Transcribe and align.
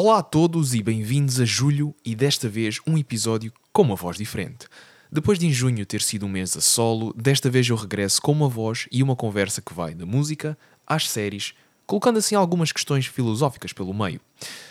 Olá 0.00 0.18
a 0.18 0.22
todos 0.22 0.74
e 0.74 0.80
bem-vindos 0.80 1.40
a 1.40 1.44
julho 1.44 1.92
e 2.04 2.14
desta 2.14 2.48
vez 2.48 2.78
um 2.86 2.96
episódio 2.96 3.52
com 3.72 3.82
uma 3.82 3.96
voz 3.96 4.16
diferente. 4.16 4.68
Depois 5.10 5.40
de 5.40 5.46
em 5.48 5.52
junho 5.52 5.84
ter 5.84 6.00
sido 6.00 6.24
um 6.24 6.28
mês 6.28 6.56
a 6.56 6.60
solo, 6.60 7.12
desta 7.14 7.50
vez 7.50 7.68
eu 7.68 7.74
regresso 7.74 8.22
com 8.22 8.30
uma 8.30 8.48
voz 8.48 8.86
e 8.92 9.02
uma 9.02 9.16
conversa 9.16 9.60
que 9.60 9.74
vai 9.74 9.96
da 9.96 10.06
música 10.06 10.56
às 10.86 11.10
séries, 11.10 11.52
colocando 11.84 12.20
assim 12.20 12.36
algumas 12.36 12.70
questões 12.70 13.06
filosóficas 13.06 13.72
pelo 13.72 13.92
meio. 13.92 14.20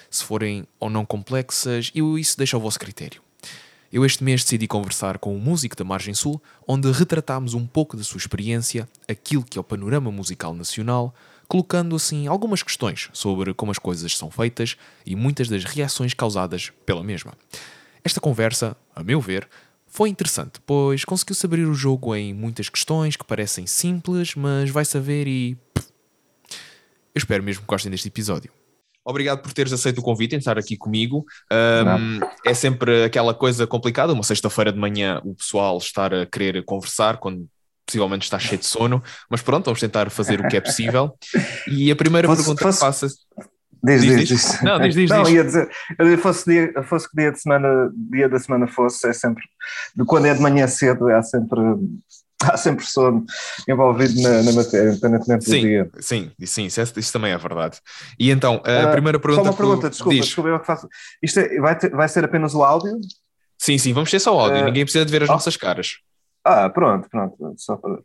Se 0.10 0.24
forem 0.24 0.66
ou 0.79 0.90
não 0.90 1.05
complexas, 1.05 1.91
eu 1.94 2.18
isso 2.18 2.38
deixo 2.38 2.55
ao 2.55 2.62
vosso 2.62 2.80
critério. 2.80 3.21
Eu 3.91 4.05
este 4.05 4.23
mês 4.23 4.46
decidi 4.46 4.66
conversar 4.66 5.18
com 5.18 5.36
um 5.36 5.39
músico 5.39 5.75
da 5.75 5.84
Margem 5.84 6.14
Sul, 6.14 6.41
onde 6.66 6.89
retratámos 6.89 7.54
um 7.54 7.68
pouco 7.68 7.98
da 7.98 8.04
sua 8.04 8.18
experiência, 8.18 8.88
aquilo 9.09 9.44
que 9.44 9.57
é 9.57 9.62
o 9.62 9.64
panorama 9.64 10.09
musical 10.09 10.54
nacional, 10.54 11.14
colocando 11.48 11.95
assim 11.95 12.27
algumas 12.27 12.61
questões 12.61 13.09
sobre 13.14 13.54
como 13.54 13.71
as 13.71 13.79
coisas 13.79 14.18
são 14.18 14.29
feitas 14.29 14.75
e 15.05 15.16
muitas 15.16 15.47
das 15.47 15.64
reações 15.64 16.14
causadas 16.14 16.71
pela 16.86 17.04
mesma. 17.04 17.33
Esta 18.04 18.20
conversa, 18.20 18.75
a 18.96 19.04
meu 19.04 19.20
ver, 19.20 19.47
foi 19.87 20.10
interessante, 20.10 20.60
pois 20.65 21.04
conseguiu-se 21.06 21.46
abrir 21.46 21.65
o 21.65 21.73
jogo 21.73 22.15
em 22.15 22.33
muitas 22.33 22.70
questões 22.70 23.15
que 23.15 23.25
parecem 23.25 23.65
simples, 23.65 24.36
mas 24.36 24.70
vai 24.70 24.86
saber 24.86 25.28
e. 25.28 25.57
Eu 25.75 27.20
espero 27.20 27.43
mesmo 27.43 27.61
que 27.61 27.68
gostem 27.68 27.89
deste 27.89 28.07
episódio. 28.07 28.51
Obrigado 29.04 29.42
por 29.42 29.54
teres 29.54 29.71
aceito 29.71 30.00
o 30.00 30.04
convite 30.04 30.36
em 30.36 30.37
estar 30.37 30.57
aqui 30.57 30.75
comigo. 30.75 31.25
Um, 31.51 32.20
é 32.45 32.53
sempre 32.53 33.06
aquela 33.06 33.34
coisa 33.34 33.66
complicada, 33.66 34.11
uma 34.11 34.22
sexta-feira 34.22 34.72
de 34.72 34.78
manhã, 34.78 35.22
o 35.23 35.34
pessoal 35.34 35.78
estar 35.78 36.14
a 36.14 36.25
querer 36.25 36.64
conversar 36.66 37.17
quando 37.17 37.48
possivelmente 37.88 38.25
está 38.25 38.38
cheio 38.38 38.59
de 38.59 38.66
sono, 38.66 39.02
mas 39.30 39.41
pronto, 39.41 39.66
vamos 39.66 39.80
tentar 39.80 40.11
fazer 40.11 40.39
o 40.39 40.47
que 40.47 40.58
é 40.58 40.61
possível. 40.61 41.17
E 41.67 41.89
a 41.89 41.95
primeira 41.95 42.28
pergunta 42.28 42.64
que 42.64 42.73
faças. 42.73 43.14
Diz, 43.83 44.02
diz, 44.02 44.17
diz, 44.17 44.28
diz. 44.28 44.61
Não, 44.61 44.80
diz, 44.80 44.95
diz, 44.95 45.09
Não, 45.09 45.23
diz. 45.23 45.33
ia 45.33 45.44
dizer, 45.44 45.69
fosse, 46.19 46.45
dia, 46.50 46.83
fosse 46.83 47.09
que 47.09 47.16
dia 47.16 47.31
de 47.31 47.39
semana, 47.39 47.92
dia 48.11 48.28
da 48.28 48.39
semana 48.39 48.67
fosse, 48.67 49.08
é 49.08 49.14
sempre, 49.14 49.44
quando 50.06 50.25
é 50.25 50.34
de 50.34 50.42
manhã 50.42 50.67
cedo, 50.67 51.08
há 51.09 51.22
sempre, 51.22 51.62
há 52.44 52.58
sempre 52.58 52.86
sono 52.86 53.23
envolvido 53.70 54.19
na, 54.22 54.44
na 54.44 54.52
matéria, 54.52 54.90
independentemente 54.90 55.45
sim, 55.45 55.62
do 55.62 55.67
dia. 55.67 55.90
Sim, 56.00 56.31
sim, 56.44 56.66
isso, 56.66 56.81
é, 56.81 56.84
isso, 56.84 57.14
também 57.14 57.31
é 57.31 57.38
verdade. 57.38 57.80
E 58.19 58.31
então, 58.31 58.62
a 58.66 58.90
uh, 58.90 58.92
primeira 58.92 59.19
pergunta. 59.19 59.44
Só 59.44 59.52
uma 59.52 59.58
pergunta, 59.58 59.90
desculpa, 59.90 60.16
diz. 60.16 60.25
desculpa, 60.25 60.50
eu 60.50 60.59
que 60.59 60.66
faço. 60.66 60.88
Isto 61.22 61.40
é, 61.40 61.59
vai, 61.59 61.78
ter, 61.78 61.92
vai 61.92 62.09
ser 62.09 62.25
apenas 62.25 62.56
o 62.56 62.64
áudio? 62.64 63.00
Sim, 63.59 63.78
sim, 63.78 63.94
vamos 63.94 64.09
ter 64.09 64.19
só 64.19 64.38
áudio, 64.38 64.62
uh, 64.62 64.66
ninguém 64.66 64.84
precisa 64.84 65.06
de 65.06 65.12
ver 65.12 65.23
as 65.23 65.30
oh. 65.30 65.34
nossas 65.34 65.56
caras. 65.56 66.00
Ah, 66.48 66.70
pronto, 66.70 67.09
pronto, 67.09 67.56
só 67.58 67.76
para. 67.76 68.00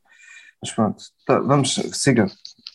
Mas 0.61 0.73
pronto, 0.73 1.03
tá, 1.27 1.39
vamos, 1.41 1.75
siga. 1.93 2.27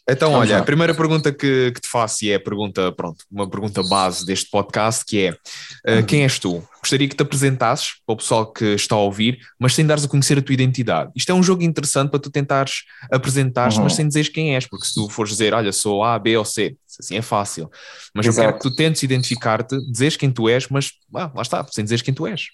Então, 0.10 0.32
Vamos 0.32 0.48
olha, 0.48 0.56
lá. 0.56 0.62
a 0.62 0.66
primeira 0.66 0.94
pergunta 0.96 1.34
que, 1.34 1.70
que, 1.74 1.82
te 1.82 1.88
faço 1.90 2.24
e 2.24 2.32
é 2.32 2.36
a 2.36 2.40
pergunta, 2.40 2.94
pronto, 2.94 3.26
uma 3.30 3.50
pergunta 3.50 3.84
base 3.84 4.26
deste 4.26 4.50
podcast, 4.50 5.04
que 5.06 5.26
é 5.26 5.32
uh, 5.32 6.06
quem 6.06 6.24
és 6.24 6.40
tu? 6.40 6.64
Gostaria 6.80 7.10
que 7.10 7.16
te 7.16 7.22
apresentasses 7.24 7.96
para 8.06 8.14
o 8.14 8.16
pessoal 8.16 8.50
que 8.50 8.64
está 8.76 8.96
a 8.96 9.00
ouvir, 9.00 9.38
mas 9.60 9.76
sem 9.76 9.86
dares 9.86 10.06
a 10.06 10.08
conhecer 10.08 10.38
a 10.38 10.42
tua 10.42 10.54
identidade. 10.54 11.12
Isto 11.14 11.34
é 11.34 11.36
um 11.36 11.44
jogo 11.44 11.62
interessante 11.62 12.10
para 12.10 12.22
tu 12.22 12.32
tentares 12.32 12.84
apresentar-te, 13.12 13.76
Uhum. 13.78 13.84
mas 13.84 13.96
sem 13.96 14.08
dizeres 14.08 14.30
quem 14.30 14.56
és, 14.56 14.66
porque 14.66 14.86
se 14.86 14.94
tu 14.94 15.10
fores 15.10 15.32
dizer, 15.34 15.54
olha, 15.54 15.74
sou 15.74 16.02
A, 16.02 16.18
B 16.18 16.38
ou 16.38 16.46
C, 16.46 16.78
assim 16.98 17.18
é 17.18 17.22
fácil. 17.22 17.70
Mas 18.16 18.26
eu 18.26 18.32
Exato. 18.32 18.48
quero 18.48 18.58
que 18.60 18.64
tu 18.70 18.74
tentes 18.78 19.04
identificar-te, 19.04 19.78
dizeres 19.92 20.16
quem 20.16 20.32
tu 20.32 20.48
és, 20.48 20.70
mas 20.70 20.92
ah, 21.16 21.30
lá 21.36 21.42
está, 21.42 21.66
sem 21.70 21.84
dizeres 21.84 22.02
quem 22.02 22.14
tu 22.14 22.26
és. 22.26 22.48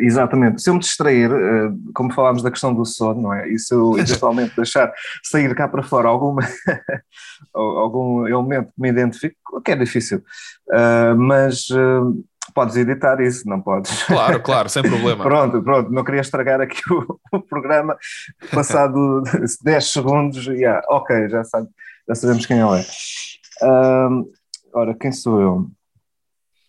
Exatamente. 0.00 0.62
Se 0.62 0.70
eu 0.70 0.74
me 0.74 0.80
distrair, 0.80 1.30
eh, 1.30 1.70
como 1.94 2.12
falámos 2.12 2.42
da 2.42 2.50
questão 2.50 2.72
do 2.72 2.84
sono, 2.84 3.22
não 3.22 3.34
é? 3.34 3.48
E 3.48 3.58
se 3.58 3.74
eu 3.74 3.96
eventualmente 3.98 4.54
deixar 4.54 4.92
sair 5.22 5.54
cá 5.54 5.66
para 5.66 5.82
fora 5.82 6.08
alguma, 6.08 6.42
algum 7.54 8.26
elemento 8.26 8.72
que 8.72 8.80
me 8.80 8.88
identifique, 8.88 9.36
que 9.64 9.72
é 9.72 9.76
difícil, 9.76 10.22
uh, 10.70 11.16
mas 11.16 11.68
uh, 11.70 12.24
podes 12.54 12.76
editar 12.76 13.20
isso, 13.20 13.48
não 13.48 13.60
podes? 13.60 14.04
Claro, 14.04 14.40
claro, 14.40 14.68
sem 14.68 14.82
problema. 14.88 15.24
pronto, 15.24 15.62
pronto, 15.62 15.90
não 15.90 16.04
queria 16.04 16.20
estragar 16.20 16.60
aqui 16.60 16.80
o, 16.92 17.18
o 17.32 17.40
programa, 17.40 17.96
passado 18.52 19.22
10 19.62 19.92
segundos, 19.92 20.46
yeah, 20.46 20.80
ok, 20.88 21.28
já, 21.28 21.42
sabe, 21.44 21.68
já 22.08 22.14
sabemos 22.14 22.46
quem 22.46 22.60
ele 22.60 22.80
é. 22.80 23.66
Uh, 23.66 24.30
ora, 24.72 24.94
quem 24.94 25.10
sou 25.10 25.40
eu? 25.40 25.75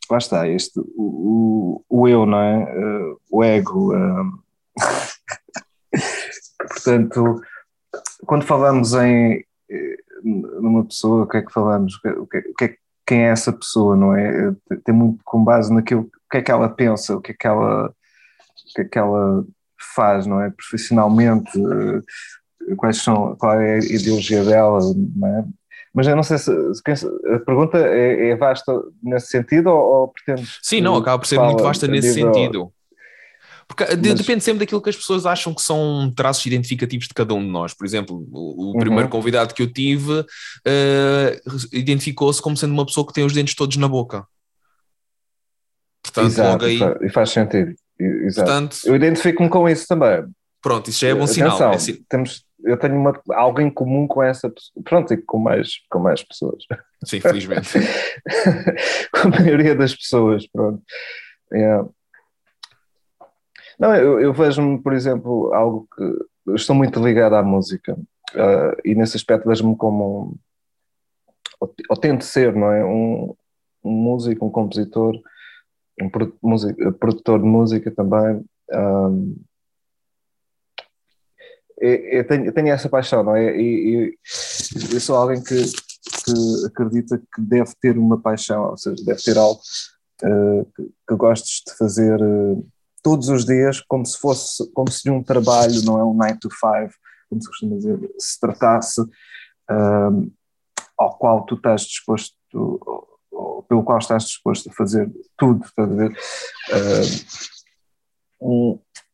Lá 0.10 0.18
está, 0.18 0.48
este, 0.48 0.80
o, 0.80 1.84
o, 1.90 2.02
o 2.02 2.08
eu, 2.08 2.26
não 2.26 2.40
é? 2.40 2.64
Uh, 2.64 3.20
o 3.32 3.44
ego. 3.44 3.94
Uh, 3.94 4.40
portanto, 6.74 7.42
quando 8.26 8.46
falamos 8.46 8.94
em 8.94 9.46
numa 10.24 10.86
pessoa, 10.86 11.24
o 11.24 11.28
que 11.28 11.38
é 11.38 11.42
que 11.42 11.52
falamos? 11.52 11.96
O 11.96 12.02
que, 12.02 12.10
o 12.10 12.56
que 12.56 12.66
é, 12.66 12.76
quem 13.06 13.24
é 13.24 13.30
essa 13.30 13.54
pessoa, 13.54 13.96
não 13.96 14.16
é? 14.16 14.54
Tem 14.84 14.94
muito 14.94 15.24
com 15.24 15.44
base 15.44 15.74
naquilo, 15.74 16.02
o 16.02 16.30
que 16.30 16.38
é 16.38 16.42
que 16.42 16.52
ela 16.52 16.70
pensa, 16.70 17.16
o 17.16 17.22
que 17.22 17.32
é 17.32 17.36
que 17.36 17.48
ela, 17.48 17.88
o 17.88 18.74
que 18.76 18.82
é 18.82 18.86
que 18.86 19.00
ela 19.00 19.46
faz, 19.96 20.26
não 20.26 20.42
é? 20.42 20.50
Profissionalmente, 20.50 21.52
quais 22.76 22.98
são, 22.98 23.36
qual 23.36 23.60
é 23.60 23.76
a 23.76 23.80
ideologia 23.80 24.44
dela, 24.44 24.80
não 25.16 25.28
é? 25.28 25.46
Mas 25.98 26.06
eu 26.06 26.16
não 26.16 26.22
sei 26.22 26.38
se, 26.38 26.52
se 26.76 27.08
a 27.34 27.40
pergunta 27.40 27.76
é, 27.80 28.30
é, 28.30 28.36
vasta 28.36 28.72
nesse 29.02 29.30
sentido 29.30 29.72
ou, 29.72 30.02
ou 30.02 30.08
pretendes. 30.10 30.60
Sim, 30.62 30.80
não, 30.80 30.96
acaba 30.96 31.18
por 31.18 31.26
ser 31.26 31.40
muito 31.40 31.64
vasta 31.64 31.88
nesse 31.88 32.14
sentido. 32.14 32.72
Porque 33.68 33.84
Mas... 33.84 34.14
depende 34.14 34.44
sempre 34.44 34.60
daquilo 34.60 34.80
que 34.80 34.92
as 34.92 34.96
pessoas 34.96 35.26
acham 35.26 35.56
que 35.56 35.62
são 35.64 36.14
traços 36.16 36.46
identificativos 36.46 37.08
de 37.08 37.16
cada 37.16 37.34
um 37.34 37.42
de 37.42 37.50
nós. 37.50 37.74
Por 37.74 37.84
exemplo, 37.84 38.28
o, 38.32 38.66
o 38.66 38.74
uhum. 38.74 38.80
primeiro 38.80 39.10
convidado 39.10 39.56
que 39.56 39.64
eu 39.64 39.74
tive 39.74 40.20
uh, 40.20 41.58
identificou-se 41.74 42.44
como 42.44 42.56
sendo 42.56 42.74
uma 42.74 42.86
pessoa 42.86 43.08
que 43.08 43.14
tem 43.14 43.26
os 43.26 43.34
dentes 43.34 43.56
todos 43.56 43.76
na 43.78 43.88
boca. 43.88 44.24
Portanto, 46.04 46.28
Exato, 46.28 46.52
logo 46.52 46.66
aí. 46.66 47.08
E 47.08 47.10
faz 47.10 47.32
sentido. 47.32 47.74
Exato. 48.00 48.48
Portanto, 48.48 48.78
eu 48.86 48.96
identifico-me 48.96 49.50
com 49.50 49.68
isso 49.68 49.88
também. 49.88 50.26
Pronto, 50.62 50.92
isso 50.92 51.00
já 51.00 51.08
é 51.08 51.16
bom 51.16 51.26
sinal. 51.26 51.56
Atenção, 51.56 51.72
é 51.72 51.80
sin... 51.80 52.06
temos, 52.08 52.46
eu 52.68 52.78
tenho 52.78 52.96
uma, 52.96 53.20
algo 53.32 53.62
em 53.62 53.70
comum 53.70 54.08
com 54.08 54.22
essa 54.22 54.50
pessoa, 54.50 54.84
pronto, 54.84 55.14
e 55.14 55.18
com 55.18 55.38
mais, 55.38 55.80
com 55.90 56.00
mais 56.00 56.24
pessoas. 56.24 56.64
Sim, 57.04 57.20
felizmente. 57.20 57.70
com 59.12 59.28
a 59.28 59.32
maioria 59.40 59.76
das 59.76 59.96
pessoas, 59.96 60.48
pronto. 60.48 60.82
Yeah. 61.52 61.88
Não, 63.80 63.96
eu, 63.96 64.20
eu 64.20 64.34
vejo-me, 64.34 64.82
por 64.82 64.94
exemplo, 64.94 65.54
algo 65.54 65.88
que 65.96 66.56
estou 66.56 66.76
muito 66.76 67.04
ligado 67.04 67.36
à 67.36 67.44
música 67.44 67.94
uh, 67.94 68.82
e 68.84 68.96
nesse 68.96 69.18
aspecto 69.18 69.48
vejo-me 69.48 69.76
como, 69.76 70.36
ou, 71.60 71.76
ou 71.90 71.98
tento 71.98 72.24
ser, 72.24 72.56
não 72.56 72.72
é? 72.72 72.84
Um, 72.84 73.36
um 73.84 73.92
músico, 73.92 74.46
um 74.46 74.50
compositor, 74.50 75.16
um 76.02 76.10
produtor 76.10 77.40
de 77.40 77.46
música 77.46 77.92
também. 77.92 78.44
Um, 78.72 79.36
eu 81.80 82.28
tenho, 82.28 82.46
eu 82.46 82.54
tenho, 82.54 82.70
essa 82.70 82.90
paixão, 82.90 83.24
não 83.24 83.36
é? 83.36 83.56
E, 83.56 83.62
e, 83.62 84.18
eu 84.94 85.00
sou 85.00 85.16
alguém 85.16 85.44
que, 85.44 85.56
que, 85.56 86.66
acredita 86.66 87.18
que 87.18 87.42
deve 87.42 87.72
ter 87.80 87.98
uma 87.98 88.20
paixão, 88.20 88.72
ou 88.72 88.78
seja, 88.78 89.04
deve 89.06 89.22
ter 89.22 89.38
algo 89.38 89.62
uh, 90.24 90.66
que, 90.76 90.92
que 91.08 91.16
gostes 91.16 91.62
de 91.68 91.78
fazer 91.78 92.20
uh, 92.22 92.68
todos 93.04 93.30
os 93.30 93.46
dias, 93.46 93.80
como 93.82 94.06
se 94.06 94.18
fosse, 94.18 94.70
como 94.74 94.92
se 94.92 95.04
de 95.04 95.12
um 95.12 95.22
trabalho, 95.22 95.84
não 95.86 96.00
é 96.00 96.04
um 96.04 96.14
9 96.14 96.40
to 96.40 96.50
5, 96.50 96.94
como 97.30 97.42
se 97.42 97.48
costuma 97.48 97.76
dizer, 97.76 98.00
se 98.18 98.40
tratasse 98.40 99.02
uh, 99.02 100.32
ao 100.98 101.18
qual 101.18 101.46
tu 101.46 101.56
estás 101.56 101.82
disposto, 101.82 102.36
ou, 102.54 103.08
ou, 103.32 103.64
pelo 103.64 103.84
qual 103.84 104.00
estás 104.00 104.24
disposto 104.24 104.70
a 104.70 104.74
fazer 104.74 105.12
tudo, 105.38 105.64
estás 105.64 105.92
a 105.92 105.96
ver? 105.96 106.18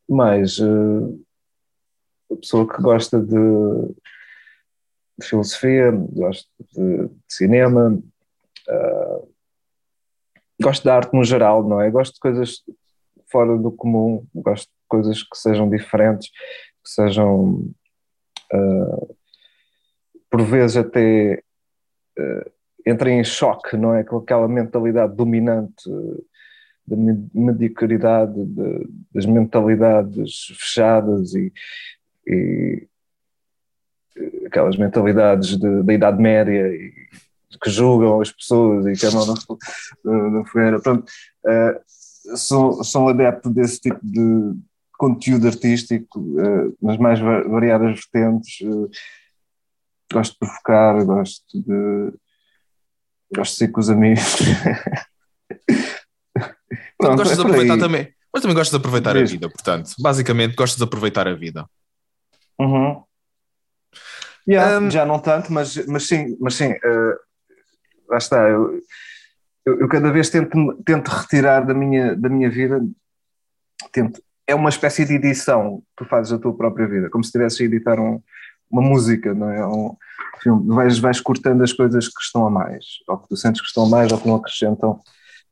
Mas 0.07 0.59
a 2.33 2.38
pessoa 2.38 2.67
que 2.67 2.81
gosta 2.81 3.19
de, 3.19 3.35
de 5.17 5.25
filosofia, 5.25 5.91
gosta 5.91 6.49
de, 6.73 7.07
de 7.07 7.13
cinema, 7.29 8.01
uh, 8.69 9.33
gosto 10.61 10.83
de 10.83 10.89
arte 10.89 11.13
no 11.13 11.24
geral, 11.24 11.68
não 11.68 11.81
é? 11.81 11.89
Gosto 11.89 12.13
de 12.13 12.19
coisas 12.19 12.63
fora 13.31 13.57
do 13.57 13.71
comum, 13.71 14.25
gosto 14.33 14.68
de 14.68 14.88
coisas 14.88 15.24
que 15.24 15.38
sejam 15.38 15.69
diferentes, 15.69 16.30
que 16.30 16.89
sejam 16.89 17.71
uh, 18.53 19.15
por 20.29 20.41
vezes 20.44 20.77
até 20.77 21.41
uh, 22.19 22.51
entrem 22.86 23.19
em 23.19 23.24
choque, 23.24 23.77
não 23.77 23.95
é? 23.95 24.03
Com 24.03 24.18
aquela 24.18 24.47
mentalidade 24.47 25.15
dominante 25.15 25.89
da 26.86 26.97
mediocridade, 27.33 28.45
de, 28.45 28.88
das 29.13 29.25
mentalidades 29.25 30.47
fechadas 30.59 31.33
e, 31.33 31.51
e 32.28 32.88
aquelas 34.46 34.78
mentalidades 34.78 35.58
de, 35.58 35.84
da 35.84 35.94
Idade 35.94 36.22
Média 36.22 36.68
e, 36.68 36.94
que 37.62 37.70
julgam 37.70 38.20
as 38.20 38.31
pessoas 38.31 38.86
e 38.86 38.94
que 38.94 39.06
andam 39.06 39.36
na, 40.04 40.30
na 40.30 40.46
fogueira. 40.46 40.80
Pronto, 40.80 41.06
uh, 41.46 42.36
sou, 42.36 42.84
sou 42.84 43.10
adepto 43.10 43.50
desse 43.50 43.80
tipo 43.80 44.00
de 44.02 44.56
conteúdo 44.98 45.48
artístico 45.48 46.20
uh, 46.20 46.75
nas 46.81 46.98
mais 46.98 47.20
variadas 47.20 48.00
vertentes. 48.00 48.60
Uh, 48.62 48.90
gosto 50.12 50.34
de 50.34 50.40
provocar, 50.40 51.04
gosto 51.06 51.44
de 51.54 52.14
gosto 53.36 53.54
de 53.54 53.58
ser 53.58 53.68
com 53.70 53.80
os 53.80 53.90
amigos. 53.90 54.24
Pronto, 56.98 57.18
gostas 57.18 57.40
é 57.40 57.42
de 57.42 57.42
aproveitar 57.42 57.78
também. 57.78 58.14
Mas 58.31 58.42
também 58.42 58.56
gostas 58.56 58.72
de 58.72 58.78
aproveitar 58.78 59.18
a 59.18 59.24
vida, 59.24 59.50
portanto. 59.50 59.92
Basicamente, 60.00 60.56
gostas 60.56 60.78
de 60.78 60.84
aproveitar 60.84 61.28
a 61.28 61.36
vida. 61.36 61.68
Uhum. 62.63 63.04
Yeah, 64.48 64.80
um, 64.80 64.89
já 64.89 65.06
não 65.06 65.19
tanto, 65.19 65.51
mas, 65.51 65.86
mas 65.86 66.07
sim, 66.07 66.38
mas 66.39 66.56
sim, 66.56 66.71
uh, 66.71 67.15
lá 68.10 68.18
está. 68.18 68.50
Eu, 68.50 68.81
eu, 69.65 69.80
eu, 69.81 69.88
cada 69.88 70.12
vez 70.12 70.30
tento, 70.30 70.81
tento 70.86 71.07
retirar 71.10 71.65
da 71.65 71.74
minha, 71.74 72.15
da 72.15 72.30
minha 72.30 72.50
vida, 72.50 72.81
tento, 73.92 74.21
é 74.45 74.54
uma 74.54 74.69
espécie 74.69 75.06
de 75.06 75.13
edição 75.13 75.80
que 75.80 76.04
tu 76.04 76.06
fazes 76.06 76.31
da 76.31 76.39
tua 76.39 76.56
própria 76.56 76.88
vida, 76.88 77.10
como 77.10 77.24
se 77.24 77.30
estivesses 77.30 77.62
a 77.62 77.63
editar 77.63 78.00
um, 78.00 78.21
uma 78.69 78.81
música, 78.81 79.33
não 79.33 79.50
é? 79.50 79.65
Um 79.65 79.95
filme. 80.42 80.75
Vais, 80.75 81.00
vais 81.00 81.21
cortando 81.21 81.63
as 81.63 81.71
coisas 81.71 82.07
que 82.07 82.21
estão 82.21 82.45
a 82.45 82.50
mais, 82.50 82.86
ou 83.07 83.18
que 83.18 83.30
tu 83.30 83.38
sentes 83.38 83.62
que 83.62 83.68
estão 83.68 83.86
a 83.86 83.89
mais, 83.89 84.12
ou 84.12 84.19
que 84.19 84.27
não 84.27 84.36
acrescentam 84.36 85.00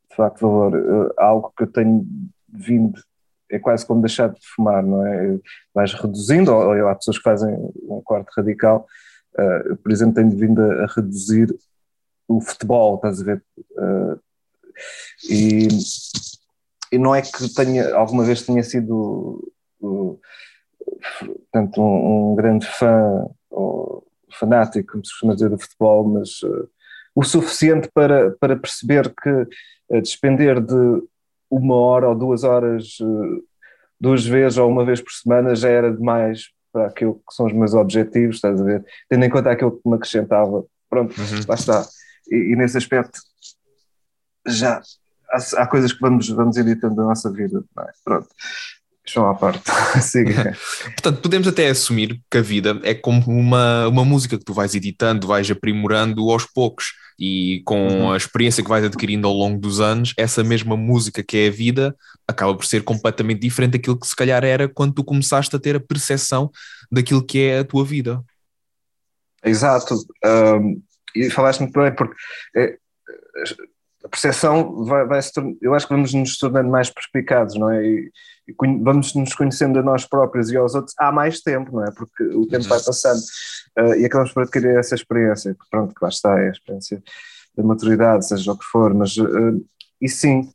de 0.10 0.16
facto 0.16 0.42
valor. 0.42 0.76
Uh, 0.76 1.14
algo 1.18 1.54
que 1.56 1.64
eu 1.64 1.68
tenho 1.68 2.06
vindo 2.50 3.02
é 3.52 3.60
quase 3.60 3.86
como 3.86 4.02
deixar 4.02 4.30
de 4.30 4.40
fumar, 4.56 4.82
não 4.82 5.06
é? 5.06 5.38
Vais 5.74 5.94
reduzindo, 5.94 6.54
ou, 6.54 6.62
ou 6.62 6.88
há 6.88 6.96
pessoas 6.96 7.18
que 7.18 7.24
fazem 7.24 7.54
um 7.84 8.02
corte 8.04 8.32
radical. 8.36 8.88
Uh, 9.34 9.76
por 9.78 9.92
exemplo, 9.92 10.16
tenho 10.16 10.32
vindo 10.32 10.62
a, 10.62 10.84
a, 10.84 10.88
reduzir 10.88 11.54
o 12.28 12.42
futebol, 12.42 12.96
estás 12.96 13.22
a 13.22 13.26
ver? 13.26 13.44
Uh, 13.72 14.20
e, 15.30 15.68
e 16.92 16.98
não 16.98 17.14
é 17.14 17.22
que 17.22 17.54
tenha, 17.54 17.94
alguma 17.94 18.24
vez 18.24 18.42
tenha 18.42 18.64
sido 18.64 19.54
portanto, 21.20 21.82
um, 21.82 22.32
um, 22.32 22.36
grande 22.36 22.66
fã 22.66 23.26
ou 23.50 24.08
fanático, 24.32 24.94
como 24.94 25.06
se 25.06 25.12
costuma 25.12 25.34
dizer, 25.34 25.50
do 25.50 25.60
futebol, 25.60 26.08
mas 26.08 26.42
uh, 26.44 26.70
o 27.14 27.24
suficiente 27.24 27.90
para, 27.94 28.32
para 28.40 28.56
perceber 28.56 29.14
que 29.14 29.48
despender 30.00 30.62
de 30.62 31.04
uma 31.52 31.76
hora 31.76 32.08
ou 32.08 32.16
duas 32.16 32.44
horas, 32.44 32.98
uh, 33.02 33.44
duas 34.00 34.26
vezes 34.26 34.58
ou 34.58 34.70
uma 34.70 34.86
vez 34.86 35.02
por 35.02 35.12
semana 35.12 35.54
já 35.54 35.70
era 35.70 35.92
demais 35.92 36.50
para 36.72 36.88
aquilo 36.88 37.16
que 37.16 37.36
são 37.36 37.46
os 37.46 37.54
meus 37.54 37.74
objetivos, 37.74 38.38
estás 38.38 38.60
a 38.60 38.64
ver? 38.64 38.86
Tendo 39.10 39.26
em 39.26 39.30
conta 39.30 39.52
aquilo 39.52 39.74
que 39.74 39.90
me 39.90 39.96
acrescentava. 39.96 40.64
Pronto, 40.90 41.14
uhum. 41.20 41.42
lá 41.48 41.56
está. 41.56 41.86
E, 42.30 42.54
e, 42.54 42.56
nesse 42.56 42.78
aspecto 42.78 43.20
já 44.48 44.82
há, 45.30 45.62
há, 45.62 45.68
coisas 45.68 45.92
que 45.92 46.00
vamos, 46.00 46.30
vamos 46.30 46.56
editando 46.58 46.96
da 46.96 47.04
nossa 47.04 47.32
vida, 47.32 47.64
é? 47.80 47.92
Pronto. 48.04 48.30
Deixa 49.14 49.30
à 49.30 49.34
parte. 49.34 49.62
Portanto, 50.96 51.22
podemos 51.22 51.46
até 51.46 51.68
assumir 51.68 52.22
que 52.32 52.38
a 52.38 52.42
vida 52.42 52.80
é 52.84 52.94
como 52.94 53.22
uma, 53.28 53.88
uma 53.90 54.06
música 54.06 54.38
que 54.38 54.46
tu 54.46 54.54
vais 54.54 54.74
editando, 54.74 55.28
vais 55.28 55.52
aprimorando 55.52 56.32
aos 56.32 56.46
poucos 56.46 56.94
e 57.20 57.62
com 57.66 57.88
uhum. 57.88 58.12
a 58.14 58.18
experiência 58.18 58.64
que 58.64 58.70
vais 58.70 58.86
adquirindo 58.86 59.28
ao 59.28 59.34
longo 59.34 59.60
dos 59.60 59.82
anos, 59.82 60.14
essa 60.18 60.46
mesma 60.46 60.78
música 60.78 61.22
que 61.22 61.38
é 61.38 61.48
a 61.50 61.52
vida 61.52 61.94
acaba 62.26 62.56
por 62.56 62.66
ser 62.66 62.84
completamente 62.84 63.42
diferente 63.42 63.74
daquilo 63.74 64.00
que 64.00 64.08
se 64.08 64.16
calhar 64.16 64.46
era 64.46 64.70
quando 64.70 64.94
tu 64.94 65.04
começaste 65.04 65.54
a 65.54 65.60
ter 65.60 65.76
a 65.76 65.80
percepção 65.82 66.50
daquilo 66.90 67.26
que 67.26 67.40
é 67.40 67.60
a 67.60 67.66
tua 67.66 67.84
vida. 67.84 68.24
Exato. 69.44 69.96
Um, 70.24 70.82
e 71.14 71.30
falaste 71.30 71.60
muito 71.60 71.78
bem, 71.78 71.94
porque 71.94 72.16
é, 72.56 72.78
a 74.04 74.10
percepção 74.10 74.84
vai, 74.84 75.06
vai 75.06 75.22
se 75.22 75.32
eu 75.62 75.74
acho 75.74 75.88
que 75.88 75.94
vamos 75.94 76.14
nos 76.14 76.38
tornando 76.38 76.70
mais 76.70 76.90
perspicazes, 76.90 77.58
não 77.58 77.70
é? 77.70 77.86
E, 77.86 78.12
e 78.48 78.56
vamos 78.82 79.14
nos 79.14 79.34
conhecendo 79.34 79.80
a 79.80 79.84
nós 79.84 80.06
próprios 80.06 80.50
e 80.50 80.58
aos 80.58 80.74
outros 80.74 80.96
há 80.98 81.12
mais 81.12 81.42
tempo, 81.42 81.72
não 81.76 81.86
é? 81.86 81.92
Porque 81.92 82.24
o 82.24 82.48
tempo 82.48 82.68
vai 82.68 82.80
passando 82.82 83.22
uh, 83.80 83.94
e 83.96 84.06
acabamos 84.06 84.34
por 84.34 84.44
adquirir 84.44 84.76
essa 84.78 84.96
experiência. 84.96 85.56
Pronto, 85.70 85.94
que 85.94 86.04
lá 86.04 86.10
está, 86.10 86.40
é 86.40 86.48
a 86.48 86.52
experiência 86.52 87.04
da 87.56 87.64
maturidade, 87.64 88.28
seja 88.28 88.52
o 88.52 88.58
que 88.58 88.66
for, 88.66 88.94
mas 88.94 89.16
uh, 89.18 89.66
e 90.02 90.10
sim, 90.10 90.50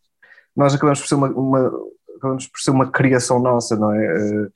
nós 0.55 0.75
acabamos 0.75 1.01
por 1.01 1.07
ser 1.07 1.15
uma, 1.15 1.29
uma, 1.29 1.73
acabamos 2.17 2.47
por 2.49 2.61
ser 2.61 2.71
uma 2.71 2.91
criação 2.91 3.39
nossa, 3.39 3.77
não 3.77 3.93
é? 3.93 4.15
Uh, 4.15 4.43
não 4.43 4.51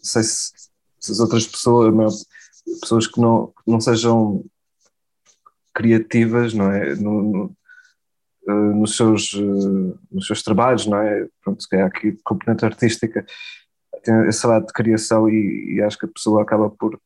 sei 0.00 0.22
se, 0.22 0.52
se 1.00 1.12
as 1.12 1.20
outras 1.20 1.46
pessoas, 1.46 1.94
não, 1.94 2.08
pessoas 2.80 3.06
que 3.06 3.20
não, 3.20 3.52
não 3.66 3.80
sejam 3.80 4.44
criativas, 5.72 6.52
não 6.52 6.70
é? 6.70 6.94
No, 6.94 7.54
eh, 8.48 8.52
nos, 8.52 8.96
seus, 8.96 9.32
uh, 9.34 9.98
nos 10.12 10.26
seus 10.26 10.42
trabalhos, 10.42 10.86
não 10.86 10.98
é? 10.98 11.26
Pronto, 11.42 11.62
se 11.62 11.68
calhar 11.68 11.86
aqui 11.86 12.16
componente 12.24 12.64
artística 12.64 13.24
tem 14.04 14.28
esse 14.28 14.46
lado 14.46 14.66
de 14.66 14.72
criação 14.72 15.28
e, 15.28 15.76
e, 15.76 15.82
acho 15.82 15.98
que 15.98 16.04
a 16.04 16.10
pessoa 16.10 16.42
acaba 16.42 16.68
por, 16.68 17.00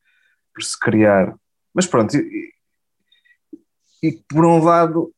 por 0.53 0.63
se 0.63 0.77
criar. 0.77 1.33
Mas 1.73 1.87
pronto, 1.87 2.15
e, 2.17 2.51
e 4.03 4.11
por 4.27 4.45
um 4.45 4.61
lado 4.61 5.13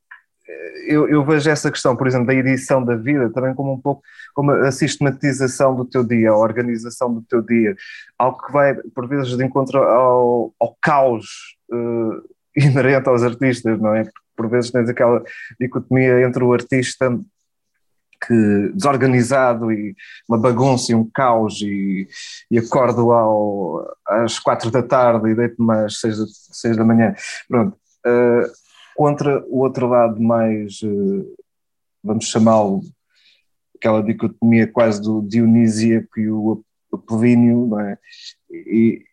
eh, 0.47 0.95
eu, 0.95 1.09
eu, 1.09 1.25
vejo 1.25 1.49
essa 1.49 1.71
questão, 1.71 1.95
por 1.95 2.07
exemplo, 2.07 2.27
da 2.27 2.35
edição 2.35 2.83
da 2.85 2.95
vida 2.95 3.31
também 3.31 3.55
como 3.55 3.73
um 3.73 3.81
pouco 3.81 4.03
como 4.35 4.51
a 4.51 4.71
sistematização 4.71 5.75
do 5.75 5.85
teu 5.85 6.03
dia, 6.03 6.29
a 6.29 6.37
organização 6.37 7.13
do 7.13 7.21
teu 7.23 7.41
dia, 7.41 7.75
algo 8.17 8.45
que 8.45 8.51
vai 8.51 8.75
por 8.75 9.07
vezes 9.07 9.35
de 9.35 9.43
encontro 9.43 9.79
ao, 9.79 10.53
ao 10.59 10.77
caos 10.81 11.57
uh, 11.71 12.21
inerente 12.55 13.09
aos 13.09 13.23
artistas, 13.23 13.79
não 13.79 13.95
é? 13.95 14.03
Por 14.41 14.49
vezes 14.49 14.71
tens 14.71 14.89
aquela 14.89 15.23
dicotomia 15.59 16.25
entre 16.25 16.43
o 16.43 16.51
artista 16.51 17.15
que 18.25 18.71
desorganizado 18.73 19.71
e 19.71 19.95
uma 20.27 20.37
bagunça 20.37 20.91
e 20.91 20.95
um 20.95 21.07
caos 21.07 21.61
e, 21.61 22.07
e 22.49 22.57
acordo 22.57 23.11
ao, 23.11 23.95
às 24.07 24.39
quatro 24.39 24.71
da 24.71 24.81
tarde 24.81 25.29
e 25.29 25.35
deito-me 25.35 25.73
às 25.73 25.99
seis, 25.99 26.17
seis 26.51 26.75
da 26.75 26.83
manhã. 26.83 27.13
Pronto. 27.47 27.77
Uh, 28.05 28.51
contra 28.95 29.43
o 29.47 29.59
outro 29.59 29.87
lado 29.87 30.19
mais, 30.19 30.81
uh, 30.81 31.35
vamos 32.03 32.25
chamá-lo, 32.25 32.81
aquela 33.75 34.01
dicotomia 34.03 34.67
quase 34.67 35.01
do 35.01 35.21
dionisíaco 35.21 36.19
e 36.19 36.29
o 36.29 36.63
apolíneo, 36.91 37.67
não 37.67 37.79
é? 37.79 37.97
E, 38.51 39.03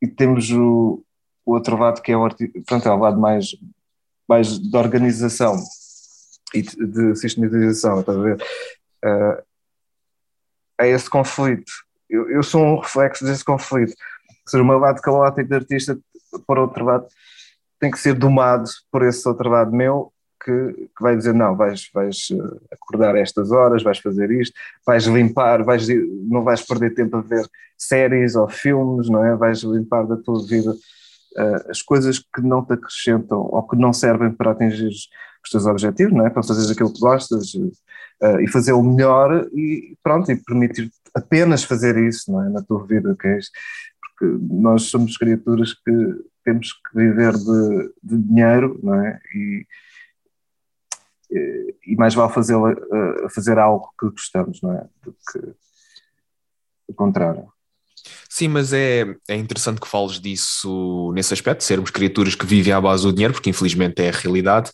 e 0.00 0.06
temos 0.06 0.50
o, 0.50 1.02
o 1.44 1.52
outro 1.52 1.76
lado 1.76 2.02
que 2.02 2.12
é 2.12 2.16
o, 2.16 2.28
pronto, 2.66 2.88
é 2.88 2.92
o 2.92 2.98
lado 2.98 3.20
mais 3.20 3.54
mais 4.32 4.58
de 4.58 4.76
organização 4.76 5.62
e 6.54 6.62
de, 6.62 7.14
sistematização, 7.16 8.00
estás 8.00 8.16
a 8.16 8.22
ver? 8.22 8.42
Uh, 9.04 9.42
é 10.80 10.88
esse 10.88 11.08
conflito. 11.08 11.70
Eu, 12.08 12.30
eu, 12.30 12.42
sou 12.42 12.62
um 12.62 12.78
reflexo 12.78 13.24
desse 13.26 13.44
conflito. 13.44 13.94
Seja, 14.48 14.62
o 14.62 14.66
meu 14.66 14.78
lado 14.78 15.02
caótico 15.02 15.48
de 15.48 15.54
artista, 15.54 15.98
por 16.46 16.58
outro 16.58 16.84
lado, 16.84 17.06
tem 17.78 17.90
que 17.90 17.98
ser 17.98 18.14
domado 18.14 18.68
por 18.90 19.02
esse 19.02 19.26
outro 19.28 19.50
lado 19.50 19.70
meu 19.70 20.10
que, 20.42 20.72
que, 20.96 21.02
vai 21.02 21.14
dizer: 21.14 21.34
não, 21.34 21.54
vais, 21.54 21.90
vais 21.92 22.28
ah, 22.32 22.74
acordar 22.74 23.14
a 23.14 23.20
estas 23.20 23.50
horas, 23.50 23.82
vais 23.82 23.98
fazer 23.98 24.30
isto, 24.30 24.54
vais 24.86 25.04
limpar, 25.04 25.62
vais, 25.62 25.86
não 25.88 26.42
vais 26.42 26.62
perder 26.62 26.94
tempo 26.94 27.18
a 27.18 27.20
ver 27.20 27.46
séries 27.76 28.34
ou 28.34 28.48
filmes, 28.48 29.10
não 29.10 29.24
é? 29.24 29.36
Vais 29.36 29.62
limpar 29.62 30.06
da 30.06 30.16
tua 30.16 30.46
vida 30.46 30.74
as 31.68 31.82
coisas 31.82 32.18
que 32.18 32.40
não 32.40 32.64
te 32.64 32.74
acrescentam 32.74 33.38
ou 33.38 33.62
que 33.66 33.76
não 33.76 33.92
servem 33.92 34.32
para 34.32 34.52
atingir 34.52 34.88
os 34.88 35.50
teus 35.50 35.66
objetivos, 35.66 36.12
não 36.12 36.26
é? 36.26 36.30
para 36.30 36.42
fazeres 36.42 36.70
aquilo 36.70 36.92
que 36.92 37.00
gostas 37.00 37.54
uh, 37.54 38.40
e 38.40 38.48
fazer 38.48 38.72
o 38.72 38.82
melhor 38.82 39.48
e 39.52 39.96
pronto, 40.02 40.30
e 40.30 40.36
permitir 40.36 40.90
apenas 41.14 41.64
fazer 41.64 41.96
isso 41.96 42.30
não 42.30 42.44
é? 42.44 42.48
na 42.48 42.62
tua 42.62 42.86
vida, 42.86 43.16
que 43.18 43.26
é 43.26 43.38
porque 44.00 44.38
nós 44.40 44.84
somos 44.84 45.16
criaturas 45.16 45.74
que 45.74 46.24
temos 46.44 46.72
que 46.72 46.96
viver 46.96 47.32
de, 47.32 47.92
de 48.02 48.18
dinheiro, 48.18 48.78
não 48.82 48.94
é? 48.94 49.18
E, 49.34 49.66
e 51.86 51.96
mais 51.96 52.14
vale 52.14 52.32
fazer, 52.32 52.56
fazer 53.32 53.58
algo 53.58 53.88
que 53.98 54.10
gostamos, 54.10 54.60
não 54.60 54.72
é? 54.72 54.86
Do 55.02 55.12
que 55.12 55.54
o 56.88 56.94
contrário. 56.94 57.48
Sim, 58.34 58.48
mas 58.48 58.72
é, 58.72 59.14
é 59.28 59.36
interessante 59.36 59.78
que 59.78 59.86
fales 59.86 60.18
disso 60.18 61.12
nesse 61.14 61.34
aspecto, 61.34 61.62
sermos 61.62 61.90
criaturas 61.90 62.34
que 62.34 62.46
vivem 62.46 62.72
à 62.72 62.80
base 62.80 63.02
do 63.02 63.12
dinheiro, 63.12 63.34
porque 63.34 63.50
infelizmente 63.50 64.00
é 64.00 64.08
a 64.08 64.12
realidade. 64.12 64.70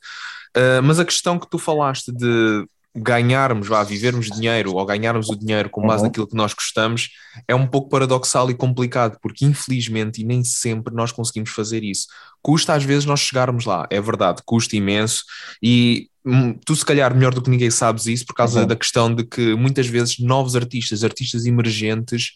Uh, 0.57 0.81
mas 0.85 1.01
a 1.01 1.05
questão 1.05 1.41
que 1.41 1.51
tu 1.51 1.59
falaste 1.59 2.13
de 2.13 2.65
ganharmos, 2.95 3.67
vá, 3.67 3.83
vivermos 3.83 4.27
dinheiro 4.27 4.77
ou 4.77 4.87
ganharmos 4.87 5.29
o 5.29 5.35
dinheiro 5.35 5.69
com 5.71 5.85
base 5.85 6.03
uhum. 6.03 6.07
naquilo 6.07 6.29
que 6.29 6.37
nós 6.37 6.55
gostamos 6.55 7.11
é 7.49 7.55
um 7.55 7.67
pouco 7.67 7.89
paradoxal 7.89 8.49
e 8.49 8.55
complicado, 8.55 9.19
porque 9.21 9.45
infelizmente 9.45 10.23
e 10.23 10.25
nem 10.25 10.45
sempre 10.45 10.95
nós 10.95 11.11
conseguimos 11.11 11.51
fazer 11.51 11.83
isso. 11.83 12.07
Custa 12.41 12.75
às 12.75 12.85
vezes 12.85 13.07
nós 13.07 13.19
chegarmos 13.19 13.65
lá, 13.65 13.89
é 13.91 14.01
verdade, 14.01 14.41
custa 14.47 14.77
imenso 14.77 15.25
e 15.61 16.09
hum, 16.25 16.57
tu 16.65 16.77
se 16.77 16.85
calhar 16.85 17.13
melhor 17.13 17.35
do 17.35 17.43
que 17.43 17.51
ninguém 17.51 17.73
sabes 17.73 18.07
isso 18.07 18.25
por 18.25 18.35
causa 18.35 18.61
uhum. 18.61 18.67
da 18.69 18.77
questão 18.77 19.13
de 19.13 19.25
que 19.25 19.57
muitas 19.57 19.89
vezes 19.89 20.21
novos 20.21 20.55
artistas, 20.55 21.03
artistas 21.03 21.45
emergentes 21.45 22.35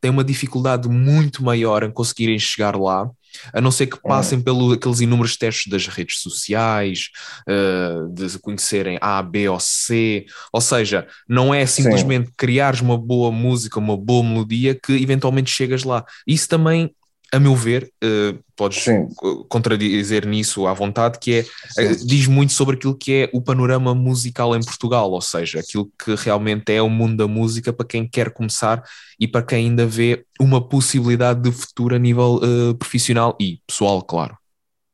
têm 0.00 0.10
uma 0.10 0.24
dificuldade 0.24 0.88
muito 0.88 1.42
maior 1.42 1.82
em 1.82 1.90
conseguirem 1.90 2.38
chegar 2.38 2.76
lá, 2.76 3.08
a 3.52 3.60
não 3.60 3.70
ser 3.70 3.86
que 3.86 4.00
passem 4.00 4.38
é. 4.38 4.42
pelos 4.42 4.72
aqueles 4.72 5.00
inúmeros 5.00 5.36
testes 5.36 5.70
das 5.70 5.86
redes 5.86 6.20
sociais, 6.20 7.08
uh, 7.48 8.08
de 8.12 8.38
conhecerem 8.38 8.98
A, 9.00 9.22
B 9.22 9.48
ou 9.48 9.58
C, 9.58 10.26
ou 10.52 10.60
seja, 10.60 11.06
não 11.28 11.52
é 11.52 11.66
simplesmente 11.66 12.26
Sim. 12.28 12.34
criares 12.36 12.80
uma 12.80 12.96
boa 12.96 13.30
música, 13.32 13.78
uma 13.78 13.96
boa 13.96 14.22
melodia 14.22 14.78
que 14.80 14.92
eventualmente 14.92 15.50
chegas 15.50 15.84
lá. 15.84 16.04
Isso 16.26 16.48
também 16.48 16.94
a 17.34 17.40
meu 17.40 17.56
ver, 17.56 17.90
uh, 18.02 18.38
podes 18.56 18.84
Sim. 18.84 19.08
contradizer 19.48 20.24
nisso 20.24 20.66
à 20.66 20.72
vontade, 20.72 21.18
que 21.18 21.34
é 21.34 21.40
uh, 21.82 22.06
diz 22.06 22.28
muito 22.28 22.52
sobre 22.52 22.76
aquilo 22.76 22.96
que 22.96 23.12
é 23.12 23.30
o 23.32 23.42
panorama 23.42 23.94
musical 23.94 24.54
em 24.54 24.62
Portugal, 24.62 25.10
ou 25.10 25.20
seja, 25.20 25.58
aquilo 25.58 25.90
que 25.98 26.14
realmente 26.14 26.72
é 26.72 26.80
o 26.80 26.88
mundo 26.88 27.16
da 27.16 27.26
música 27.26 27.72
para 27.72 27.86
quem 27.86 28.08
quer 28.08 28.30
começar 28.30 28.84
e 29.18 29.26
para 29.26 29.42
quem 29.42 29.66
ainda 29.66 29.84
vê 29.84 30.24
uma 30.40 30.66
possibilidade 30.66 31.42
de 31.42 31.50
futuro 31.50 31.96
a 31.96 31.98
nível 31.98 32.36
uh, 32.36 32.74
profissional 32.76 33.36
e 33.40 33.60
pessoal, 33.66 34.00
claro. 34.02 34.38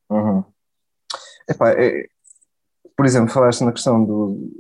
Uhum. 0.09 0.43
Epá, 1.49 1.73
é, 1.73 2.07
por 2.97 3.05
exemplo, 3.05 3.33
falaste 3.33 3.63
na 3.63 3.73
questão 3.73 4.03
do. 4.03 4.51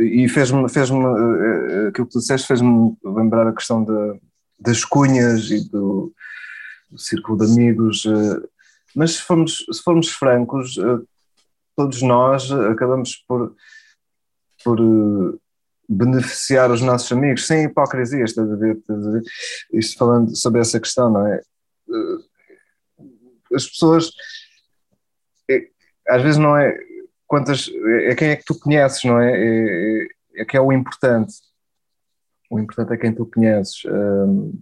E 0.00 0.28
fez-me, 0.28 0.68
fez-me 0.68 0.98
aquilo 1.88 2.06
que 2.06 2.12
tu 2.12 2.18
disseste 2.18 2.46
fez-me 2.46 2.96
lembrar 3.04 3.48
a 3.48 3.52
questão 3.52 3.84
da, 3.84 4.14
das 4.58 4.84
cunhas 4.84 5.50
e 5.50 5.68
do, 5.68 5.68
do 5.70 6.14
círculo 6.96 7.38
de 7.38 7.52
amigos, 7.52 8.04
eh, 8.06 8.48
mas 8.94 9.16
se 9.16 9.22
formos, 9.22 9.64
se 9.70 9.82
formos 9.82 10.08
francos, 10.08 10.78
eh, 10.78 11.04
todos 11.76 12.02
nós 12.02 12.50
acabamos 12.50 13.16
por, 13.26 13.54
por 14.64 14.78
eh, 14.80 15.38
beneficiar 15.88 16.70
os 16.70 16.80
nossos 16.80 17.10
amigos, 17.12 17.46
sem 17.46 17.64
hipocrisia, 17.64 18.24
estás 18.24 18.50
a 18.50 18.56
ver? 18.56 18.78
Isto 19.72 19.98
falando 19.98 20.36
sobre 20.36 20.60
essa 20.60 20.78
questão, 20.80 21.10
não 21.10 21.26
é? 21.26 21.40
As 23.54 23.66
pessoas, 23.66 24.10
é, 25.50 25.68
às 26.08 26.22
vezes 26.22 26.36
não 26.36 26.56
é 26.56 26.76
quantas, 27.26 27.70
é 28.06 28.14
quem 28.14 28.30
é 28.30 28.36
que 28.36 28.44
tu 28.44 28.58
conheces, 28.58 29.04
não 29.04 29.18
é? 29.18 29.32
É, 29.32 30.02
é, 30.02 30.42
é 30.42 30.44
que 30.44 30.56
é 30.56 30.60
o 30.60 30.72
importante. 30.72 31.34
O 32.50 32.58
importante 32.58 32.92
é 32.92 32.96
quem 32.96 33.14
tu 33.14 33.26
conheces. 33.26 33.82
Um, 33.86 34.58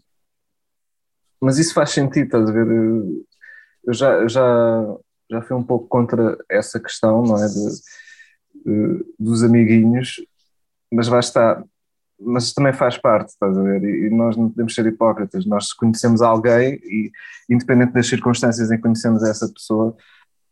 mas 1.47 1.59
isso 1.59 1.75
faz 1.75 1.91
sentido, 1.91 2.25
estás 2.25 2.49
a 2.49 2.53
ver? 2.53 2.67
Eu 2.67 3.95
já, 3.95 4.27
já, 4.27 4.97
já 5.31 5.43
fui 5.43 5.57
um 5.57 5.63
pouco 5.63 5.87
contra 5.87 6.37
essa 6.49 6.81
questão, 6.81 7.23
não 7.23 7.37
é? 7.37 7.47
De, 7.47 9.05
dos 9.17 9.45
amiguinhos, 9.45 10.17
mas 10.93 11.07
vai 11.07 11.21
estar. 11.21 11.63
Mas 12.19 12.53
também 12.53 12.73
faz 12.73 12.99
parte, 12.99 13.29
estás 13.29 13.57
a 13.57 13.63
ver? 13.63 13.85
E, 13.85 14.11
nós 14.11 14.37
não 14.37 14.49
podemos 14.51 14.75
ser 14.75 14.87
hipócritas. 14.87 15.47
Nós, 15.47 15.73
conhecemos 15.73 16.21
alguém, 16.21 16.81
e 16.83 17.13
independente 17.49 17.93
das 17.93 18.09
circunstâncias 18.09 18.69
em 18.73 18.77
que 18.77 18.83
conhecemos 18.83 19.23
essa 19.23 19.49
pessoa, 19.49 19.97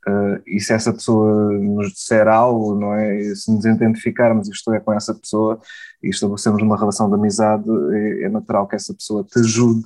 uh, 0.06 0.42
e 0.46 0.60
se 0.60 0.72
essa 0.72 0.92
pessoa 0.92 1.50
nos 1.54 1.92
disser 1.92 2.28
algo, 2.28 2.78
não 2.78 2.94
é? 2.94 3.18
E 3.18 3.34
se 3.34 3.50
nos 3.52 3.64
identificarmos, 3.64 4.48
isto 4.48 4.72
é, 4.72 4.78
com 4.78 4.92
essa 4.92 5.12
pessoa, 5.12 5.60
e 6.00 6.10
estabelecemos 6.10 6.62
uma 6.62 6.78
relação 6.78 7.08
de 7.08 7.16
amizade, 7.16 7.64
é, 7.92 8.26
é 8.26 8.28
natural 8.28 8.68
que 8.68 8.76
essa 8.76 8.94
pessoa 8.94 9.24
te 9.24 9.40
ajude 9.40 9.82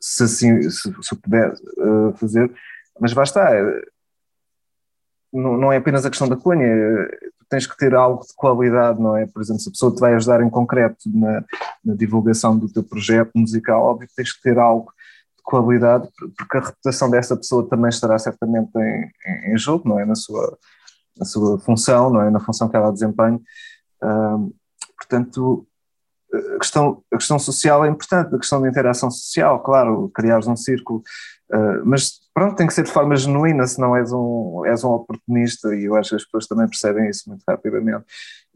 se 0.00 0.24
assim 0.24 0.70
se, 0.70 0.94
se 1.02 1.16
puder 1.16 1.52
uh, 1.52 2.12
fazer, 2.16 2.50
mas 2.98 3.12
basta, 3.12 3.40
não, 5.32 5.56
não 5.56 5.72
é 5.72 5.76
apenas 5.76 6.06
a 6.06 6.10
questão 6.10 6.28
da 6.28 6.36
cunha, 6.36 6.66
tens 7.48 7.66
que 7.66 7.76
ter 7.76 7.94
algo 7.94 8.22
de 8.22 8.34
qualidade, 8.34 9.00
não 9.00 9.16
é? 9.16 9.26
Por 9.26 9.42
exemplo, 9.42 9.60
se 9.60 9.68
a 9.68 9.72
pessoa 9.72 9.94
te 9.94 10.00
vai 10.00 10.14
ajudar 10.14 10.40
em 10.40 10.50
concreto 10.50 11.08
na, 11.12 11.44
na 11.84 11.94
divulgação 11.94 12.58
do 12.58 12.72
teu 12.72 12.82
projeto 12.82 13.30
musical, 13.34 13.82
óbvio 13.82 14.08
que 14.08 14.14
tens 14.14 14.32
que 14.32 14.42
ter 14.42 14.58
algo 14.58 14.92
de 15.36 15.42
qualidade, 15.42 16.08
porque 16.36 16.56
a 16.56 16.60
reputação 16.60 17.10
dessa 17.10 17.36
pessoa 17.36 17.68
também 17.68 17.88
estará 17.88 18.18
certamente 18.18 18.70
em, 18.76 19.52
em, 19.52 19.58
jogo, 19.58 19.88
não 19.88 20.00
é? 20.00 20.04
Na 20.04 20.14
sua, 20.14 20.58
na 21.16 21.24
sua 21.24 21.58
função, 21.60 22.10
não 22.10 22.22
é? 22.22 22.30
Na 22.30 22.40
função 22.40 22.68
que 22.68 22.76
ela 22.76 22.92
desempenha. 22.92 23.38
Portanto, 24.96 25.66
a 26.34 26.58
questão, 26.58 27.02
a 27.12 27.16
questão 27.16 27.38
social 27.38 27.84
é 27.84 27.88
importante, 27.88 28.34
a 28.34 28.38
questão 28.38 28.60
da 28.60 28.68
interação 28.68 29.10
social, 29.10 29.62
claro, 29.62 30.10
criares 30.10 30.46
um 30.46 30.56
círculo, 30.56 31.02
uh, 31.52 31.84
mas 31.84 32.20
pronto, 32.32 32.56
tem 32.56 32.66
que 32.66 32.74
ser 32.74 32.84
de 32.84 32.90
forma 32.90 33.16
genuína, 33.16 33.66
senão 33.66 33.96
és 33.96 34.12
um, 34.12 34.64
és 34.66 34.82
um 34.82 34.90
oportunista 34.90 35.74
e 35.74 35.84
eu 35.84 35.94
acho 35.94 36.10
que 36.10 36.16
as 36.16 36.24
pessoas 36.24 36.46
também 36.46 36.66
percebem 36.66 37.08
isso 37.08 37.28
muito 37.28 37.42
rapidamente. 37.48 38.04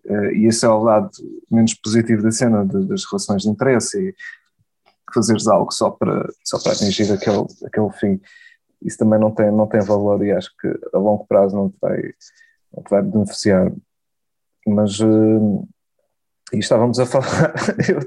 Uh, 0.04 0.32
e 0.32 0.46
esse 0.46 0.64
é 0.64 0.68
o 0.68 0.82
lado 0.82 1.10
menos 1.50 1.74
positivo 1.74 2.22
da 2.22 2.30
cena, 2.30 2.64
de, 2.64 2.86
das 2.86 3.04
relações 3.04 3.42
de 3.42 3.48
interesse 3.48 3.98
e 3.98 4.14
fazeres 5.14 5.46
algo 5.46 5.72
só 5.72 5.90
para, 5.90 6.28
só 6.44 6.58
para 6.58 6.72
atingir 6.72 7.12
aquele, 7.12 7.46
aquele 7.64 7.90
fim. 7.92 8.20
Isso 8.82 8.98
também 8.98 9.18
não 9.18 9.30
tem, 9.30 9.50
não 9.50 9.66
tem 9.66 9.80
valor 9.80 10.24
e 10.24 10.32
acho 10.32 10.50
que 10.60 10.68
a 10.94 10.98
longo 10.98 11.26
prazo 11.26 11.56
não 11.56 11.68
te 11.68 11.76
vai, 11.80 11.96
não 12.74 12.82
te 12.82 12.90
vai 12.90 13.02
beneficiar. 13.02 13.72
Mas. 14.66 14.98
Uh, 15.00 15.66
e 16.52 16.58
estávamos 16.58 16.98
a 16.98 17.06
falar, 17.06 17.52
eu, 17.88 18.00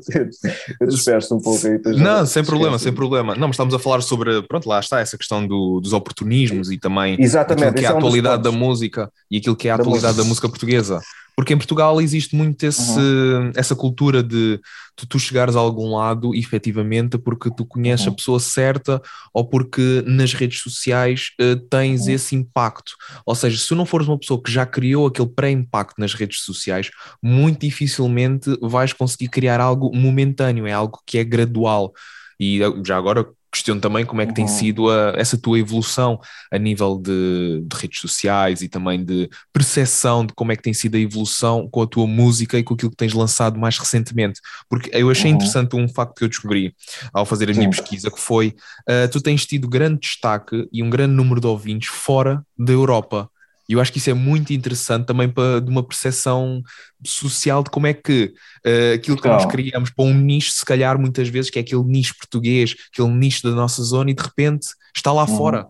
eu 0.80 0.88
disperso 0.88 1.36
um 1.36 1.40
pouco 1.40 1.66
aí. 1.68 1.80
Não, 1.98 2.26
sem 2.26 2.44
problema, 2.44 2.80
sem 2.80 2.92
problema. 2.92 3.36
Não, 3.36 3.48
mas 3.48 3.56
estávamos 3.56 3.76
a 3.76 3.80
falar 3.80 4.02
sobre, 4.02 4.42
pronto, 4.44 4.68
lá 4.68 4.80
está 4.80 5.00
essa 5.00 5.18
questão 5.18 5.46
do, 5.46 5.80
dos 5.80 5.94
oportunismos 5.94 6.72
e 6.72 6.78
também 6.78 7.18
Exatamente, 7.20 7.68
aquilo 7.68 7.80
que 7.80 7.86
é 7.86 7.90
a 7.90 7.94
é 7.94 7.98
atualidade 7.98 8.44
da 8.44 8.52
música 8.52 9.12
e 9.30 9.38
aquilo 9.38 9.56
que 9.56 9.68
é 9.68 9.72
a 9.72 9.76
atualidade 9.76 10.18
da 10.18 10.24
música 10.24 10.50
portuguesa. 10.50 11.00
Porque 11.42 11.56
em 11.56 11.58
Portugal 11.58 12.00
existe 12.00 12.36
muito 12.36 12.64
esse, 12.64 13.00
uhum. 13.00 13.52
essa 13.56 13.76
cultura 13.76 14.22
de, 14.22 14.60
de, 14.96 15.08
tu 15.10 15.18
chegares 15.18 15.56
a 15.56 15.60
algum 15.60 15.96
lado 15.96 16.36
efetivamente 16.36 17.18
porque 17.18 17.50
tu 17.50 17.66
conheces 17.66 18.06
uhum. 18.06 18.14
a 18.14 18.16
pessoa 18.16 18.40
certa 18.40 19.02
ou 19.34 19.50
porque 19.50 20.04
nas 20.06 20.34
redes 20.34 20.60
sociais 20.60 21.32
uh, 21.42 21.56
tens 21.68 22.02
uhum. 22.02 22.12
esse 22.12 22.36
impacto. 22.36 22.92
Ou 23.26 23.34
seja, 23.34 23.58
se 23.58 23.68
tu 23.68 23.76
não 23.76 23.88
fores 23.88 24.08
uma 24.08 24.20
pessoa 24.20 24.40
que 24.40 24.52
já 24.52 24.68
criou 24.68 25.08
aquele 25.08 25.30
pré-impacto 25.30 26.00
nas 26.00 26.14
redes 26.14 26.42
sociais, 26.42 26.92
muito 27.24 27.62
dificilmente 27.62 28.56
vais 28.62 28.94
conseguir 28.94 29.30
criar 29.30 29.60
algo 29.60 29.90
momentâneo, 29.96 30.68
é 30.68 30.72
algo 30.72 31.02
que 31.08 31.18
é 31.18 31.24
gradual. 31.24 31.92
E 32.40 32.62
eh, 32.62 32.72
já 32.86 32.98
agora 32.98 33.28
questiono 33.52 33.82
também 33.82 34.06
como 34.06 34.22
é 34.22 34.26
que 34.26 34.32
uhum. 34.32 34.36
tem 34.36 34.48
sido 34.48 34.90
a, 34.90 35.14
essa 35.16 35.38
tua 35.38 35.60
evolução 35.60 36.20
a 36.52 36.58
nível 36.58 36.98
de, 36.98 37.62
de, 37.66 37.76
redes 37.76 38.00
sociais 38.00 38.62
e 38.62 38.70
também 38.70 39.04
de 39.04 39.30
percepção 39.52 40.26
de 40.26 40.34
como 40.34 40.52
é 40.52 40.56
que 40.56 40.62
tem 40.62 40.74
sido 40.74 40.96
a 40.96 41.00
evolução 41.00 41.68
com 41.70 41.82
a 41.82 41.88
tua 41.88 42.08
música 42.08 42.58
e 42.58 42.64
com 42.64 42.74
aquilo 42.74 42.92
que 42.92 42.98
tens 42.98 43.14
lançado 43.14 43.60
mais 43.60 43.78
recentemente. 43.78 44.40
Porque 44.70 44.90
eu 44.94 45.10
achei 45.10 45.30
uhum. 45.30 45.36
interessante 45.36 45.76
um 45.76 45.88
facto 45.88 46.16
que 46.16 46.24
eu 46.24 46.30
descobri 46.30 46.74
ao 47.14 47.26
fazer 47.26 47.50
a 47.50 47.54
minha 47.54 47.72
Sim. 47.72 47.82
pesquisa, 47.82 48.10
que 48.10 48.20
foi 48.20 48.56
uh, 48.90 49.10
tu 49.12 49.22
tens 49.22 49.46
tido 49.46 49.68
grande 49.68 50.00
destaque 50.00 50.68
e 50.72 50.82
um 50.82 50.90
grande 50.90 51.14
número 51.14 51.42
de 51.42 51.48
ouvintes 51.48 51.90
fora 51.90 52.46
da 52.58 52.72
Europa. 52.72 53.30
E 53.72 53.74
eu 53.74 53.80
acho 53.80 53.90
que 53.90 54.00
isso 54.00 54.10
é 54.10 54.14
muito 54.14 54.52
interessante 54.52 55.06
também 55.06 55.30
para 55.30 55.62
de 55.62 55.72
uma 55.72 55.82
percepção 55.82 56.62
social 57.06 57.64
de 57.64 57.70
como 57.70 57.88
é 57.88 57.94
que 57.94 58.34
uh, 58.66 58.96
aquilo 58.96 59.16
que 59.16 59.30
nós 59.30 59.46
criamos 59.46 59.90
para 59.92 60.04
um 60.04 60.14
nicho, 60.14 60.52
se 60.52 60.66
calhar 60.66 61.00
muitas 61.00 61.30
vezes, 61.30 61.50
que 61.50 61.58
é 61.58 61.62
aquele 61.62 61.82
nicho 61.86 62.18
português, 62.18 62.76
aquele 62.92 63.08
nicho 63.08 63.44
da 63.44 63.56
nossa 63.56 63.82
zona, 63.82 64.12
e 64.12 64.14
de 64.14 64.22
repente 64.22 64.68
está 64.94 65.14
lá 65.14 65.22
uhum. 65.22 65.38
fora. 65.38 65.68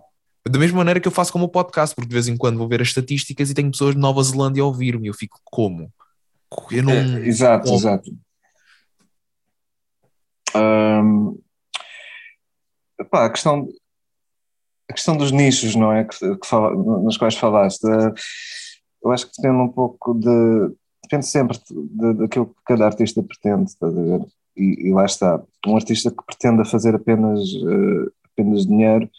Da 0.49 0.57
mesma 0.57 0.79
maneira 0.79 0.99
que 0.99 1.07
eu 1.07 1.11
faço 1.11 1.31
como 1.31 1.45
o 1.45 1.49
podcast, 1.49 1.93
porque 1.93 2.09
de 2.09 2.13
vez 2.15 2.27
em 2.27 2.35
quando 2.35 2.57
vou 2.57 2.67
ver 2.67 2.81
as 2.81 2.87
estatísticas 2.87 3.51
e 3.51 3.53
tenho 3.53 3.69
pessoas 3.69 3.93
de 3.93 4.01
Nova 4.01 4.23
Zelândia 4.23 4.63
a 4.63 4.65
ouvir-me, 4.65 5.07
eu 5.07 5.13
fico 5.13 5.39
como? 5.43 5.93
Eu 6.71 6.81
não. 6.81 6.93
É, 6.93 7.27
exato, 7.27 7.65
como? 7.65 7.77
exato. 7.77 8.11
Um, 10.55 11.39
a 13.11 13.29
questão 13.29 13.67
a 14.91 14.93
questão 14.93 15.15
dos 15.15 15.31
nichos, 15.31 15.73
não 15.75 15.91
é? 15.91 16.03
Que, 16.03 16.37
que 16.37 16.47
fala, 16.47 16.75
nos 16.75 17.17
quais 17.17 17.35
falaste, 17.35 17.83
eh, 17.85 18.13
eu 19.03 19.11
acho 19.11 19.25
que 19.25 19.41
depende 19.41 19.61
um 19.61 19.69
pouco 19.69 20.13
de. 20.13 20.75
Depende 21.03 21.25
sempre 21.25 21.57
de, 21.69 22.13
daquilo 22.13 22.47
que 22.47 22.61
cada 22.65 22.85
artista 22.85 23.23
pretende, 23.23 23.71
estás 23.71 23.97
a 23.97 24.01
ver? 24.01 24.21
E, 24.55 24.89
e, 24.89 24.93
lá 24.93 25.05
está. 25.05 25.41
Um 25.65 25.75
artista 25.75 26.11
que 26.11 26.23
pretenda 26.25 26.63
fazer 26.63 26.93
apenas, 26.93 27.39
uh, 27.39 28.11
apenas 28.31 28.65
dinheiro, 28.65 29.09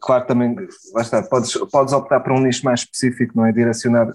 claro 0.00 0.26
também, 0.26 0.54
lá 0.92 1.02
está, 1.02 1.22
podes, 1.22 1.54
podes 1.70 1.94
optar 1.94 2.20
por 2.20 2.32
um 2.32 2.40
nicho 2.40 2.64
mais 2.64 2.80
específico, 2.80 3.34
não 3.36 3.46
é? 3.46 3.52
Direcionar 3.52 4.10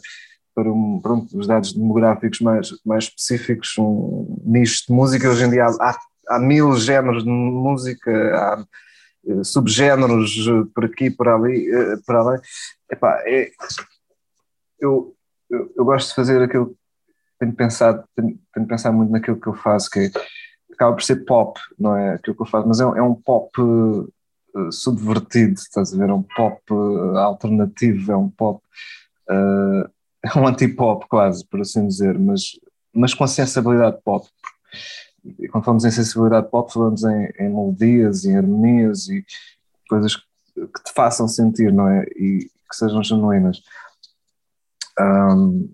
para 0.53 0.71
um, 0.71 0.99
pronto, 1.01 1.35
os 1.37 1.47
dados 1.47 1.73
demográficos 1.73 2.39
mais, 2.39 2.69
mais 2.85 3.05
específicos, 3.05 3.75
um 3.79 4.41
nicho 4.45 4.85
de 4.87 4.93
música. 4.93 5.29
Hoje 5.29 5.45
em 5.45 5.49
dia 5.49 5.65
há, 5.65 5.69
há, 5.89 5.99
há 6.35 6.39
mil 6.39 6.75
géneros 6.75 7.23
de 7.23 7.29
música, 7.29 8.11
há 8.11 8.59
eh, 8.59 8.65
subgéneros 9.43 10.35
eh, 10.47 10.69
por 10.73 10.85
aqui, 10.85 11.09
por 11.09 11.27
ali, 11.27 11.69
eh, 11.69 11.97
por 12.05 12.15
além. 12.15 12.41
Epá, 12.91 13.21
é, 13.25 13.51
eu, 14.79 15.15
eu, 15.49 15.73
eu, 15.75 15.85
gosto 15.85 16.09
de 16.09 16.15
fazer 16.15 16.41
aquilo, 16.41 16.75
tenho 17.39 17.53
pensado, 17.53 18.03
tenho, 18.15 18.39
tenho 18.53 18.67
pensado 18.67 18.95
muito 18.95 19.11
naquilo 19.11 19.39
que 19.39 19.47
eu 19.47 19.53
faço, 19.53 19.89
que 19.89 20.11
acaba 20.73 20.93
por 20.93 21.03
ser 21.03 21.25
pop, 21.25 21.59
não 21.79 21.95
é 21.95 22.15
aquilo 22.15 22.35
que 22.35 22.41
eu 22.41 22.45
faço, 22.47 22.67
mas 22.67 22.79
é, 22.79 22.83
é 22.83 23.01
um 23.01 23.15
pop 23.15 23.49
uh, 23.61 24.71
subvertido, 24.71 25.53
estás 25.53 25.93
a 25.93 25.97
ver? 25.97 26.09
É 26.09 26.13
um 26.13 26.23
pop 26.23 26.61
uh, 26.71 27.17
alternativo, 27.17 28.11
é 28.11 28.17
um 28.17 28.29
pop, 28.29 28.61
uh, 29.29 29.89
é 30.23 30.37
um 30.37 30.47
anti-pop 30.47 31.07
quase, 31.07 31.45
por 31.47 31.61
assim 31.61 31.87
dizer, 31.87 32.17
mas, 32.19 32.59
mas 32.93 33.13
com 33.13 33.25
sensibilidade 33.27 34.01
pop 34.03 34.27
e 35.39 35.47
quando 35.47 35.63
falamos 35.63 35.85
em 35.85 35.91
sensibilidade 35.91 36.49
pop, 36.49 36.71
falamos 36.71 37.03
em, 37.03 37.29
em 37.39 37.49
melodias, 37.49 38.25
em 38.25 38.35
harmonias 38.35 39.07
e 39.07 39.25
coisas 39.89 40.15
que, 40.15 40.23
te 40.55 40.93
façam 40.93 41.27
sentir, 41.27 41.71
não 41.71 41.87
é? 41.87 42.03
E 42.15 42.49
que 42.69 42.75
sejam 42.75 43.03
genuínas. 43.03 43.61
Um, 44.99 45.73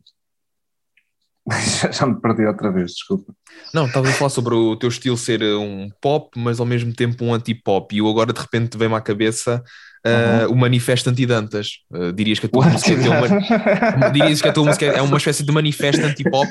Já 1.92 2.06
me 2.06 2.20
perdi 2.20 2.46
outra 2.46 2.72
vez, 2.72 2.92
desculpa. 2.92 3.34
Não, 3.74 3.88
estava 3.88 4.08
a 4.08 4.14
falar 4.14 4.30
sobre 4.30 4.54
o 4.54 4.76
teu 4.76 4.90
estilo 4.90 5.18
ser 5.18 5.42
um 5.44 5.90
pop, 6.02 6.30
mas 6.40 6.60
ao 6.60 6.66
mesmo 6.66 6.94
tempo 6.94 7.26
um 7.26 7.34
anti-pop. 7.34 7.94
E 7.94 8.00
eu 8.00 8.08
agora 8.08 8.32
de 8.32 8.40
repente 8.40 8.78
vem-me 8.78 8.96
à 8.96 9.02
cabeça 9.02 9.64
uh, 10.06 10.48
uhum. 10.48 10.54
o 10.54 10.56
Manifesto 10.56 11.10
Anti-Dantas. 11.10 11.80
Uh, 11.92 12.14
dirias 12.14 12.40
que 12.40 12.46
a 12.46 12.50
tua 12.50 12.66
What? 12.66 12.74
música 12.74 12.92
é 12.94 13.10
uma, 13.10 14.10
dirias 14.12 14.42
que 14.42 14.48
a 14.48 14.54
tua 14.54 14.66
música 14.66 14.86
é 14.86 15.02
uma 15.02 15.18
espécie 15.18 15.44
de 15.44 15.52
manifesto 15.52 16.06
anti-pop? 16.06 16.48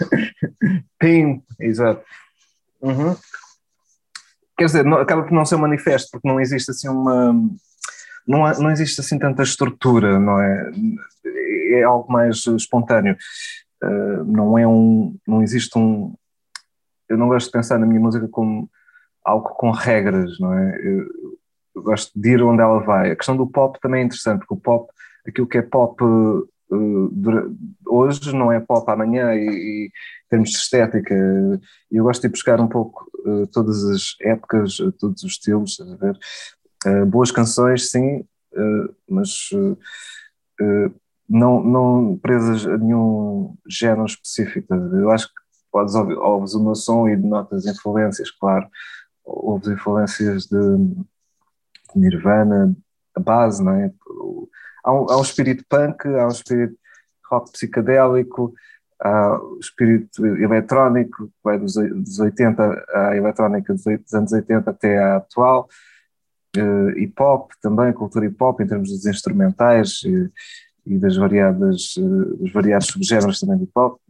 Sim, 1.03 1.43
exato. 1.61 2.03
Uhum. 2.81 3.17
Quer 4.57 4.65
dizer, 4.65 4.85
não, 4.85 4.99
acaba 4.99 5.23
por 5.23 5.33
não 5.33 5.45
ser 5.45 5.55
um 5.55 5.61
manifesto, 5.61 6.11
porque 6.11 6.27
não 6.29 6.41
existe 6.41 6.71
assim 6.71 6.89
uma. 6.89 7.33
Não, 8.27 8.45
há, 8.45 8.59
não 8.59 8.71
existe 8.71 9.01
assim 9.01 9.19
tanta 9.19 9.43
estrutura, 9.43 10.19
não 10.19 10.41
é? 10.41 10.71
É 11.71 11.83
algo 11.83 12.13
mais 12.13 12.45
espontâneo. 12.47 13.17
Uh, 13.83 14.25
não 14.25 14.59
é 14.59 14.67
um. 14.67 15.17
Não 15.27 15.43
existe 15.43 15.79
um. 15.79 16.15
Eu 17.09 17.17
não 17.17 17.29
gosto 17.29 17.47
de 17.47 17.53
pensar 17.53 17.79
na 17.79 17.87
minha 17.87 18.01
música 18.01 18.29
como 18.29 18.69
algo 19.25 19.51
com 19.51 19.71
regras, 19.71 20.39
não 20.41 20.53
é? 20.53 20.77
Eu, 20.83 21.07
eu 21.77 21.83
gosto 21.83 22.11
de 22.15 22.31
ir 22.31 22.43
onde 22.43 22.61
ela 22.61 22.81
vai. 22.81 23.13
A 23.13 23.17
questão 23.17 23.37
do 23.37 23.47
pop 23.47 23.79
também 23.81 24.03
é 24.03 24.05
interessante, 24.05 24.41
porque 24.41 24.55
o 24.55 24.61
pop, 24.61 24.93
aquilo 25.27 25.47
que 25.47 25.59
é 25.59 25.63
pop 25.63 26.03
hoje 27.87 28.35
não 28.35 28.53
é 28.53 28.61
pop 28.61 28.91
amanhã 28.91 29.35
e, 29.35 29.47
e 29.47 29.91
termos 30.29 30.51
de 30.51 30.57
estética. 30.57 31.15
Eu 31.91 32.05
gosto 32.05 32.23
de 32.23 32.29
buscar 32.29 32.61
um 32.61 32.69
pouco 32.69 33.11
uh, 33.27 33.47
todas 33.49 33.85
as 33.85 34.17
épocas, 34.21 34.77
todos 34.99 35.23
os 35.23 35.33
estilos, 35.33 35.81
a 35.81 35.97
ver? 35.97 36.19
Uh, 36.87 37.07
boas 37.07 37.31
canções, 37.31 37.91
sim, 37.91 38.25
mas 39.09 39.51
não, 41.29 41.63
não 41.63 42.19
presas 42.19 42.67
a 42.67 42.79
nenhum 42.79 43.57
género 43.69 44.07
específico. 44.07 44.75
Eu 44.75 45.11
acho 45.11 45.29
que 45.29 45.35
podes 45.71 45.95
ouvir, 45.95 46.17
ouves 46.17 46.55
o 46.55 46.65
meu 46.65 46.75
som 46.75 47.09
e 47.09 47.17
notas 47.17 47.67
influências, 47.67 48.31
claro. 48.31 48.67
Ouves 49.25 49.69
influências 49.69 50.47
de 50.47 50.57
Nirvana, 51.95 52.75
a 53.15 53.21
base, 53.21 53.63
não 53.63 53.73
é? 53.73 53.93
Há 54.85 54.93
um, 54.93 55.11
há 55.11 55.19
um 55.19 55.23
espírito 55.23 55.65
punk, 55.69 56.07
há 56.09 56.27
um 56.27 56.31
espírito 56.31 56.77
rock 57.31 57.53
psicadélico, 57.53 58.55
há 59.01 59.39
um 59.41 59.59
espírito 59.59 60.25
eletrónico, 60.27 61.27
que 61.27 61.33
vai 61.43 61.59
dos, 61.59 61.75
dos 61.75 62.19
80 62.19 62.85
à 62.93 63.17
eletrónica 63.17 63.73
dos, 63.73 63.85
dos 63.85 64.15
anos 64.15 64.33
80 64.33 64.71
até 64.71 64.99
à 64.99 65.17
atual, 65.17 65.69
uh, 66.57 66.91
hip 66.99 67.15
hop 67.21 67.51
também, 67.61 67.93
cultura 67.93 68.27
hip 68.27 68.43
hop 68.43 68.61
em 68.61 68.67
termos 68.67 68.91
dos 68.91 69.07
instrumentais 69.07 70.01
e, 70.05 70.31
e 70.87 70.99
das 70.99 71.17
variadas, 71.17 71.97
uh, 71.97 72.37
dos 72.37 72.53
variados 72.53 72.89
subgéneros 72.89 73.41
também 73.41 73.59
do 73.59 73.65
hip 73.65 73.73
hop. 73.75 74.01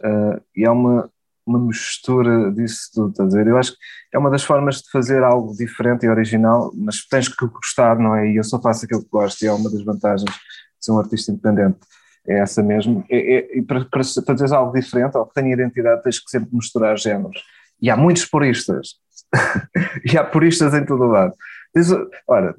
Uh, 0.00 0.40
e 0.56 0.64
há 0.64 0.72
uma, 0.72 1.10
uma 1.50 1.58
mistura 1.58 2.50
disso 2.52 2.90
tudo, 2.94 3.10
estás 3.10 3.34
a 3.34 3.38
ver? 3.38 3.48
Eu 3.48 3.58
acho 3.58 3.72
que 3.72 3.78
é 4.12 4.18
uma 4.18 4.30
das 4.30 4.44
formas 4.44 4.76
de 4.76 4.90
fazer 4.90 5.22
algo 5.22 5.54
diferente 5.56 6.06
e 6.06 6.08
original, 6.08 6.72
mas 6.74 7.04
tens 7.06 7.28
que 7.28 7.46
gostar, 7.46 7.98
não 7.98 8.14
é? 8.14 8.28
E 8.28 8.36
eu 8.36 8.44
só 8.44 8.60
faço 8.60 8.84
aquilo 8.84 9.02
que 9.02 9.10
gosto, 9.10 9.42
e 9.42 9.48
é 9.48 9.52
uma 9.52 9.70
das 9.70 9.82
vantagens 9.82 10.30
de 10.30 10.84
ser 10.84 10.92
um 10.92 10.98
artista 10.98 11.32
independente. 11.32 11.78
É 12.26 12.38
essa 12.38 12.62
mesmo. 12.62 13.04
É, 13.10 13.18
é, 13.18 13.58
e 13.58 13.62
para, 13.62 13.84
para 13.84 14.02
fazeres 14.04 14.52
algo 14.52 14.72
diferente, 14.72 15.16
ou 15.16 15.26
que 15.26 15.34
tenha 15.34 15.52
identidade, 15.52 16.02
tens 16.02 16.18
que 16.18 16.30
sempre 16.30 16.50
misturar 16.52 16.96
géneros. 16.96 17.42
E 17.82 17.90
há 17.90 17.96
muitos 17.96 18.24
puristas. 18.24 18.94
e 20.04 20.16
há 20.16 20.24
puristas 20.24 20.72
em 20.74 20.84
todo 20.84 21.04
o 21.04 21.08
lado. 21.08 21.34
Diz, 21.74 21.88
ora, 22.28 22.54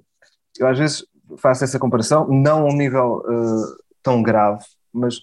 eu 0.60 0.68
às 0.68 0.78
vezes 0.78 1.06
faço 1.38 1.64
essa 1.64 1.80
comparação, 1.80 2.28
não 2.28 2.64
a 2.64 2.66
um 2.66 2.76
nível 2.76 3.24
uh, 3.26 3.78
tão 4.04 4.22
grave, 4.22 4.64
mas 4.94 5.20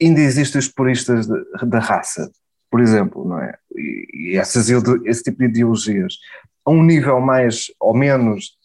ainda 0.00 0.20
existem 0.20 0.58
os 0.58 0.68
puristas 0.68 1.26
da 1.26 1.78
raça 1.78 2.30
por 2.72 2.80
exemplo, 2.80 3.28
não 3.28 3.38
é? 3.38 3.54
E, 3.76 4.06
e 4.14 4.36
essas, 4.38 4.70
esse 5.04 5.22
tipo 5.22 5.40
de 5.40 5.44
ideologias, 5.44 6.14
a 6.64 6.70
um 6.70 6.82
nível 6.82 7.20
mais 7.20 7.66
ou 7.78 7.94
menos, 7.94 8.56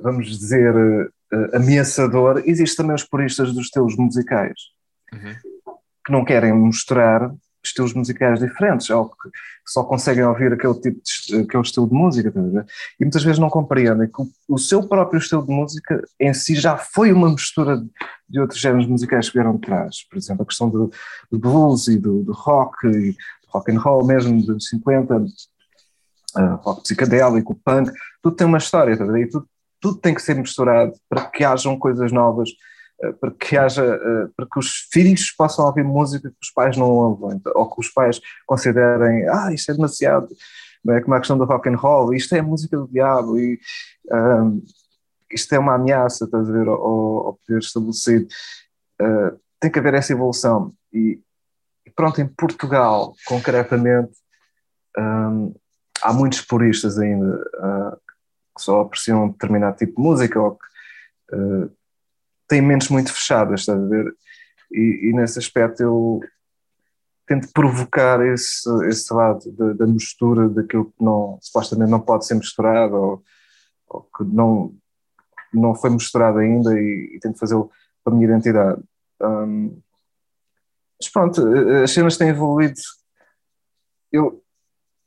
vamos 0.00 0.38
dizer, 0.38 0.72
uh, 0.72 1.56
ameaçador, 1.56 2.44
existem 2.46 2.76
também 2.76 2.94
os 2.94 3.02
puristas 3.02 3.52
dos 3.52 3.64
estilos 3.64 3.96
musicais, 3.96 4.54
uhum. 5.12 5.34
que 6.06 6.12
não 6.12 6.24
querem 6.24 6.52
mostrar 6.52 7.28
estilos 7.62 7.92
musicais 7.92 8.38
diferentes, 8.38 8.88
ou 8.88 9.08
que 9.08 9.28
só 9.66 9.82
conseguem 9.84 10.24
ouvir 10.24 10.52
aquele 10.52 10.74
tipo 10.74 11.00
de 11.02 11.36
aquele 11.40 11.62
estilo 11.62 11.88
de 11.88 11.94
música, 11.94 12.32
e 12.98 13.04
muitas 13.04 13.22
vezes 13.22 13.38
não 13.38 13.50
compreendem 13.50 14.06
que 14.08 14.22
o, 14.48 14.58
seu 14.58 14.86
próprio 14.86 15.18
estilo 15.18 15.44
de 15.44 15.52
música 15.52 16.02
em 16.18 16.32
si 16.32 16.54
já 16.54 16.76
foi 16.78 17.12
uma 17.12 17.30
mistura 17.30 17.76
de, 17.76 17.90
de 18.28 18.40
outros 18.40 18.60
géneros 18.60 18.86
musicais 18.86 19.28
que 19.28 19.34
vieram 19.34 19.56
de 19.56 19.60
trás, 19.60 20.06
por 20.08 20.16
exemplo, 20.16 20.42
a 20.42 20.46
questão 20.46 20.70
do, 20.70 20.90
do 21.30 21.38
blues 21.38 21.88
e 21.88 21.98
do, 21.98 22.22
do 22.22 22.32
rock 22.32 22.86
e 22.86 23.14
rock 23.52 23.72
and 23.72 23.78
roll 23.78 24.06
mesmo 24.06 24.44
dos 24.44 24.68
50, 24.68 25.16
uh, 25.16 26.54
rock 26.62 26.82
psicadélico, 26.82 27.54
punk, 27.64 27.90
tudo 28.22 28.36
tem 28.36 28.46
uma 28.46 28.58
história, 28.58 28.96
tá 28.96 29.18
e 29.18 29.26
tudo, 29.26 29.46
tudo 29.80 29.98
tem 29.98 30.14
que 30.14 30.22
ser 30.22 30.34
misturado 30.34 30.92
para 31.08 31.26
que 31.26 31.44
hajam 31.44 31.78
coisas 31.78 32.12
novas, 32.12 32.50
uh, 33.02 33.12
para 33.14 33.30
que 33.30 33.56
haja, 33.56 33.84
uh, 33.84 34.32
para 34.36 34.46
que 34.46 34.58
os 34.58 34.88
filhos 34.92 35.30
possam 35.30 35.66
ouvir 35.66 35.84
música 35.84 36.30
que 36.30 36.36
os 36.42 36.50
pais 36.50 36.76
não 36.76 36.90
ouvem, 36.90 37.40
ou 37.54 37.70
que 37.70 37.80
os 37.80 37.88
pais 37.88 38.20
considerem, 38.46 39.28
ah, 39.28 39.52
isto 39.52 39.70
é 39.70 39.74
demasiado, 39.74 40.28
não 40.84 40.94
é? 40.94 41.00
Como 41.00 41.14
a 41.14 41.18
questão 41.18 41.36
do 41.36 41.44
rock 41.44 41.68
and 41.68 41.76
roll, 41.76 42.14
isto 42.14 42.34
é 42.34 42.40
música 42.40 42.76
do 42.76 42.88
diabo 42.88 43.38
e 43.38 43.60
isto 45.30 45.54
é 45.54 45.58
uma 45.58 45.74
ameaça, 45.74 46.24
estás 46.24 46.48
a 46.48 46.52
ver, 46.52 46.66
ao, 46.66 47.26
ao 47.26 47.34
poder 47.46 47.58
estabelecido. 47.60 48.26
Uh, 49.00 49.38
tem 49.60 49.70
que 49.70 49.78
haver 49.78 49.94
essa 49.94 50.12
evolução. 50.12 50.72
E 50.92 51.20
pronto, 52.00 52.18
em 52.18 52.26
Portugal, 52.26 53.14
concretamente, 53.26 54.12
um, 54.96 55.54
há 56.02 56.14
muitos 56.14 56.40
puristas 56.40 56.98
ainda 56.98 57.26
uh, 57.58 57.96
que 58.56 58.62
só 58.62 58.80
apreciam 58.80 59.24
um 59.24 59.28
determinado 59.28 59.76
tipo 59.76 59.96
de 59.96 60.08
música 60.08 60.40
ou 60.40 60.52
que 60.56 61.36
uh, 61.36 61.70
têm 62.48 62.62
mentes 62.62 62.88
muito 62.88 63.12
fechadas, 63.12 63.60
está 63.60 63.74
a 63.74 63.76
ver? 63.76 64.14
E, 64.72 65.10
e, 65.10 65.12
nesse 65.12 65.38
aspecto 65.38 65.82
eu 65.82 66.20
tento 67.26 67.52
provocar 67.52 68.26
esse, 68.26 68.66
esse 68.86 69.12
lado 69.12 69.52
da, 69.52 69.74
da, 69.74 69.86
mistura 69.86 70.48
daquilo 70.48 70.86
que 70.86 71.04
não, 71.04 71.38
supostamente 71.42 71.90
não 71.90 72.00
pode 72.00 72.24
ser 72.24 72.34
misturado 72.34 72.94
ou, 72.94 73.22
ou 73.88 74.08
que 74.16 74.24
não, 74.24 74.74
não 75.52 75.74
foi 75.74 75.90
misturado 75.90 76.38
ainda 76.38 76.72
e, 76.80 77.12
e 77.14 77.18
tento 77.20 77.38
fazê-lo 77.38 77.70
para 78.02 78.14
a 78.14 78.16
minha 78.16 78.26
identidade. 78.26 78.80
Um, 79.20 79.82
mas 81.00 81.08
pronto, 81.08 81.56
eh, 81.56 81.84
as 81.84 81.90
cenas 81.90 82.16
têm 82.16 82.28
evoluído. 82.28 82.78
Eu, 84.12 84.42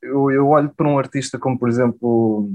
eu, 0.01 0.32
eu 0.32 0.47
olho 0.49 0.69
para 0.69 0.88
um 0.88 0.97
artista 0.97 1.38
como, 1.38 1.58
por 1.58 1.69
exemplo, 1.69 2.49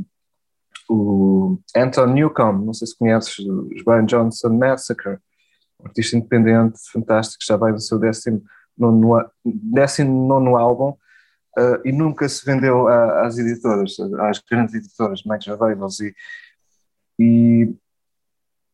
o 0.88 1.58
Anton 1.76 2.06
Newcomb, 2.06 2.64
não 2.64 2.74
sei 2.74 2.86
se 2.88 2.98
conheces, 2.98 3.38
os 3.38 3.82
Brian 3.84 4.06
Johnson 4.06 4.50
Massacre, 4.50 5.18
um 5.80 5.86
artista 5.86 6.16
independente, 6.16 6.78
fantástico, 6.90 7.44
já 7.46 7.56
vai 7.56 7.70
no 7.70 7.80
seu 7.80 7.98
décimo 7.98 8.42
nono, 8.76 9.30
décimo 9.44 10.26
nono 10.26 10.56
álbum 10.56 10.90
uh, 11.58 11.80
e 11.84 11.92
nunca 11.92 12.28
se 12.28 12.44
vendeu 12.44 12.88
a, 12.88 13.26
às 13.26 13.38
editoras, 13.38 13.96
às 14.20 14.40
grandes 14.50 14.74
editoras, 14.74 15.22
major 15.24 15.60
labels, 15.60 16.00
e, 16.00 16.14
e 17.18 17.74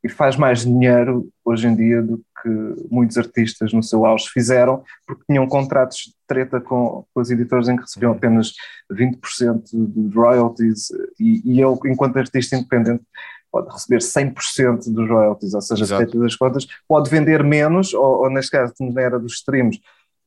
e 0.04 0.08
faz 0.08 0.36
mais 0.36 0.66
dinheiro 0.66 1.30
hoje 1.42 1.66
em 1.66 1.74
dia 1.74 2.02
do 2.02 2.18
que 2.42 2.48
muitos 2.90 3.16
artistas 3.16 3.72
no 3.72 3.82
seu 3.82 4.04
auge 4.04 4.28
fizeram, 4.28 4.84
porque 5.06 5.24
tinham 5.26 5.46
contratos 5.48 5.96
de 5.96 6.14
treta 6.26 6.60
com, 6.60 7.06
com 7.12 7.20
os 7.22 7.30
editores 7.30 7.68
em 7.68 7.76
que 7.76 7.82
recebiam 7.82 8.10
uhum. 8.10 8.18
apenas 8.18 8.52
20% 8.92 9.62
de 9.72 10.14
royalties 10.14 10.90
e, 11.18 11.40
e 11.42 11.62
ele, 11.62 11.78
enquanto 11.86 12.18
artista 12.18 12.54
independente, 12.54 13.02
pode 13.50 13.72
receber 13.72 14.00
100% 14.00 14.92
dos 14.92 15.08
royalties, 15.08 15.54
ou 15.54 15.62
seja, 15.62 15.96
feito 15.96 16.20
das 16.20 16.36
contas, 16.36 16.66
pode 16.86 17.08
vender 17.08 17.42
menos, 17.42 17.94
ou, 17.94 18.24
ou 18.24 18.30
neste 18.30 18.50
caso, 18.50 18.74
na 18.80 19.00
era 19.00 19.18
dos 19.18 19.34
streams, 19.34 19.80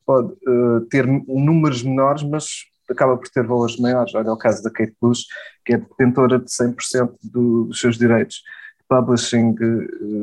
pode 0.04 0.32
uh, 0.32 0.80
ter 0.90 1.06
números 1.06 1.84
menores, 1.84 2.24
mas 2.24 2.64
acaba 2.90 3.16
por 3.16 3.28
ter 3.28 3.46
valores 3.46 3.78
maiores. 3.78 4.14
Olha 4.14 4.32
o 4.32 4.36
caso 4.38 4.62
da 4.62 4.70
Kate 4.70 4.96
Bush, 5.00 5.26
que 5.64 5.74
é 5.74 5.76
detentora 5.76 6.38
de 6.38 6.46
100% 6.46 7.12
do, 7.22 7.64
dos 7.66 7.78
seus 7.78 7.98
direitos 7.98 8.42
publishing 8.88 9.54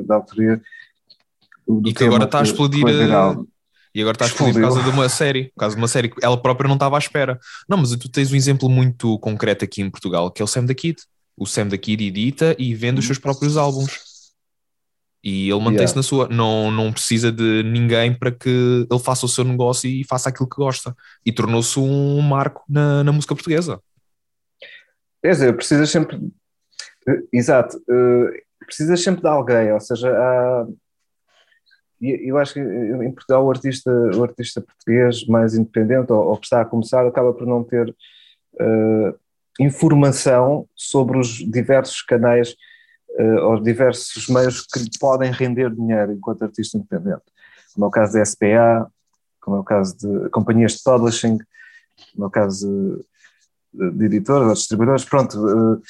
da 0.06 0.16
autoria. 0.16 0.62
E 1.86 1.94
que 1.94 2.04
agora 2.04 2.26
está 2.26 2.40
a 2.40 2.44
explodir. 2.44 2.84
E 3.96 4.02
agora 4.02 4.16
está 4.16 4.26
a 4.26 4.28
explodir 4.28 4.56
por 4.56 4.62
causa 4.62 4.84
de 4.84 4.90
uma 4.90 5.08
série, 5.08 5.46
por 5.46 5.60
causa 5.62 5.76
de 5.76 5.82
uma 5.82 5.88
série 5.88 6.10
que 6.10 6.24
ela 6.24 6.42
própria 6.42 6.68
não 6.68 6.76
estava 6.76 6.98
à 6.98 7.00
espera. 7.00 7.40
Não, 7.68 7.78
mas 7.78 7.92
tu 7.96 8.10
tens 8.10 8.32
um 8.32 8.36
exemplo 8.36 8.70
muito 8.70 9.18
concreto 9.20 9.64
aqui 9.64 9.82
em 9.82 9.90
Portugal, 9.90 10.30
que 10.30 10.42
é 10.42 10.46
o 10.46 10.48
Sam 10.48 10.66
da 10.66 10.76
Kid. 10.76 11.02
O 11.38 11.46
Sam 11.46 11.68
da 11.68 11.78
Kid 11.78 12.04
edita 12.04 12.56
e 12.60 12.76
vende 12.76 13.00
os 13.00 13.06
seus 13.06 13.20
próprios 13.20 13.56
álbuns. 13.56 14.16
E 15.24 15.50
ele 15.50 15.60
mantém-se 15.60 15.94
yeah. 15.94 15.96
na 15.96 16.04
sua. 16.04 16.28
Não, 16.28 16.70
não 16.70 16.94
precisa 16.94 17.32
de 17.32 17.64
ninguém 17.64 18.14
para 18.14 18.32
que 18.32 18.86
ele 18.90 19.00
faça 19.00 19.26
o 19.26 19.30
seu 19.30 19.44
negócio 19.44 19.90
e 19.90 20.04
faça 20.04 20.30
aquilo 20.30 20.48
que 20.48 20.58
gosta. 20.58 20.96
E 21.26 21.32
tornou-se 21.32 21.80
um 21.80 22.22
marco 22.22 22.64
na, 22.70 23.04
na 23.04 23.12
música 23.12 23.34
portuguesa. 23.34 23.80
Quer 25.24 25.32
dizer, 25.32 25.56
precisa 25.56 25.86
sempre. 25.88 26.20
Exato. 27.34 27.82
Precisas 28.66 29.02
sempre 29.02 29.22
de 29.22 29.28
alguém, 29.28 29.72
ou 29.72 29.80
seja, 29.80 30.10
há, 30.10 30.68
eu 32.02 32.38
acho 32.38 32.54
que 32.54 32.60
em 32.60 33.12
Portugal 33.12 33.46
o 33.46 33.50
artista, 33.50 33.92
o 34.16 34.24
artista 34.24 34.62
português 34.62 35.26
mais 35.28 35.56
independente 35.56 36.12
ou, 36.12 36.26
ou 36.28 36.38
que 36.38 36.46
está 36.46 36.62
a 36.62 36.66
começar 36.66 37.06
acaba 37.06 37.34
por 37.34 37.48
não 37.48 37.64
ter 37.64 37.90
uh, 37.90 39.20
informação 39.60 40.68
sobre 40.76 41.18
os 41.18 41.30
diversos 41.30 42.02
canais 42.02 42.56
uh, 43.12 43.46
ou 43.46 43.62
diversos 43.62 44.28
meios 44.28 44.62
que 44.62 44.80
lhe 44.80 44.90
podem 45.00 45.32
render 45.32 45.74
dinheiro 45.74 46.12
enquanto 46.12 46.44
artista 46.44 46.78
independente, 46.78 47.24
como 47.74 47.86
é 47.86 47.88
o 47.88 47.92
caso 47.92 48.14
da 48.14 48.26
SPA, 48.26 48.92
como 49.42 49.58
é 49.58 49.60
o 49.60 49.64
caso 49.64 49.98
de 49.98 50.30
companhias 50.30 50.74
de 50.74 50.84
publishing, 50.84 51.38
como 52.14 52.26
é 52.26 52.28
o 52.28 52.32
caso 52.32 53.06
de, 53.74 54.20
de 54.20 54.32
ou 54.32 54.54
distribuidores, 54.54 55.06
pronto, 55.06 55.38
uh, 55.38 55.82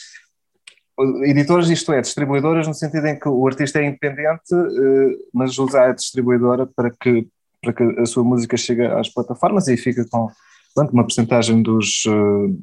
editoras, 1.23 1.69
isto 1.69 1.91
é, 1.91 2.01
distribuidoras, 2.01 2.67
no 2.67 2.73
sentido 2.73 3.05
em 3.07 3.19
que 3.19 3.27
o 3.27 3.45
artista 3.47 3.79
é 3.79 3.85
independente, 3.85 4.53
eh, 4.53 5.17
mas 5.33 5.57
usa 5.57 5.81
a 5.81 5.93
distribuidora 5.93 6.65
para 6.65 6.89
que, 6.89 7.27
para 7.61 7.73
que 7.73 7.83
a 7.99 8.05
sua 8.05 8.23
música 8.23 8.55
chegue 8.55 8.85
às 8.85 9.09
plataformas 9.09 9.67
e 9.67 9.75
fica 9.75 10.05
com 10.09 10.29
pronto, 10.73 10.93
uma 10.93 11.03
porcentagem 11.03 11.61
dos, 11.61 12.03
eh, 12.07 12.53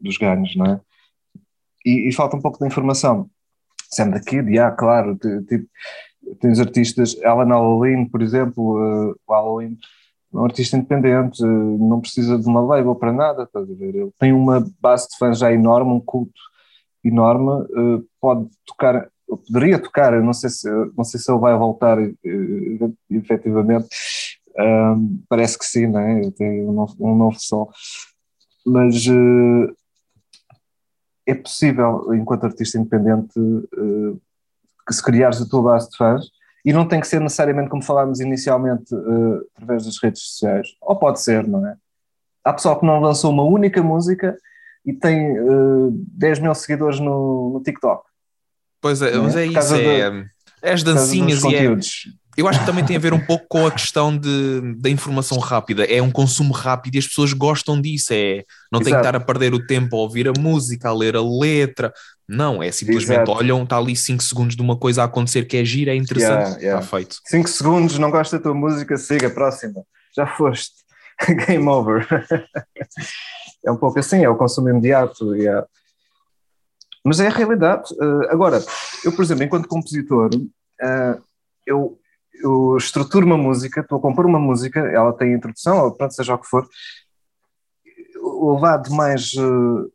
dos 0.00 0.16
ganhos, 0.16 0.56
não 0.56 0.66
é? 0.66 0.80
E, 1.84 2.08
e, 2.08 2.12
falta 2.12 2.36
um 2.36 2.40
pouco 2.40 2.58
de 2.58 2.66
informação. 2.66 3.28
Sendo 3.90 4.16
aqui, 4.16 4.40
de, 4.40 4.58
ah, 4.58 4.70
claro, 4.70 5.18
tipo, 5.48 5.68
tens 6.40 6.60
artistas, 6.60 7.16
Alan 7.24 7.48
Halloween, 7.48 8.06
por 8.06 8.22
exemplo, 8.22 9.10
uh, 9.10 9.16
o 9.26 9.32
Halloween 9.32 9.76
é 10.32 10.38
um 10.38 10.44
artista 10.44 10.76
independente, 10.76 11.42
não 11.42 12.00
precisa 12.00 12.38
de 12.38 12.46
uma 12.46 12.62
label 12.62 12.94
para 12.94 13.12
nada, 13.12 13.42
estás 13.42 13.68
a 13.68 13.74
ver? 13.74 13.94
Ele 13.94 14.10
tem 14.18 14.32
uma 14.32 14.66
base 14.80 15.08
de 15.08 15.18
fãs 15.18 15.38
já 15.38 15.52
enorme, 15.52 15.92
um 15.92 16.00
culto 16.00 16.32
enorme, 17.04 17.50
uh, 17.50 18.06
pode 18.20 18.48
tocar, 18.66 19.08
poderia 19.26 19.78
tocar, 19.78 20.20
não 20.22 20.32
sei 20.32 20.50
se, 20.50 20.70
não 20.96 21.04
sei 21.04 21.18
se 21.18 21.30
ele 21.30 21.40
vai 21.40 21.56
voltar 21.56 21.98
uh, 21.98 22.96
efetivamente, 23.10 23.88
parece 25.28 25.58
que 25.58 25.64
sim, 25.64 25.86
né? 25.86 26.30
tem 26.36 26.62
um 26.62 26.72
novo, 26.72 26.94
um 27.00 27.16
novo 27.16 27.36
som, 27.40 27.68
mas 28.66 29.06
uh, 29.06 29.74
é 31.26 31.34
possível, 31.34 32.14
enquanto 32.14 32.44
artista 32.44 32.78
independente, 32.78 33.32
que 34.86 34.92
se 34.92 35.02
criares 35.02 35.40
a 35.40 35.48
tua 35.48 35.62
base 35.62 35.88
de 35.88 35.96
fãs, 35.96 36.26
e 36.64 36.72
não 36.72 36.86
tem 36.86 37.00
que 37.00 37.06
ser 37.06 37.20
necessariamente 37.20 37.70
como 37.70 37.82
falámos 37.82 38.20
inicialmente 38.20 38.94
através 39.56 39.84
das 39.84 40.00
redes 40.02 40.22
sociais, 40.22 40.76
ou 40.80 40.96
pode 40.96 41.20
ser, 41.20 41.46
não 41.46 41.66
é? 41.66 41.76
Há 42.44 42.52
pessoal 42.52 42.78
que 42.78 42.86
não 42.86 43.00
lançou 43.00 43.30
uma 43.30 43.44
única 43.44 43.82
música 43.82 44.36
e 44.84 44.92
tem 44.92 45.38
uh, 45.38 45.88
eh, 45.88 45.92
10 46.18 46.38
mil 46.40 46.54
seguidores 46.54 46.98
no, 46.98 47.52
no 47.54 47.62
TikTok. 47.62 48.02
Pois 48.80 49.00
é, 49.00 49.16
mas 49.16 49.36
é, 49.36 49.42
é 49.42 49.46
isso, 49.46 49.74
é, 49.74 50.10
de, 50.10 50.26
é 50.62 50.72
as 50.72 50.82
dancinhas 50.82 51.44
e 51.44 51.54
é, 51.54 51.68
eu 52.36 52.48
acho 52.48 52.60
que 52.60 52.66
também 52.66 52.84
tem 52.84 52.96
a 52.96 53.00
ver 53.00 53.12
um 53.12 53.20
pouco 53.20 53.44
com 53.46 53.66
a 53.66 53.70
questão 53.70 54.16
de, 54.16 54.74
da 54.78 54.88
informação 54.88 55.38
rápida. 55.38 55.84
É 55.84 56.00
um 56.00 56.10
consumo 56.10 56.52
rápido 56.54 56.94
e 56.94 56.98
as 56.98 57.06
pessoas 57.06 57.34
gostam 57.34 57.78
disso. 57.78 58.12
É, 58.12 58.44
não 58.72 58.80
tem 58.80 58.92
que 58.92 58.98
estar 58.98 59.14
a 59.14 59.20
perder 59.20 59.52
o 59.52 59.66
tempo 59.66 59.94
a 59.96 60.00
ouvir 60.00 60.26
a 60.28 60.32
música, 60.40 60.88
a 60.88 60.94
ler 60.94 61.14
a 61.14 61.22
letra. 61.22 61.92
Não, 62.26 62.62
é 62.62 62.72
simplesmente 62.72 63.20
Exato. 63.20 63.32
olham, 63.32 63.62
está 63.62 63.76
ali 63.76 63.94
5 63.94 64.22
segundos 64.22 64.56
de 64.56 64.62
uma 64.62 64.76
coisa 64.76 65.02
a 65.02 65.04
acontecer 65.04 65.44
que 65.44 65.58
é 65.58 65.64
gira, 65.64 65.92
é 65.92 65.96
interessante, 65.96 66.42
está 66.42 66.60
yeah, 66.60 66.62
yeah. 66.62 66.86
feito. 66.86 67.16
5 67.26 67.48
segundos, 67.50 67.98
não 67.98 68.10
gosta 68.10 68.38
da 68.38 68.42
tua 68.42 68.54
música, 68.54 68.96
siga, 68.96 69.28
próxima. 69.28 69.84
Já 70.16 70.26
foste. 70.26 70.81
Game 71.46 71.68
over. 71.68 72.06
é 73.64 73.70
um 73.70 73.76
pouco 73.76 73.98
assim, 73.98 74.24
é 74.24 74.28
o 74.28 74.36
consumo 74.36 74.68
imediato. 74.68 75.34
É... 75.34 75.64
Mas 77.04 77.20
é 77.20 77.26
a 77.26 77.30
realidade. 77.30 77.92
Uh, 77.94 78.28
agora, 78.30 78.60
eu, 79.04 79.12
por 79.12 79.22
exemplo, 79.22 79.44
enquanto 79.44 79.68
compositor, 79.68 80.30
uh, 80.34 81.22
eu, 81.66 81.98
eu 82.42 82.76
estruturo 82.76 83.26
uma 83.26 83.36
música, 83.36 83.80
estou 83.80 83.98
a 83.98 84.00
compor 84.00 84.26
uma 84.26 84.38
música, 84.38 84.80
ela 84.80 85.12
tem 85.12 85.32
introdução, 85.32 85.84
ou 85.84 85.92
pronto, 85.92 86.14
seja 86.14 86.34
o 86.34 86.38
que 86.38 86.46
for. 86.46 86.66
O 88.20 88.58
lado 88.58 88.92
mais. 88.92 89.32
Uh, 89.34 89.90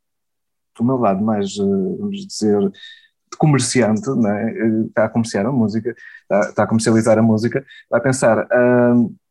o 0.80 0.84
meu 0.84 0.98
lado 0.98 1.24
mais, 1.24 1.58
vamos 1.58 2.28
dizer, 2.28 2.60
de 2.70 3.38
comerciante, 3.40 4.08
né? 4.12 4.86
está 4.86 5.06
a 5.06 5.10
comerciar 5.10 5.44
a 5.48 5.52
música, 5.52 5.96
está, 6.32 6.64
a 6.64 6.68
comercializar 6.68 7.18
a 7.18 7.22
música, 7.24 7.66
vai 7.90 8.00
pensar. 8.00 8.48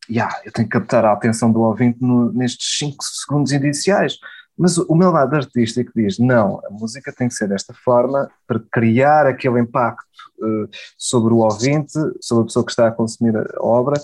Yeah, 0.08 0.34
eu 0.44 0.52
tenho 0.52 0.68
que 0.68 0.72
captar 0.72 1.04
a 1.04 1.12
atenção 1.12 1.50
do 1.50 1.60
ouvinte 1.60 1.98
no, 2.00 2.32
nestes 2.32 2.78
5 2.78 3.04
segundos 3.04 3.52
iniciais. 3.52 4.18
Mas 4.58 4.78
o 4.78 4.94
meu 4.94 5.10
lado 5.10 5.36
artístico 5.36 5.92
diz: 5.94 6.18
não, 6.18 6.60
a 6.64 6.70
música 6.70 7.12
tem 7.12 7.28
que 7.28 7.34
ser 7.34 7.48
desta 7.48 7.74
forma 7.74 8.30
para 8.46 8.60
criar 8.72 9.26
aquele 9.26 9.60
impacto 9.60 10.06
uh, 10.38 10.68
sobre 10.96 11.34
o 11.34 11.38
ouvinte, 11.38 11.92
sobre 12.20 12.42
a 12.42 12.46
pessoa 12.46 12.64
que 12.64 12.70
está 12.70 12.88
a 12.88 12.92
consumir 12.92 13.36
a 13.36 13.62
obra. 13.62 14.00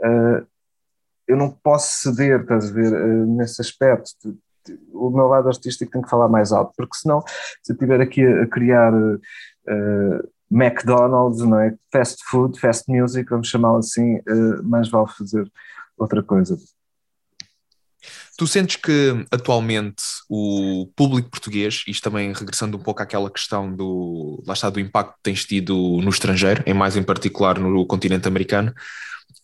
Uh, 0.00 0.46
eu 1.28 1.36
não 1.36 1.50
posso 1.50 2.02
ceder, 2.02 2.40
estás 2.40 2.70
a 2.70 2.72
ver, 2.72 2.92
uh, 2.92 3.26
nesse 3.36 3.60
aspecto. 3.60 4.36
O 4.92 5.10
meu 5.10 5.26
lado 5.26 5.48
artístico 5.48 5.90
tem 5.90 6.02
que 6.02 6.08
falar 6.08 6.28
mais 6.28 6.50
alto, 6.52 6.72
porque 6.76 6.96
senão, 6.96 7.22
se 7.62 7.72
eu 7.72 7.74
estiver 7.74 8.00
aqui 8.00 8.24
a, 8.24 8.44
a 8.44 8.46
criar 8.46 8.92
McDonald's, 10.50 11.40
não 11.40 11.60
é? 11.60 11.74
fast 11.92 12.22
food, 12.24 12.58
fast 12.58 12.84
music, 12.88 13.28
vamos 13.30 13.48
chamá-lo 13.48 13.78
assim, 13.78 14.16
uh, 14.16 14.62
mais 14.64 14.88
vale 14.88 15.08
fazer 15.08 15.50
outra 15.96 16.22
coisa. 16.22 16.58
Tu 18.36 18.46
sentes 18.46 18.76
que 18.76 19.26
atualmente 19.30 20.02
o 20.28 20.90
público 20.96 21.28
português, 21.30 21.84
isto 21.86 22.02
também 22.02 22.32
regressando 22.32 22.76
um 22.78 22.80
pouco 22.80 23.02
àquela 23.02 23.30
questão 23.30 23.70
do, 23.70 24.42
lá 24.46 24.54
está, 24.54 24.70
do 24.70 24.80
impacto 24.80 25.12
que 25.16 25.22
tens 25.22 25.44
tido 25.44 25.74
no 26.02 26.08
estrangeiro, 26.08 26.62
em 26.66 26.72
mais 26.72 26.96
em 26.96 27.02
particular 27.02 27.58
no 27.58 27.86
continente 27.86 28.26
americano, 28.26 28.72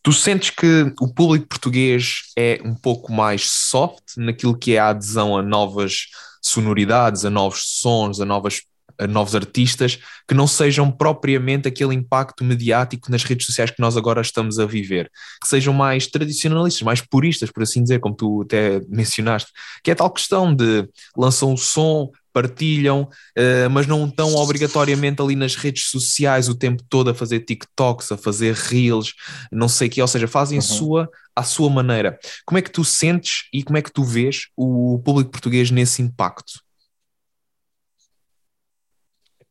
tu 0.03 0.13
sentes 0.13 0.49
que 0.49 0.95
o 0.99 1.13
público 1.13 1.47
português 1.47 2.33
é 2.39 2.59
um 2.65 2.75
pouco 2.75 3.13
mais 3.13 3.51
soft 3.51 4.17
naquilo 4.17 4.57
que 4.57 4.75
é 4.75 4.79
a 4.79 4.89
adesão 4.89 5.37
a 5.37 5.43
novas 5.43 6.07
sonoridades, 6.41 7.25
a 7.25 7.31
novos 7.31 7.63
sons, 7.65 8.19
a 8.19 8.25
novas 8.25 8.63
a 8.99 9.07
novos 9.07 9.35
artistas 9.35 9.99
que 10.29 10.35
não 10.35 10.47
sejam 10.47 10.91
propriamente 10.91 11.69
aquele 11.69 11.95
impacto 11.95 12.45
mediático 12.45 13.11
nas 13.11 13.25
redes 13.25 13.47
sociais 13.47 13.71
que 13.71 13.81
nós 13.81 13.97
agora 13.97 14.21
estamos 14.21 14.59
a 14.59 14.67
viver, 14.67 15.11
que 15.41 15.49
sejam 15.49 15.73
mais 15.73 16.07
tradicionalistas, 16.07 16.83
mais 16.83 17.01
puristas, 17.01 17.51
por 17.51 17.63
assim 17.63 17.83
dizer, 17.83 18.01
como 18.01 18.15
tu 18.15 18.43
até 18.43 18.81
mencionaste, 18.89 19.51
que 19.83 19.91
é 19.91 19.95
tal 19.95 20.11
questão 20.11 20.55
de 20.55 20.89
lançam 21.17 21.53
o 21.53 21.57
som, 21.57 22.11
partilham, 22.37 23.09
uh, 23.39 23.71
mas 23.71 23.87
não 23.87 24.07
estão 24.07 24.35
obrigatoriamente 24.35 25.23
ali 25.23 25.35
nas 25.35 25.57
redes 25.57 25.85
sociais 25.85 26.51
o 26.51 26.55
tempo 26.55 26.83
todo 26.87 27.09
a 27.09 27.15
fazer 27.15 27.41
TikToks, 27.41 28.13
a 28.13 28.19
fazer 28.19 28.55
Reels, 28.55 29.15
não 29.51 29.71
sei 29.71 29.89
o 29.89 29.91
que, 29.91 30.03
ou 30.03 30.09
seja, 30.09 30.29
fazem 30.29 30.59
uhum. 30.59 30.63
sua 30.63 31.09
à 31.35 31.43
sua 31.43 31.71
maneira. 31.71 32.19
Como 32.45 32.59
é 32.59 32.63
que 32.63 32.71
tu 32.71 32.85
sentes 32.85 33.49
e 33.51 33.63
como 33.63 33.79
é 33.79 33.83
que 33.83 33.91
tu 33.91 34.05
vês 34.05 34.49
o 34.55 35.01
público 35.03 35.31
português 35.31 35.71
nesse 35.71 36.03
impacto? 36.03 36.66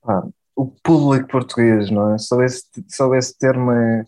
Ah, 0.07 0.23
o 0.55 0.67
público 0.67 1.27
português, 1.27 1.89
não 1.91 2.13
é? 2.13 2.17
Só 2.17 2.41
esse, 2.41 2.63
só 2.87 3.13
esse 3.15 3.37
termo 3.37 3.71
é, 3.71 4.05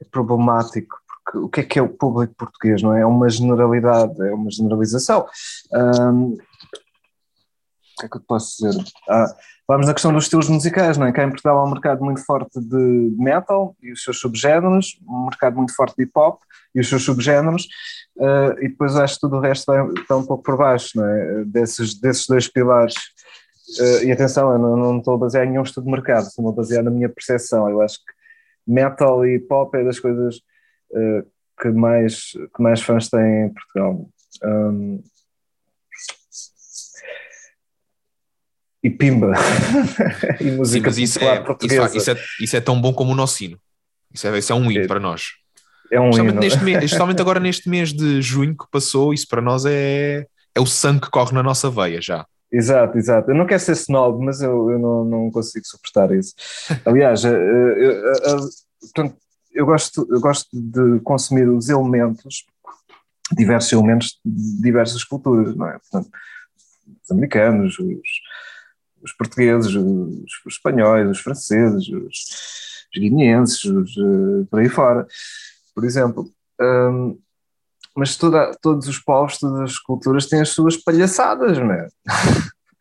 é, 0.00 0.04
problemático, 0.10 0.96
porque 1.24 1.38
o 1.38 1.48
que 1.48 1.60
é 1.60 1.64
que 1.64 1.78
é 1.78 1.82
o 1.82 1.88
público 1.88 2.34
português, 2.34 2.82
não 2.82 2.94
é? 2.94 3.00
É 3.00 3.06
uma 3.06 3.28
generalidade, 3.28 4.14
é 4.20 4.32
uma 4.32 4.50
generalização. 4.50 5.26
O 5.72 6.36
que 7.98 8.06
é 8.06 8.08
que 8.08 8.16
eu 8.16 8.22
posso 8.26 8.56
dizer? 8.56 8.84
Ah, 9.08 9.34
vamos 9.66 9.86
na 9.86 9.92
questão 9.92 10.12
dos 10.12 10.24
estilos 10.24 10.48
musicais, 10.48 10.96
não 10.96 11.06
é? 11.06 11.12
Cá 11.12 11.24
em 11.24 11.30
Portugal 11.30 11.58
há 11.58 11.64
um 11.64 11.70
mercado 11.70 12.04
muito 12.04 12.24
forte 12.24 12.60
de 12.60 13.14
metal 13.18 13.74
e 13.82 13.92
os 13.92 14.02
seus 14.02 14.20
subgéneros, 14.20 14.98
um 15.06 15.24
mercado 15.24 15.56
muito 15.56 15.74
forte 15.74 15.96
de 15.96 16.04
hip 16.04 16.12
hop 16.16 16.40
e 16.74 16.80
os 16.80 16.88
seus 16.88 17.04
subgéneros, 17.04 17.66
uh, 18.16 18.52
e 18.60 18.68
depois 18.68 18.96
acho 18.96 19.14
que 19.14 19.20
tudo 19.20 19.36
o 19.36 19.40
resto 19.40 19.72
está 19.98 20.16
um 20.16 20.24
pouco 20.24 20.42
por 20.42 20.56
baixo, 20.56 20.92
não 20.94 21.06
é? 21.06 21.44
Desses, 21.44 21.98
desses 22.00 22.26
dois 22.26 22.48
pilares 22.48 22.94
e 24.04 24.12
atenção, 24.12 24.52
eu 24.52 24.58
não, 24.58 24.76
não 24.76 24.98
estou 24.98 25.14
a 25.14 25.18
basear 25.18 25.46
em 25.46 25.50
nenhum 25.50 25.62
estudo 25.62 25.84
de 25.84 25.90
mercado, 25.90 26.26
estou 26.26 26.48
a 26.48 26.52
basear 26.52 26.82
na 26.82 26.90
minha 26.90 27.08
percepção. 27.08 27.68
Eu 27.68 27.80
acho 27.80 27.98
que 27.98 28.12
metal 28.66 29.26
e 29.26 29.38
pop 29.38 29.76
é 29.76 29.84
das 29.84 29.98
coisas 29.98 30.36
uh, 30.92 31.26
que, 31.60 31.68
mais, 31.70 32.32
que 32.32 32.62
mais 32.62 32.80
fãs 32.80 33.08
têm 33.08 33.46
em 33.46 33.52
Portugal. 33.52 34.08
Um, 34.42 35.02
e 38.82 38.88
pimba 38.88 39.32
e 40.40 40.50
música 40.52 40.90
Sim, 40.90 41.02
isso 41.02 41.18
é, 41.20 41.40
portuguesa. 41.40 41.86
Isso, 41.86 41.96
isso, 41.98 42.10
é, 42.10 42.16
isso 42.40 42.56
é 42.56 42.60
tão 42.60 42.80
bom 42.80 42.94
como 42.94 43.12
o 43.12 43.14
nosso 43.14 43.44
hino. 43.44 43.58
Isso 44.12 44.26
é, 44.26 44.38
isso 44.38 44.52
é 44.52 44.56
um 44.56 44.70
hino 44.70 44.84
é, 44.84 44.86
para 44.86 44.98
nós. 44.98 45.32
É 45.92 46.00
um 46.00 46.08
especialmente 46.08 46.34
hino. 46.34 46.40
Neste 46.40 46.64
mês, 46.64 46.78
especialmente 46.84 47.20
agora 47.20 47.40
neste 47.40 47.68
mês 47.68 47.92
de 47.92 48.22
junho 48.22 48.56
que 48.56 48.64
passou, 48.70 49.12
isso 49.12 49.28
para 49.28 49.42
nós 49.42 49.66
é, 49.66 50.26
é 50.54 50.60
o 50.60 50.66
sangue 50.66 51.02
que 51.02 51.10
corre 51.10 51.34
na 51.34 51.42
nossa 51.42 51.70
veia 51.70 52.00
já. 52.00 52.26
Exato, 52.52 52.98
exato. 52.98 53.30
Eu 53.30 53.34
não 53.36 53.46
quero 53.46 53.60
ser 53.60 53.72
snob, 53.72 54.24
mas 54.24 54.42
eu, 54.42 54.70
eu 54.70 54.78
não, 54.78 55.04
não 55.04 55.30
consigo 55.30 55.64
suportar 55.64 56.12
isso. 56.12 56.34
Aliás, 56.84 57.24
eu, 57.24 57.32
eu, 57.32 57.92
eu, 57.92 58.38
portanto, 58.80 59.16
eu, 59.52 59.64
gosto, 59.64 60.06
eu 60.10 60.20
gosto 60.20 60.48
de 60.52 61.00
consumir 61.00 61.48
os 61.48 61.68
elementos, 61.68 62.44
diversos 63.36 63.72
elementos 63.72 64.18
de 64.24 64.62
diversas 64.62 65.04
culturas, 65.04 65.54
não 65.54 65.68
é? 65.68 65.78
Portanto, 65.78 66.10
os 67.04 67.10
americanos, 67.10 67.78
os, 67.78 68.00
os 69.02 69.12
portugueses, 69.12 69.72
os, 69.74 70.44
os, 70.44 70.54
espanhóis, 70.54 71.08
os 71.08 71.20
franceses, 71.20 71.88
os, 71.88 72.86
os 72.92 73.00
guineenses, 73.00 73.64
os, 73.64 73.94
por 74.50 74.58
aí 74.58 74.68
fora, 74.68 75.06
por 75.72 75.84
exemplo. 75.84 76.28
Um, 76.60 77.16
mas 78.00 78.16
toda, 78.16 78.50
todos 78.62 78.88
os 78.88 78.98
povos, 78.98 79.36
todas 79.36 79.60
as 79.60 79.78
culturas 79.78 80.26
têm 80.26 80.40
as 80.40 80.48
suas 80.48 80.74
palhaçadas, 80.74 81.58
não 81.58 81.70
é? 81.70 81.86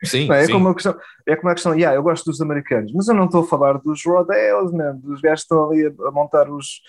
Sim, 0.05 0.31
é, 0.31 0.45
sim. 0.45 0.53
Como 0.53 0.69
a 0.69 0.73
questão, 0.73 0.95
é 1.27 1.35
como 1.35 1.49
a 1.49 1.53
questão, 1.53 1.75
yeah, 1.75 1.93
eu 1.93 2.01
gosto 2.01 2.23
dos 2.31 2.39
americanos, 2.39 2.93
mas 2.93 3.09
eu 3.09 3.13
não 3.13 3.25
estou 3.25 3.43
a 3.43 3.45
falar 3.47 3.79
dos 3.79 4.01
rodeos, 4.05 4.71
né? 4.71 4.93
dos 5.03 5.19
gajos 5.19 5.41
que 5.41 5.53
estão 5.53 5.69
ali 5.69 5.87
a, 5.87 6.07
a 6.07 6.11
montar 6.11 6.49
os. 6.49 6.79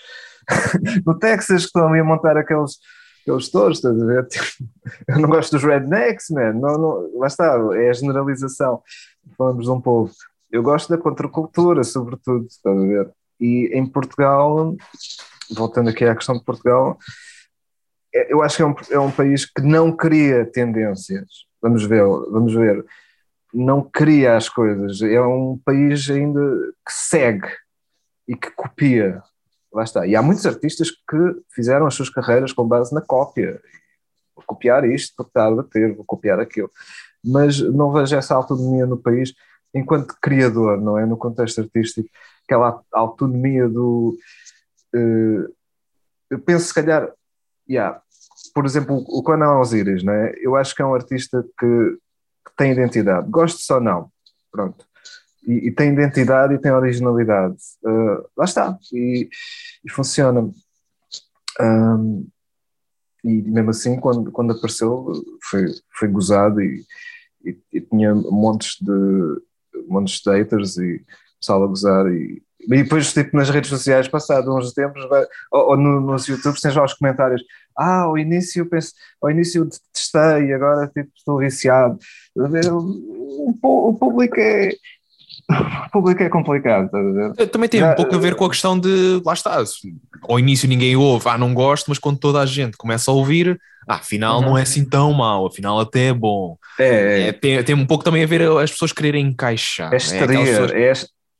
no 1.05 1.19
Texas, 1.19 1.63
que 1.63 1.67
estão 1.67 1.89
ali 1.89 1.99
a 1.99 2.05
montar 2.05 2.37
aqueles, 2.37 2.77
aqueles 3.21 3.51
touros, 3.51 3.79
estás 3.79 4.01
a 4.01 4.05
ver? 4.05 4.25
Eu 5.09 5.19
não 5.19 5.27
gosto 5.27 5.51
dos 5.51 5.63
rednecks, 5.65 6.29
man. 6.29 6.53
Não, 6.53 6.77
não, 6.77 7.19
lá 7.19 7.27
está, 7.27 7.59
é 7.73 7.89
a 7.89 7.93
generalização. 7.93 8.81
Falamos 9.37 9.65
de 9.65 9.71
um 9.71 9.81
povo. 9.81 10.09
Eu 10.49 10.63
gosto 10.63 10.87
da 10.87 10.97
contracultura, 10.97 11.83
sobretudo, 11.83 12.45
estás 12.45 12.77
a 12.77 12.81
ver? 12.81 13.11
E 13.41 13.71
em 13.73 13.85
Portugal, 13.85 14.73
voltando 15.53 15.89
aqui 15.89 16.05
à 16.05 16.15
questão 16.15 16.37
de 16.37 16.45
Portugal, 16.45 16.97
é- 16.97 17.30
eu 18.13 18.41
acho 18.43 18.57
que 18.57 18.61
é 18.61 18.65
um, 18.65 18.75
é 18.91 18.99
um 18.99 19.11
país 19.11 19.45
que 19.45 19.61
não 19.61 19.95
cria 19.95 20.45
tendências. 20.45 21.45
Vamos 21.61 21.85
ver, 21.85 22.03
vamos 22.03 22.53
ver. 22.53 22.85
Não 23.53 23.81
cria 23.81 24.35
as 24.35 24.49
coisas. 24.49 25.01
É 25.01 25.21
um 25.21 25.59
país 25.63 26.09
ainda 26.09 26.39
que 26.85 26.93
segue 26.93 27.47
e 28.27 28.35
que 28.35 28.51
copia. 28.51 29.21
Lá 29.73 29.83
está. 29.83 30.05
E 30.05 30.15
há 30.15 30.21
muitos 30.21 30.45
artistas 30.45 30.89
que 30.91 31.17
fizeram 31.53 31.85
as 31.85 31.93
suas 31.93 32.09
carreiras 32.09 32.51
com 32.51 32.67
base 32.67 32.93
na 32.93 33.01
cópia. 33.01 33.61
Vou 34.35 34.43
copiar 34.45 34.83
isto 34.85 35.13
porque 35.15 35.29
está 35.29 35.47
a 35.47 35.51
bater, 35.51 35.95
vou 35.95 36.05
copiar 36.05 36.39
aquilo. 36.39 36.69
Mas 37.23 37.59
não 37.59 37.91
vejo 37.91 38.15
essa 38.15 38.35
autonomia 38.35 38.85
no 38.85 38.97
país 38.97 39.33
enquanto 39.73 40.17
criador, 40.21 40.81
não 40.81 40.97
é? 40.97 41.05
No 41.05 41.15
contexto 41.15 41.61
artístico, 41.61 42.09
aquela 42.45 42.81
autonomia 42.91 43.69
do. 43.69 44.17
eh, 44.93 45.47
eu 46.29 46.39
penso, 46.39 46.65
se 46.67 46.73
calhar, 46.73 47.11
yeah, 47.69 48.01
por 48.53 48.65
exemplo, 48.65 49.03
o 49.07 49.23
Conan 49.23 49.59
Osiris, 49.59 50.03
não 50.03 50.13
é? 50.13 50.33
Eu 50.41 50.55
acho 50.55 50.75
que 50.75 50.81
é 50.81 50.85
um 50.85 50.93
artista 50.93 51.43
que, 51.59 51.97
que 52.45 52.55
tem 52.57 52.71
identidade. 52.71 53.29
Gosto 53.29 53.73
ou 53.73 53.81
não, 53.81 54.11
pronto. 54.51 54.85
E, 55.47 55.67
e 55.67 55.71
tem 55.71 55.93
identidade 55.93 56.53
e 56.53 56.59
tem 56.59 56.71
originalidade. 56.71 57.57
Uh, 57.83 58.27
lá 58.37 58.45
está. 58.45 58.77
E, 58.93 59.29
e 59.83 59.91
funciona. 59.91 60.49
Um, 61.59 62.27
e 63.23 63.41
mesmo 63.43 63.69
assim, 63.69 63.99
quando, 63.99 64.31
quando 64.31 64.53
apareceu, 64.53 65.11
foi, 65.43 65.65
foi 65.97 66.07
gozado 66.07 66.61
e, 66.61 66.83
e, 67.43 67.57
e 67.73 67.81
tinha 67.81 68.13
montes 68.15 68.77
de, 68.81 69.87
montes 69.87 70.21
de 70.21 70.31
haters 70.31 70.77
e 70.77 71.05
pessoal 71.39 71.63
a 71.63 71.67
gozar. 71.67 72.07
E, 72.11 72.43
e 72.67 72.83
depois, 72.83 73.13
tipo, 73.13 73.35
nas 73.35 73.49
redes 73.49 73.69
sociais, 73.69 74.07
passado 74.07 74.55
uns 74.55 74.73
tempos, 74.73 75.07
vai, 75.09 75.25
ou, 75.51 75.69
ou 75.71 75.77
no, 75.77 75.99
nos 76.01 76.27
YouTubes, 76.27 76.61
tens 76.61 76.75
lá 76.75 76.83
os 76.85 76.93
comentários. 76.93 77.41
Ah, 77.77 78.01
ao 78.01 78.17
início, 78.17 78.65
penso, 78.69 78.93
ao 79.21 79.31
início 79.31 79.67
testei 79.93 80.53
agora 80.53 80.87
tipo, 80.87 81.09
estou 81.15 81.37
viciado. 81.39 81.97
O, 82.35 83.89
o, 83.89 83.93
público 83.97 84.35
é. 84.39 84.71
O 85.87 85.91
público 85.91 86.21
é 86.23 86.29
complicado, 86.29 86.85
estás 86.85 87.05
a 87.05 87.11
ver? 87.33 87.47
Também 87.47 87.67
tem 87.69 87.79
Já- 87.79 87.91
um 87.91 87.95
pouco 87.95 88.15
a 88.15 88.17
ver 88.17 88.35
com 88.35 88.45
a 88.45 88.49
questão 88.49 88.79
de, 88.79 89.21
lá 89.25 89.33
está, 89.33 89.61
ao 90.23 90.39
início 90.39 90.67
ninguém 90.67 90.95
ouve, 90.95 91.27
ah, 91.27 91.37
não 91.37 91.53
gosto, 91.53 91.87
mas 91.89 91.97
quando 91.99 92.19
toda 92.19 92.39
a 92.39 92.45
gente 92.45 92.77
começa 92.77 93.09
a 93.11 93.13
ouvir, 93.13 93.59
ah, 93.87 93.95
afinal 93.95 94.39
Uhum. 94.39 94.45
não 94.45 94.57
é 94.57 94.61
assim 94.61 94.85
tão 94.85 95.11
mau, 95.13 95.47
afinal 95.47 95.79
até 95.79 96.07
é 96.07 96.13
bom. 96.13 96.57
É, 96.79 97.27
É, 97.29 97.31
tem, 97.31 97.61
tem 97.63 97.75
um 97.75 97.85
pouco 97.85 98.03
também 98.03 98.23
a 98.23 98.27
ver 98.27 98.43
as 98.43 98.71
pessoas 98.71 98.91
quererem 98.93 99.25
encaixar. 99.27 99.91
É 99.93 99.95
aquelas 99.97 100.11
estaria, 100.13 100.45
pessoas- 100.45 100.71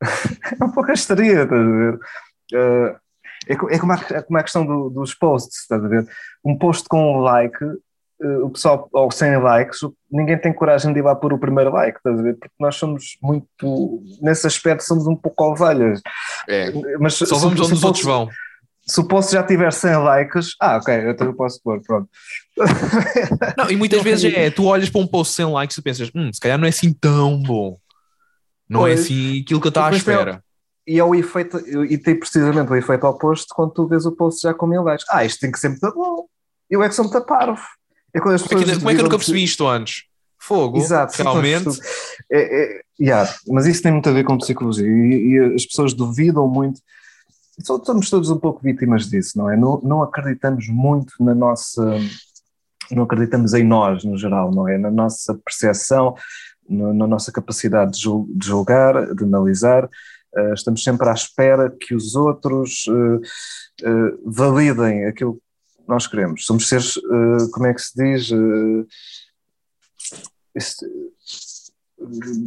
é, 0.60 0.64
um 0.64 0.72
pouco 0.72 0.90
a 0.92 0.94
estaria, 0.94 1.44
estás 1.44 1.62
a 1.62 1.64
ver? 1.72 2.00
Eh, 2.54 2.96
é, 3.50 3.54
é 3.54 3.80
como, 3.80 3.92
a, 3.94 4.00
é 4.12 4.22
como 4.22 4.38
a 4.40 4.44
questão 4.44 4.66
do- 4.66 4.90
dos 4.90 5.14
posts, 5.16 5.62
estás 5.62 5.84
a 5.84 5.88
ver? 5.88 6.08
Um 6.44 6.58
post 6.58 6.88
com 6.88 7.18
um 7.18 7.20
like, 7.22 7.58
eh, 7.64 8.38
o 8.44 8.50
pessoal, 8.50 8.88
ou 8.92 9.12
sem 9.12 9.36
likes, 9.38 9.80
ninguém 10.12 10.38
tem 10.38 10.54
coragem 10.54 10.94
de 10.94 11.00
ir 11.00 11.04
lá 11.04 11.16
pôr 11.16 11.34
o 11.34 11.40
primeiro 11.40 11.72
like, 11.72 11.98
estás 11.98 12.20
a 12.20 12.22
ver? 12.24 12.34
Porque 12.36 12.54
nós 12.60 12.76
somos 12.76 13.18
muito, 13.22 14.04
nesse 14.22 14.46
aspecto, 14.46 14.84
somos 14.84 15.08
um 15.08 15.16
pouco 15.16 15.44
ovelhas. 15.44 16.02
É, 16.48 16.72
Mas 17.00 17.16
só 17.16 17.36
vamos 17.38 17.60
onde 17.62 17.74
os 17.74 17.84
outros 17.84 18.04
vão. 18.06 18.30
Se 18.84 19.00
o 19.00 19.08
post 19.08 19.32
já 19.32 19.44
tiver 19.44 19.72
100 19.72 19.98
likes, 19.98 20.56
ah, 20.60 20.78
ok, 20.78 21.16
eu 21.20 21.34
posso 21.36 21.62
pôr, 21.64 21.80
pronto. 21.82 22.10
Não, 23.58 23.70
e 23.70 23.76
muitas 23.76 24.02
vezes 24.02 24.34
é, 24.34 24.50
tu 24.50 24.66
olhas 24.66 24.90
para 24.90 25.02
um 25.02 25.08
post 25.08 25.36
sem 25.36 25.46
likes 25.46 25.78
e 25.78 25.82
pensas, 25.82 26.12
hum, 26.14 26.32
se 26.34 26.40
calhar 26.40 26.58
não 26.58 26.66
é 26.66 26.70
assim 26.70 26.92
tão 26.94 27.42
bom. 27.42 27.78
Não 28.72 28.88
é 28.88 28.92
Pois. 28.92 29.02
assim 29.02 29.42
aquilo 29.42 29.60
que 29.60 29.68
eu 29.68 29.70
estava 29.70 29.90
à 29.94 29.98
espera. 29.98 30.42
E 30.88 30.98
é 30.98 31.04
o 31.04 31.14
efeito, 31.14 31.60
e 31.84 31.98
tem 31.98 32.18
precisamente 32.18 32.72
o 32.72 32.76
efeito 32.76 33.06
oposto 33.06 33.54
quando 33.54 33.72
tu 33.72 33.86
vês 33.86 34.06
o 34.06 34.14
post 34.14 34.42
já 34.42 34.54
com 34.54 34.66
mil 34.66 34.82
likes. 34.82 35.06
Ah, 35.10 35.26
isto 35.26 35.42
tem 35.42 35.52
que 35.52 35.60
ser 35.60 35.70
muito 35.70 35.94
bom. 35.94 36.26
Eu 36.70 36.82
é 36.82 36.88
que 36.88 36.96
sou 36.96 37.04
muito 37.04 37.26
parvo. 37.26 37.62
É 38.14 38.20
quando 38.22 38.36
as 38.36 38.42
Como 38.42 38.54
é, 38.54 38.64
que, 38.64 38.66
pessoas 38.66 38.78
como 38.78 38.90
é 38.90 38.94
que 38.94 39.00
eu 39.00 39.04
nunca 39.04 39.18
percebi 39.18 39.44
isto 39.44 39.68
antes? 39.68 40.06
Fogo, 40.40 40.78
Exato, 40.78 41.22
realmente. 41.22 41.80
É, 42.32 42.64
é, 42.64 42.82
yeah, 43.00 43.32
mas 43.48 43.68
isso 43.68 43.84
tem 43.84 43.92
muito 43.92 44.10
a 44.10 44.14
ver 44.14 44.24
com 44.24 44.38
psicologia 44.38 44.88
e, 44.88 45.34
e 45.34 45.54
as 45.54 45.66
pessoas 45.66 45.94
duvidam 45.94 46.48
muito. 46.48 46.80
Somos 47.64 48.10
todos 48.10 48.30
um 48.30 48.40
pouco 48.40 48.62
vítimas 48.64 49.08
disso, 49.08 49.38
não 49.38 49.50
é? 49.50 49.58
Não, 49.58 49.80
não 49.84 50.02
acreditamos 50.02 50.68
muito 50.68 51.14
na 51.20 51.36
nossa. 51.36 52.00
Não 52.90 53.04
acreditamos 53.04 53.54
em 53.54 53.64
nós, 53.64 54.04
no 54.04 54.18
geral, 54.18 54.52
não 54.52 54.68
é? 54.68 54.78
Na 54.78 54.90
nossa 54.90 55.36
percepção, 55.46 56.16
no- 56.70 56.94
na 56.94 57.08
nossa 57.08 57.32
capacidade 57.32 57.92
de 57.94 58.00
jul- 58.02 58.28
de 58.34 58.48
julgar, 58.48 59.14
de 59.16 59.24
analisar. 59.24 59.90
Eh, 60.36 60.54
estamos 60.54 60.84
sempre 60.84 61.10
à 61.10 61.14
espera 61.14 61.70
que 61.70 61.94
os 61.94 62.16
outros 62.16 62.86
eh, 63.84 63.90
validem 64.26 65.06
aquilo 65.06 65.36
que 65.36 65.42
nós 65.88 66.08
queremos. 66.08 66.46
Somos 66.46 66.68
seres, 66.70 66.94
como 67.52 67.66
é 67.68 67.74
que 67.74 67.82
se 67.82 67.92
diz? 67.96 68.30
Este- 70.56 70.86
de- 72.00 72.44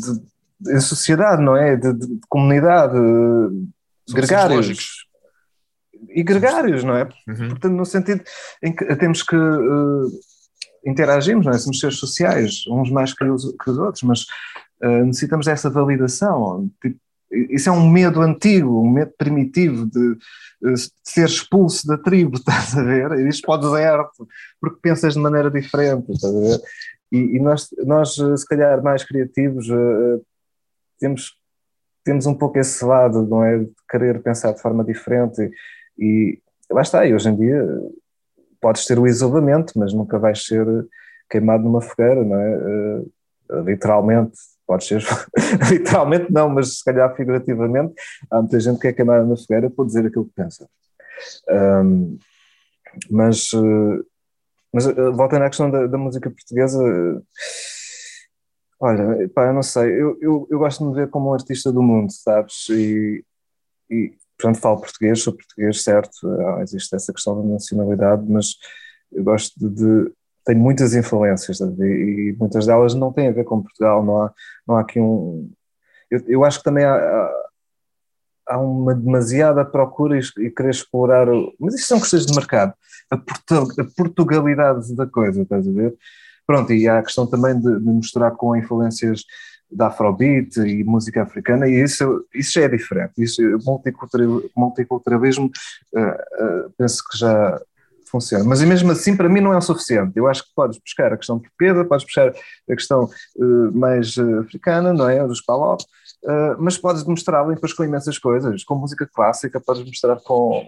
de- 0.60 0.74
em 0.76 0.80
sociedade, 0.80 1.42
não 1.42 1.56
é? 1.56 1.76
De, 1.76 1.92
de- 1.92 2.06
de 2.06 2.20
comunidade, 2.28 2.94
gregários. 4.10 5.04
E 6.08 6.22
gregários, 6.22 6.84
não 6.84 6.96
é? 6.96 7.08
Uhum. 7.28 7.48
Portanto, 7.50 7.72
no 7.72 7.84
sentido 7.84 8.22
em 8.62 8.74
que 8.74 8.84
temos 8.96 9.22
que 9.22 9.34
eh, 9.34 10.18
interagirmos, 10.86 11.46
não 11.46 11.52
é? 11.52 11.58
Somos 11.58 11.80
seres 11.80 11.96
sociais, 11.96 12.64
uns 12.68 12.90
mais 12.90 13.14
que 13.14 13.24
os, 13.24 13.44
que 13.62 13.70
os 13.70 13.78
outros, 13.78 14.02
mas 14.02 14.26
eh, 14.82 15.04
necessitamos 15.04 15.46
dessa 15.46 15.70
validação. 15.70 16.70
Tipo, 16.80 16.98
isso 17.30 17.68
é 17.68 17.72
um 17.72 17.88
medo 17.88 18.20
antigo, 18.20 18.80
um 18.82 18.90
medo 18.90 19.12
primitivo 19.16 19.86
de, 19.86 20.18
eh, 20.64 20.74
ser 21.02 21.26
expulso 21.26 21.86
da 21.86 21.96
tribo, 21.96 22.36
estás 22.38 22.76
a 22.76 22.82
ver? 22.82 23.12
E 23.12 23.28
isto 23.28 23.46
pode 23.46 23.64
deserto, 23.64 24.28
porque 24.60 24.78
pensas 24.82 25.14
de 25.14 25.20
maneira 25.20 25.50
diferente, 25.50 26.12
estás 26.12 26.34
a 26.34 26.40
ver? 26.40 26.60
E, 27.12 27.36
e 27.36 27.40
nós, 27.40 27.68
nós, 27.84 28.18
eh, 28.18 28.36
se 28.36 28.46
calhar, 28.46 28.82
mais 28.82 29.04
criativos, 29.04 29.66
temos, 30.98 31.34
temos 32.04 32.26
um 32.26 32.34
pouco 32.34 32.58
esse 32.58 32.84
lado, 32.84 33.26
não 33.26 33.44
é? 33.44 33.58
De 33.58 33.72
querer 33.88 34.22
pensar 34.22 34.52
de 34.52 34.60
forma 34.60 34.84
diferente. 34.84 35.50
E, 35.98 36.40
lá 36.70 36.82
está, 36.82 37.06
e 37.06 37.14
hoje 37.14 37.28
em 37.28 37.36
dia 37.36 37.66
podes 38.64 38.86
ter 38.86 38.98
o 38.98 39.06
isolamento, 39.06 39.74
mas 39.76 39.92
nunca 39.92 40.18
vais 40.18 40.42
ser 40.42 40.66
queimado 41.28 41.64
numa 41.64 41.82
fogueira, 41.82 42.24
não 42.24 42.40
é? 42.40 42.54
Eh, 42.54 43.60
literalmente, 43.62 44.38
podes 44.66 44.86
ser, 44.88 45.02
literalmente 45.70 46.32
não, 46.32 46.48
mas 46.48 46.78
se 46.78 46.84
calhar 46.84 47.14
figurativamente, 47.14 47.92
há 48.30 48.40
muita 48.40 48.58
gente 48.58 48.80
que 48.80 48.88
é 48.88 48.92
queimada 48.94 49.22
na 49.26 49.36
fogueira 49.36 49.68
por 49.68 49.84
dizer 49.84 50.06
aquilo 50.06 50.24
que 50.24 50.32
pensa. 50.34 50.66
Ahm, 51.46 52.16
mas, 53.10 53.50
eh, 53.52 54.02
mas 54.72 54.86
eh, 54.86 55.10
voltando 55.10 55.42
à 55.42 55.48
questão 55.50 55.70
da, 55.70 55.86
da 55.86 55.98
música 55.98 56.30
portuguesa, 56.30 56.82
eh, 56.82 57.20
olha, 58.80 59.28
pá, 59.28 59.48
eu 59.48 59.52
não 59.52 59.62
sei, 59.62 59.90
eu, 59.92 60.16
eu, 60.22 60.48
eu 60.50 60.58
gosto 60.58 60.82
de 60.82 60.88
me 60.88 60.96
ver 60.96 61.10
como 61.10 61.28
um 61.28 61.34
artista 61.34 61.70
do 61.70 61.82
mundo, 61.82 62.10
sabes? 62.10 62.66
E, 62.70 63.22
e 63.90 64.14
portanto 64.38 64.60
falo 64.60 64.80
português, 64.80 65.22
sou 65.22 65.32
português, 65.32 65.82
certo, 65.82 66.10
existe 66.60 66.94
essa 66.94 67.12
questão 67.12 67.40
da 67.40 67.54
nacionalidade, 67.54 68.24
mas 68.28 68.56
eu 69.12 69.22
gosto 69.22 69.58
de, 69.58 69.68
de 69.70 70.12
tenho 70.44 70.60
muitas 70.60 70.94
influências 70.94 71.60
e, 71.60 71.84
e 71.84 72.36
muitas 72.38 72.66
delas 72.66 72.94
não 72.94 73.12
têm 73.12 73.28
a 73.28 73.32
ver 73.32 73.44
com 73.44 73.62
Portugal, 73.62 74.04
não 74.04 74.22
há, 74.22 74.32
não 74.66 74.76
há 74.76 74.80
aqui 74.80 75.00
um... 75.00 75.50
Eu, 76.10 76.20
eu 76.26 76.44
acho 76.44 76.58
que 76.58 76.64
também 76.64 76.84
há, 76.84 77.30
há, 78.48 78.58
uma 78.58 78.94
demasiada 78.94 79.64
procura 79.64 80.18
e, 80.18 80.50
querer 80.50 80.70
explorar, 80.70 81.28
o, 81.28 81.54
mas 81.58 81.74
isto 81.74 81.88
são 81.88 82.00
questões 82.00 82.26
de 82.26 82.34
mercado, 82.34 82.74
a, 83.10 83.16
portu, 83.16 83.80
a 83.80 83.84
portugalidade 83.96 84.94
da 84.94 85.06
coisa, 85.06 85.42
estás 85.42 85.66
a 85.66 85.72
ver? 85.72 85.96
Pronto, 86.46 86.72
e 86.74 86.86
há 86.86 86.98
a 86.98 87.02
questão 87.02 87.26
também 87.26 87.58
de, 87.58 87.80
de 87.80 87.90
misturar 87.90 88.32
com 88.32 88.54
influências 88.54 89.22
da 89.74 89.88
Afrobeat 89.88 90.60
e 90.60 90.84
música 90.84 91.22
africana, 91.22 91.68
e 91.68 91.82
isso, 91.82 92.24
isso 92.34 92.52
já 92.52 92.62
é 92.62 92.68
diferente. 92.68 93.12
Isso, 93.18 93.42
multicultural, 93.64 94.42
multiculturalismo, 94.56 95.50
uh, 95.94 96.00
uh, 96.00 96.70
penso 96.78 97.02
que 97.10 97.18
já 97.18 97.60
funciona. 98.06 98.44
Mas 98.44 98.62
mesmo 98.62 98.92
assim, 98.92 99.16
para 99.16 99.28
mim, 99.28 99.40
não 99.40 99.52
é 99.52 99.56
o 99.56 99.60
suficiente. 99.60 100.12
Eu 100.16 100.28
acho 100.28 100.44
que 100.44 100.54
podes 100.54 100.78
buscar 100.78 101.12
a 101.12 101.16
questão 101.16 101.40
portuguesa, 101.40 101.84
podes 101.84 102.04
buscar 102.04 102.28
a 102.28 102.74
questão 102.74 103.10
uh, 103.36 103.72
mais 103.78 104.16
africana, 104.40 104.92
não 104.92 105.08
é? 105.08 105.26
Dos 105.26 105.40
palop, 105.40 105.80
mas 106.58 106.78
podes 106.78 107.02
demonstrá-la 107.02 107.52
depois 107.52 107.74
com 107.74 107.84
imensas 107.84 108.16
coisas, 108.18 108.64
com 108.64 108.74
música 108.76 109.06
clássica, 109.12 109.60
podes 109.60 109.84
mostrar 109.84 110.16
com, 110.20 110.66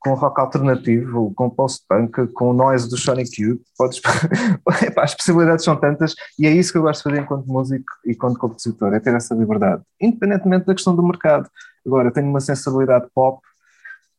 com 0.00 0.14
rock 0.14 0.40
alternativo, 0.40 1.32
com 1.34 1.50
post-punk, 1.50 2.28
com 2.28 2.52
noise 2.52 2.88
do 2.88 2.96
Sonic 2.96 3.42
Youth. 3.42 3.60
Podes... 3.76 4.00
as 4.96 5.14
possibilidades 5.14 5.64
são 5.64 5.76
tantas 5.76 6.14
e 6.38 6.46
é 6.46 6.50
isso 6.50 6.72
que 6.72 6.78
eu 6.78 6.82
gosto 6.82 7.02
de 7.02 7.10
fazer 7.10 7.22
enquanto 7.22 7.46
músico 7.46 7.92
e 8.04 8.12
enquanto 8.12 8.38
compositor, 8.38 8.94
é 8.94 9.00
ter 9.00 9.14
essa 9.14 9.34
liberdade, 9.34 9.82
independentemente 10.00 10.66
da 10.66 10.74
questão 10.74 10.94
do 10.94 11.02
mercado. 11.02 11.48
Agora, 11.86 12.10
tenho 12.10 12.28
uma 12.28 12.40
sensibilidade 12.40 13.06
pop, 13.14 13.40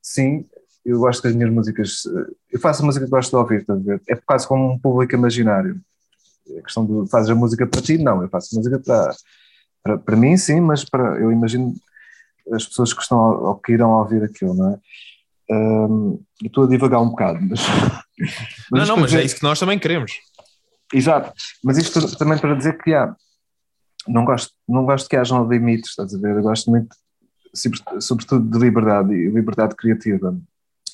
sim, 0.02 0.46
eu 0.86 1.00
gosto 1.00 1.22
que 1.22 1.28
as 1.28 1.36
minhas 1.36 1.52
músicas. 1.52 2.04
Eh, 2.06 2.34
eu 2.54 2.60
faço 2.60 2.86
música 2.86 3.06
que 3.06 3.12
gosto 3.12 3.30
de 3.30 3.36
ouvir, 3.36 3.62
estás 3.62 3.80
a 3.80 3.84
ver? 3.84 4.02
É 4.08 4.16
quase 4.16 4.48
como 4.48 4.72
um 4.72 4.80
público 4.80 5.14
imaginário. 5.14 5.80
A 6.58 6.62
questão 6.62 6.86
de 6.86 7.10
fazes 7.10 7.30
a 7.30 7.36
música 7.36 7.68
para 7.68 7.82
ti, 7.82 7.98
não, 7.98 8.24
eu 8.24 8.30
faço 8.30 8.56
música 8.56 8.80
para, 8.80 9.16
para, 9.84 9.98
para 10.00 10.16
mim, 10.16 10.36
sim, 10.36 10.60
mas 10.60 10.84
para, 10.84 11.20
eu 11.20 11.32
imagino 11.32 11.76
as 12.52 12.66
pessoas 12.66 12.94
que 12.94 13.02
estão 13.02 13.20
ou 13.20 13.56
que 13.56 13.74
irão 13.74 13.92
ouvir 13.92 14.24
aquilo, 14.24 14.56
não 14.56 14.74
é? 14.74 14.80
Um, 15.52 16.24
estou 16.44 16.66
a 16.66 16.68
divagar 16.68 17.02
um 17.02 17.10
bocado, 17.10 17.40
mas. 17.42 17.60
mas 18.72 18.88
não, 18.88 18.96
não, 18.96 18.98
mas 18.98 19.12
dizer... 19.12 19.22
é 19.22 19.26
isso 19.26 19.36
que 19.36 19.44
nós 19.44 19.60
também 19.60 19.80
queremos. 19.80 20.12
Exato, 20.94 21.32
mas 21.64 21.78
isto 21.78 22.18
também 22.18 22.38
para 22.38 22.56
dizer 22.56 22.82
que 22.82 22.94
há. 22.94 23.16
Não 24.08 24.26
gosto, 24.26 24.54
não 24.68 24.86
gosto 24.86 25.10
que 25.10 25.16
hajam 25.16 25.48
limites, 25.48 25.92
estás 25.92 26.14
a 26.14 26.20
ver? 26.20 26.36
Eu 26.38 26.42
gosto 26.42 26.70
muito, 26.70 26.96
sobretudo, 28.00 28.50
de 28.50 28.58
liberdade 28.58 29.14
e 29.14 29.30
liberdade 29.30 29.76
criativa 29.76 30.36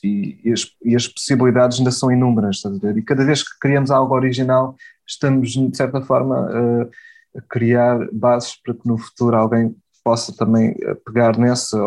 e, 0.03 0.39
e, 0.43 0.51
as, 0.51 0.71
e, 0.83 0.95
as, 0.95 1.07
possibilidades 1.07 1.77
ainda 1.79 1.91
são 1.91 2.11
inúmeras, 2.11 2.57
estás 2.57 2.75
a 2.75 2.79
ver? 2.79 2.97
E 2.97 3.01
cada 3.03 3.23
vez 3.23 3.43
que 3.43 3.57
criamos 3.59 3.91
algo 3.91 4.13
original, 4.15 4.75
estamos, 5.07 5.51
de 5.51 5.75
certa 5.75 6.01
forma, 6.01 6.35
a, 6.37 7.37
a 7.37 7.41
criar 7.49 7.99
bases 8.11 8.55
para 8.61 8.73
que 8.73 8.87
no 8.87 8.97
futuro 8.97 9.35
alguém 9.35 9.75
possa 10.03 10.35
também 10.35 10.75
eh, 10.81 10.93
pegar 11.05 11.37
nessa 11.37 11.77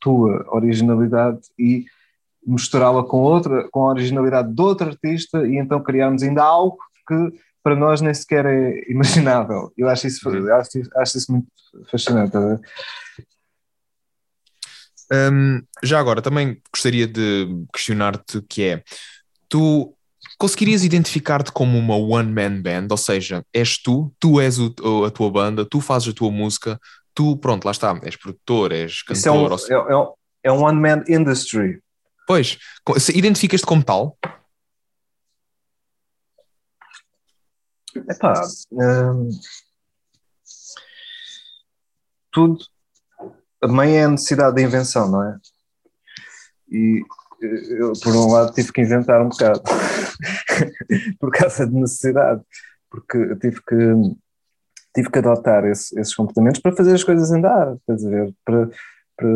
tua 0.00 0.46
originalidade 0.54 1.40
e 1.58 1.86
misturá-la 2.46 3.02
com 3.04 3.18
outra, 3.18 3.68
com 3.70 3.86
a 3.86 3.90
originalidade 3.90 4.52
de 4.52 4.62
outro 4.62 4.88
artista 4.88 5.46
e 5.46 5.56
então 5.56 5.82
criarmos 5.82 6.22
ainda 6.22 6.42
algo 6.42 6.78
que 7.06 7.38
para 7.62 7.74
nós 7.74 8.00
nem 8.00 8.12
sequer 8.12 8.44
é 8.46 8.82
imaginável. 8.90 9.72
Eu 9.76 9.88
acho 9.88 10.06
isso, 10.06 10.28
acho, 10.28 10.70
acho 10.96 11.18
isso 11.18 11.32
muito 11.32 11.48
fascinante. 11.90 12.36
Um, 15.12 15.62
já 15.82 15.98
agora, 15.98 16.22
também 16.22 16.60
gostaria 16.72 17.06
de 17.06 17.46
questionar-te 17.72 18.42
que 18.42 18.62
é, 18.62 18.82
tu 19.48 19.94
conseguirias 20.38 20.84
identificar-te 20.84 21.52
como 21.52 21.78
uma 21.78 21.96
one-man 21.96 22.60
band, 22.60 22.88
ou 22.90 22.96
seja, 22.96 23.44
és 23.52 23.78
tu, 23.78 24.12
tu 24.18 24.40
és 24.40 24.58
o, 24.58 24.74
a 25.06 25.10
tua 25.10 25.30
banda, 25.30 25.64
tu 25.64 25.80
fazes 25.80 26.08
a 26.08 26.12
tua 26.12 26.30
música, 26.30 26.78
tu, 27.14 27.36
pronto, 27.36 27.64
lá 27.64 27.70
está, 27.70 27.98
és 28.02 28.16
produtor, 28.16 28.72
és 28.72 29.02
cantor. 29.02 29.54
Isso 29.54 29.72
é 29.72 29.78
um, 29.78 29.88
é, 29.88 29.94
é, 29.94 30.08
é 30.44 30.52
um 30.52 30.64
one-man 30.64 31.04
industry. 31.08 31.80
Pois, 32.26 32.58
identificas-te 33.14 33.66
como 33.66 33.84
tal? 33.84 34.18
Epá, 38.08 38.42
hum, 38.72 39.30
tudo, 42.32 42.58
a 43.62 43.68
mãe 43.68 43.96
é 43.96 44.04
a 44.04 44.08
necessidade 44.08 44.56
da 44.56 44.62
invenção, 44.62 45.08
não 45.10 45.22
é? 45.22 45.38
E 46.68 47.02
eu, 47.40 47.92
por 48.02 48.14
um 48.16 48.32
lado, 48.32 48.52
tive 48.52 48.72
que 48.72 48.80
inventar 48.80 49.22
um 49.22 49.28
bocado, 49.28 49.62
por 51.20 51.30
causa 51.30 51.66
de 51.66 51.74
necessidade, 51.74 52.42
porque 52.90 53.36
tive 53.36 53.60
que, 53.62 53.76
tive 54.94 55.10
que 55.10 55.18
adotar 55.18 55.64
esse, 55.64 55.98
esses 55.98 56.14
comportamentos 56.14 56.60
para 56.60 56.74
fazer 56.74 56.94
as 56.94 57.04
coisas 57.04 57.30
andar, 57.30 57.76
quer 57.86 57.94
dizer, 57.94 58.34
para, 58.44 58.68
para, 59.16 59.28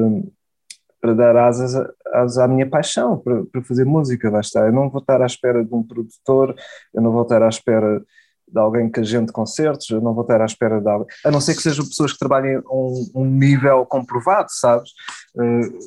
para 1.01 1.15
dar 1.15 1.37
asas, 1.37 1.75
asas 2.13 2.39
à 2.39 2.49
minha 2.49 2.69
paixão, 2.69 3.19
para, 3.19 3.45
para 3.47 3.63
fazer 3.63 3.85
música, 3.85 4.33
está. 4.41 4.61
Eu 4.61 4.73
não 4.73 4.91
vou 4.91 5.01
estar 5.01 5.23
à 5.23 5.27
espera 5.27 5.65
de 5.65 5.75
um 5.75 5.83
produtor, 5.83 6.55
eu 6.95 7.03
não 7.03 7.13
vou 7.13 7.23
estar 7.23 7.43
à 7.43 7.49
espera 7.49 8.03
de 8.51 8.59
alguém 8.59 8.91
que 8.91 9.01
agende 9.01 9.31
concertos, 9.31 9.89
eu 9.91 10.01
não 10.01 10.15
vou 10.15 10.23
estar 10.23 10.41
à 10.41 10.45
espera 10.45 10.81
de 10.81 10.89
alguém, 10.89 11.07
a 11.25 11.31
não 11.31 11.41
ser 11.41 11.55
que 11.55 11.63
sejam 11.63 11.85
pessoas 11.85 12.13
que 12.13 12.19
trabalhem 12.19 12.59
um, 12.71 13.11
um 13.15 13.25
nível 13.25 13.85
comprovado, 13.85 14.49
sabes? 14.51 14.91
Uh, 15.35 15.79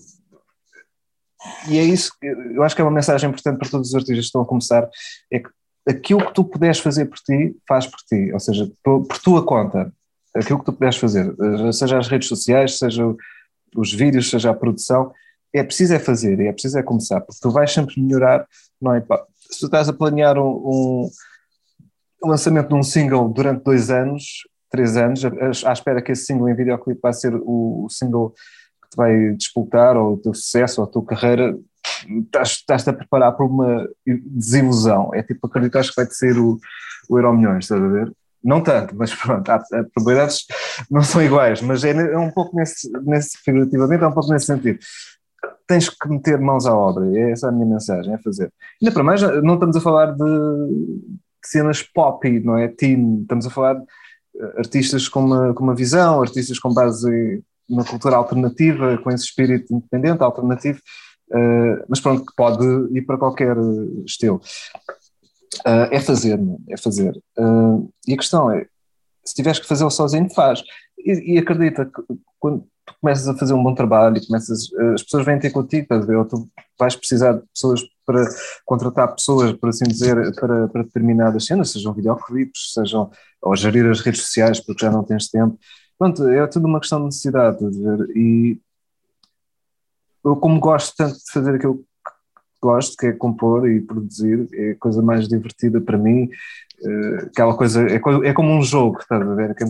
e 1.68 1.80
é 1.80 1.84
isso, 1.84 2.12
eu 2.22 2.62
acho 2.62 2.76
que 2.76 2.82
é 2.82 2.86
uma 2.86 2.92
mensagem 2.92 3.28
importante 3.28 3.58
para 3.58 3.70
todos 3.70 3.90
os 3.90 3.96
artistas 3.96 4.18
que 4.18 4.26
estão 4.26 4.42
a 4.42 4.46
começar, 4.46 4.88
é 5.32 5.40
que 5.40 5.50
aquilo 5.88 6.26
que 6.26 6.34
tu 6.34 6.44
puderes 6.44 6.80
fazer 6.80 7.06
por 7.06 7.18
ti, 7.18 7.56
faz 7.68 7.88
por 7.88 8.00
ti, 8.08 8.32
ou 8.32 8.40
seja, 8.40 8.72
por, 8.84 9.08
por 9.08 9.18
tua 9.18 9.44
conta, 9.44 9.92
aquilo 10.36 10.60
que 10.60 10.66
tu 10.66 10.74
puderes 10.74 10.98
fazer, 10.98 11.34
eh, 11.42 11.72
seja 11.72 11.98
as 11.98 12.08
redes 12.08 12.28
sociais, 12.28 12.78
seja 12.78 13.04
os 13.76 13.94
vídeos, 13.94 14.30
seja 14.30 14.52
a 14.52 14.54
produção, 14.54 15.12
é 15.54 15.64
preciso 15.64 15.94
é 15.94 16.00
fazer, 16.00 16.40
é 16.40 16.52
preciso 16.52 16.78
é 16.78 16.84
começar, 16.84 17.22
porque 17.22 17.40
tu 17.42 17.52
vais 17.52 17.72
sempre 17.72 18.02
melhorar, 18.02 18.48
não 18.82 18.94
é? 18.94 19.02
Se 19.50 19.60
tu 19.60 19.66
estás 19.66 19.90
a 19.90 19.94
planear 19.94 20.38
um, 20.38 21.10
um 22.24 22.30
lançamento 22.30 22.70
de 22.70 22.76
um 22.76 22.84
single 22.84 23.28
durante 23.30 23.64
dois 23.64 23.90
anos, 23.90 24.48
três 24.70 24.96
anos, 24.96 25.24
à 25.66 25.74
espera 25.74 26.02
que 26.02 26.14
esse 26.14 26.26
single 26.26 26.50
em 26.50 26.56
videoclipe 26.56 27.02
vai 27.02 27.14
ser 27.14 27.36
o, 27.36 27.88
single 27.90 28.30
que 28.82 28.90
te 28.92 28.96
vai 28.96 29.34
disputar, 29.34 29.98
ou 29.98 30.14
o 30.14 30.18
teu 30.18 30.34
sucesso, 30.34 30.82
ou 30.82 30.88
a 30.88 30.90
tua 30.90 31.06
carreira, 31.06 31.58
estás-te 32.42 32.90
a 32.90 32.94
preparar 32.94 33.34
para 33.34 33.46
uma 33.46 33.90
desilusão. 34.06 35.14
É 35.14 35.22
tipo 35.22 35.46
acreditar 35.46 35.84
que 35.84 35.96
vai-te 35.96 36.16
ser 36.16 36.38
o, 36.38 36.58
o 37.10 37.18
Euro 37.18 37.34
Milhões, 37.34 37.66
estás 37.66 37.84
a 37.84 37.88
ver? 37.88 38.12
Não 38.44 38.62
tanto, 38.62 38.96
mas 38.96 39.14
pronto, 39.14 39.50
as 39.50 39.68
probabilidades 39.94 40.46
não 40.90 41.04
são 41.04 41.22
iguais, 41.22 41.62
mas 41.62 41.84
é, 41.84 41.92
é 41.92 42.18
um 42.18 42.32
pouco 42.32 42.56
nesse, 42.56 42.92
nesse, 43.04 43.38
figurativamente, 43.38 44.04
é 44.04 44.08
um 44.08 44.14
pouco 44.14 44.32
nesse 44.32 44.48
sentido 44.48 44.80
tens 45.68 45.88
que 45.88 46.10
meter 46.10 46.38
mãos 46.38 46.66
à 46.66 46.76
obra, 46.76 47.06
é 47.18 47.32
essa 47.32 47.48
a 47.48 47.52
minha 47.52 47.66
mensagem, 47.66 48.14
é 48.14 48.18
fazer. 48.18 48.52
Ainda 48.82 48.94
para 48.94 49.04
mais, 49.04 49.22
não 49.42 49.54
estamos 49.54 49.78
a 49.78 49.80
falar 49.80 50.08
de, 50.08 50.24
cenas 51.44 51.82
pop, 51.82 52.28
não 52.42 52.58
é? 52.58 52.68
Teen, 52.68 53.22
estamos 53.22 53.46
a 53.46 53.50
falar 53.50 53.76
de 53.76 53.84
eh, 54.38 54.54
artistas 54.58 55.08
com 55.08 55.22
uma, 55.22 55.54
com 55.54 55.64
uma 55.64 55.76
visão, 55.76 56.22
artistas 56.22 56.60
com 56.60 56.74
base 56.74 57.44
na 57.70 57.84
cultura 57.84 58.16
alternativa, 58.16 58.98
com 58.98 59.12
esse 59.12 59.26
espírito 59.26 59.74
independente, 59.74 60.22
alternativo, 60.22 60.80
uh, 61.32 61.86
mas 61.88 62.02
pronto, 62.02 62.26
que 62.26 62.36
pode 62.36 62.66
ir 62.92 63.04
para 63.04 63.18
qualquer 63.18 63.56
estilo. 64.06 64.42
Uh, 65.66 65.88
é 65.92 66.00
fazer, 66.00 66.40
é? 66.40 66.74
é 66.74 66.78
fazer. 66.78 67.16
Uh, 67.38 67.92
e 68.08 68.14
a 68.14 68.18
questão 68.18 68.52
é, 68.52 68.66
se 69.24 69.36
tiveres 69.36 69.60
que 69.60 69.68
fazê-lo 69.68 69.92
sozinho, 69.92 70.30
faz. 70.34 70.64
E, 70.98 71.36
e, 71.36 71.38
acredita 71.38 71.86
que 71.86 72.02
quando 72.40 72.68
tu 72.86 72.96
começas 73.00 73.28
a 73.28 73.38
fazer 73.38 73.54
um 73.54 73.64
bom 73.64 73.74
trabalho 73.74 74.18
e 74.18 74.26
começas, 74.26 74.74
as 74.94 75.04
pessoas 75.04 75.26
vêm 75.26 75.40
ter 75.40 75.52
contigo, 75.52 75.84
estás 75.84 76.04
a 76.04 76.06
ver? 76.06 76.18
Ou 76.18 76.26
tu 76.26 76.50
vais 76.80 76.96
precisar 76.96 77.34
de 77.34 77.44
pessoas 77.54 77.82
para 78.06 78.26
contratar 78.66 79.14
pessoas, 79.14 79.54
por 79.54 79.70
assim 79.70 79.86
dizer, 79.86 80.34
para, 80.36 80.68
para 80.68 80.84
determinadas 80.84 81.46
cenas, 81.46 81.72
sejam 81.72 81.94
videoclipes, 81.94 82.74
sejam 82.74 83.12
ou 83.42 83.56
gerir 83.56 83.90
as 83.90 84.02
redes 84.02 84.22
sociais 84.22 84.60
porque 84.60 84.86
já 84.86 84.92
não 84.92 85.04
tens 85.04 85.30
tempo. 85.30 85.58
Pronto, 85.98 86.28
é 86.28 86.48
tudo 86.48 86.68
uma 86.68 86.80
questão 86.80 87.00
de 87.00 87.06
necessidade, 87.06 87.58
de 87.60 87.84
ver. 87.84 88.18
E 88.18 88.60
eu, 90.24 90.36
como 90.36 90.60
gosto 90.60 90.96
tanto 90.96 91.16
de 91.16 91.32
fazer 91.32 91.56
aquilo 91.56 91.86
gosto, 92.62 92.96
que 92.98 93.08
é 93.08 93.12
compor 93.12 93.70
e 93.70 93.82
produzir, 93.82 94.48
é 94.54 94.72
a 94.72 94.76
coisa 94.76 95.02
mais 95.02 95.28
divertida 95.28 95.82
para 95.82 95.98
mim. 95.98 96.30
Uh, 96.82 97.26
aquela 97.28 97.56
coisa, 97.56 97.88
é, 97.88 97.96
é 97.96 98.34
como 98.34 98.52
um 98.52 98.62
jogo, 98.62 99.00
estás 99.00 99.22
a 99.22 99.36
ver? 99.36 99.56
Quem, 99.56 99.70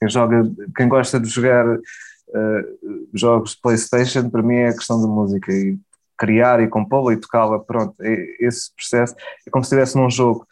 quem, 0.00 0.08
joga, 0.08 0.50
quem 0.76 0.88
gosta 0.88 1.20
de 1.20 1.28
jogar 1.28 1.66
uh, 1.68 3.08
jogos 3.12 3.52
de 3.52 3.60
PlayStation, 3.60 4.30
para 4.30 4.42
mim 4.42 4.56
é 4.56 4.68
a 4.68 4.74
questão 4.74 5.00
da 5.00 5.08
música. 5.08 5.52
E 5.52 5.78
criar 6.16 6.60
e 6.60 6.68
compô-la 6.68 7.12
e 7.12 7.16
tocá-la, 7.16 7.58
pronto, 7.58 7.94
é, 8.00 8.36
esse 8.40 8.74
processo 8.74 9.14
é 9.46 9.50
como 9.50 9.64
se 9.64 9.68
estivesse 9.68 9.96
num 9.96 10.10
jogo. 10.10 10.46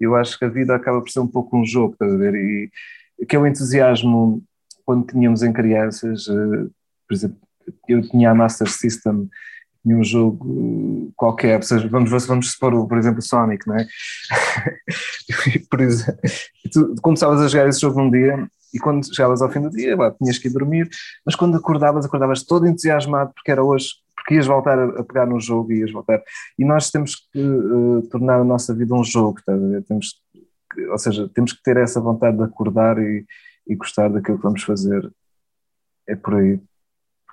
Eu 0.00 0.16
acho 0.16 0.38
que 0.38 0.44
a 0.44 0.48
vida 0.48 0.74
acaba 0.74 1.00
por 1.00 1.10
ser 1.10 1.20
um 1.20 1.28
pouco 1.28 1.56
um 1.56 1.64
jogo, 1.64 1.92
estás 1.92 2.12
a 2.12 2.16
ver? 2.16 2.34
E 2.34 2.70
aquele 3.22 3.48
entusiasmo 3.48 4.42
quando 4.84 5.06
tínhamos 5.06 5.42
em 5.42 5.52
crianças, 5.52 6.26
uh, 6.26 6.70
por 7.08 7.14
exemplo, 7.14 7.38
eu 7.88 8.02
tinha 8.02 8.30
a 8.30 8.34
Master 8.34 8.68
System, 8.68 9.28
tinha 9.82 9.96
um 9.96 10.04
jogo 10.04 11.12
qualquer, 11.16 11.62
seja, 11.64 11.88
vamos, 11.88 12.10
vamos 12.26 12.52
supor, 12.52 12.86
por 12.86 12.98
exemplo, 12.98 13.20
Sonic, 13.20 13.66
não 13.66 13.76
é? 13.76 13.86
por 15.70 15.80
exemplo, 15.80 16.20
tu 16.72 16.94
começavas 17.02 17.40
a 17.40 17.48
jogar 17.48 17.68
esse 17.68 17.80
jogo 17.80 18.00
num 18.00 18.10
dia 18.10 18.48
e 18.72 18.78
quando 18.78 19.04
chegavas 19.14 19.42
ao 19.42 19.50
fim 19.50 19.60
do 19.60 19.70
dia, 19.70 19.96
lá, 19.96 20.10
tinhas 20.12 20.38
que 20.38 20.48
ir 20.48 20.52
dormir, 20.52 20.88
mas 21.26 21.34
quando 21.34 21.56
acordavas, 21.56 22.06
acordavas 22.06 22.42
todo 22.44 22.66
entusiasmado 22.66 23.32
porque 23.34 23.50
era 23.50 23.62
hoje 23.62 23.88
porque 24.22 24.34
ias 24.36 24.46
voltar 24.46 24.78
a, 24.78 25.04
pegar 25.04 25.26
no 25.26 25.40
jogo 25.40 25.72
e 25.72 25.80
ias 25.80 25.90
voltar. 25.90 26.22
E 26.56 26.64
nós 26.64 26.90
temos 26.90 27.16
que 27.32 27.40
uh, 27.40 28.02
tornar 28.08 28.40
a 28.40 28.44
nossa 28.44 28.72
vida 28.72 28.94
um 28.94 29.02
jogo, 29.02 29.40
tá 29.44 29.52
temos 29.86 30.22
que, 30.72 30.86
ou 30.86 30.98
seja, 30.98 31.28
temos 31.28 31.52
que 31.52 31.62
ter 31.62 31.76
essa 31.76 32.00
vontade 32.00 32.36
de 32.36 32.44
acordar 32.44 32.98
e, 32.98 33.26
e 33.66 33.74
gostar 33.74 34.08
daquilo 34.08 34.38
que 34.38 34.44
vamos 34.44 34.62
fazer. 34.62 35.12
É 36.06 36.14
por 36.14 36.36
aí. 36.36 36.60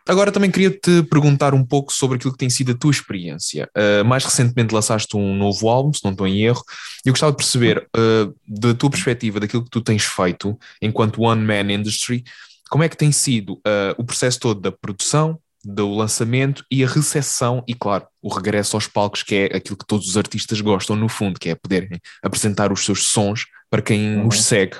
Agora 0.09 0.31
também 0.31 0.49
queria 0.49 0.71
te 0.71 1.03
perguntar 1.03 1.53
um 1.53 1.63
pouco 1.63 1.93
sobre 1.93 2.17
aquilo 2.17 2.33
que 2.33 2.39
tem 2.39 2.49
sido 2.49 2.71
a 2.71 2.75
tua 2.75 2.91
experiência. 2.91 3.69
Uh, 3.77 4.03
mais 4.03 4.25
recentemente 4.25 4.73
lançaste 4.73 5.15
um 5.15 5.35
novo 5.35 5.69
álbum, 5.69 5.93
se 5.93 6.03
não 6.03 6.11
estou 6.11 6.27
em 6.27 6.41
erro, 6.41 6.63
e 7.05 7.09
eu 7.09 7.13
gostava 7.13 7.31
de 7.31 7.37
perceber, 7.37 7.87
uh, 7.95 8.35
da 8.47 8.73
tua 8.73 8.89
perspectiva, 8.89 9.39
daquilo 9.39 9.63
que 9.63 9.69
tu 9.69 9.81
tens 9.81 10.03
feito 10.03 10.57
enquanto 10.81 11.21
One 11.21 11.41
Man 11.41 11.71
Industry, 11.71 12.23
como 12.69 12.83
é 12.83 12.89
que 12.89 12.97
tem 12.97 13.11
sido 13.11 13.53
uh, 13.53 13.93
o 13.97 14.03
processo 14.03 14.39
todo 14.39 14.59
da 14.59 14.71
produção, 14.71 15.39
do 15.63 15.93
lançamento 15.93 16.63
e 16.71 16.83
a 16.83 16.87
recepção 16.87 17.63
e, 17.67 17.75
claro, 17.75 18.07
o 18.21 18.33
regresso 18.33 18.77
aos 18.77 18.87
palcos, 18.87 19.23
que 19.23 19.35
é 19.35 19.57
aquilo 19.57 19.77
que 19.77 19.85
todos 19.85 20.07
os 20.07 20.17
artistas 20.17 20.61
gostam, 20.61 20.95
no 20.95 21.09
fundo, 21.09 21.39
que 21.39 21.49
é 21.49 21.55
poderem 21.55 21.99
apresentar 22.23 22.71
os 22.71 22.85
seus 22.85 23.09
sons 23.09 23.45
para 23.69 23.81
quem 23.81 24.17
uhum. 24.17 24.27
os 24.27 24.41
segue. 24.41 24.77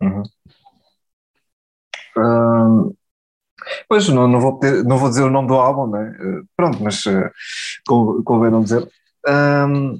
Uhum. 0.00 0.22
Um, 2.16 2.95
pois, 3.88 4.08
não, 4.08 4.28
não, 4.28 4.40
vou 4.40 4.60
não 4.84 4.98
vou 4.98 5.08
dizer 5.08 5.22
o 5.22 5.30
nome 5.30 5.48
do 5.48 5.54
álbum, 5.54 5.86
né? 5.90 6.16
Pronto, 6.56 6.82
mas 6.82 7.04
uh, 7.06 7.30
convém 8.24 8.50
não 8.50 8.62
dizer. 8.62 8.86
Um, 9.28 9.98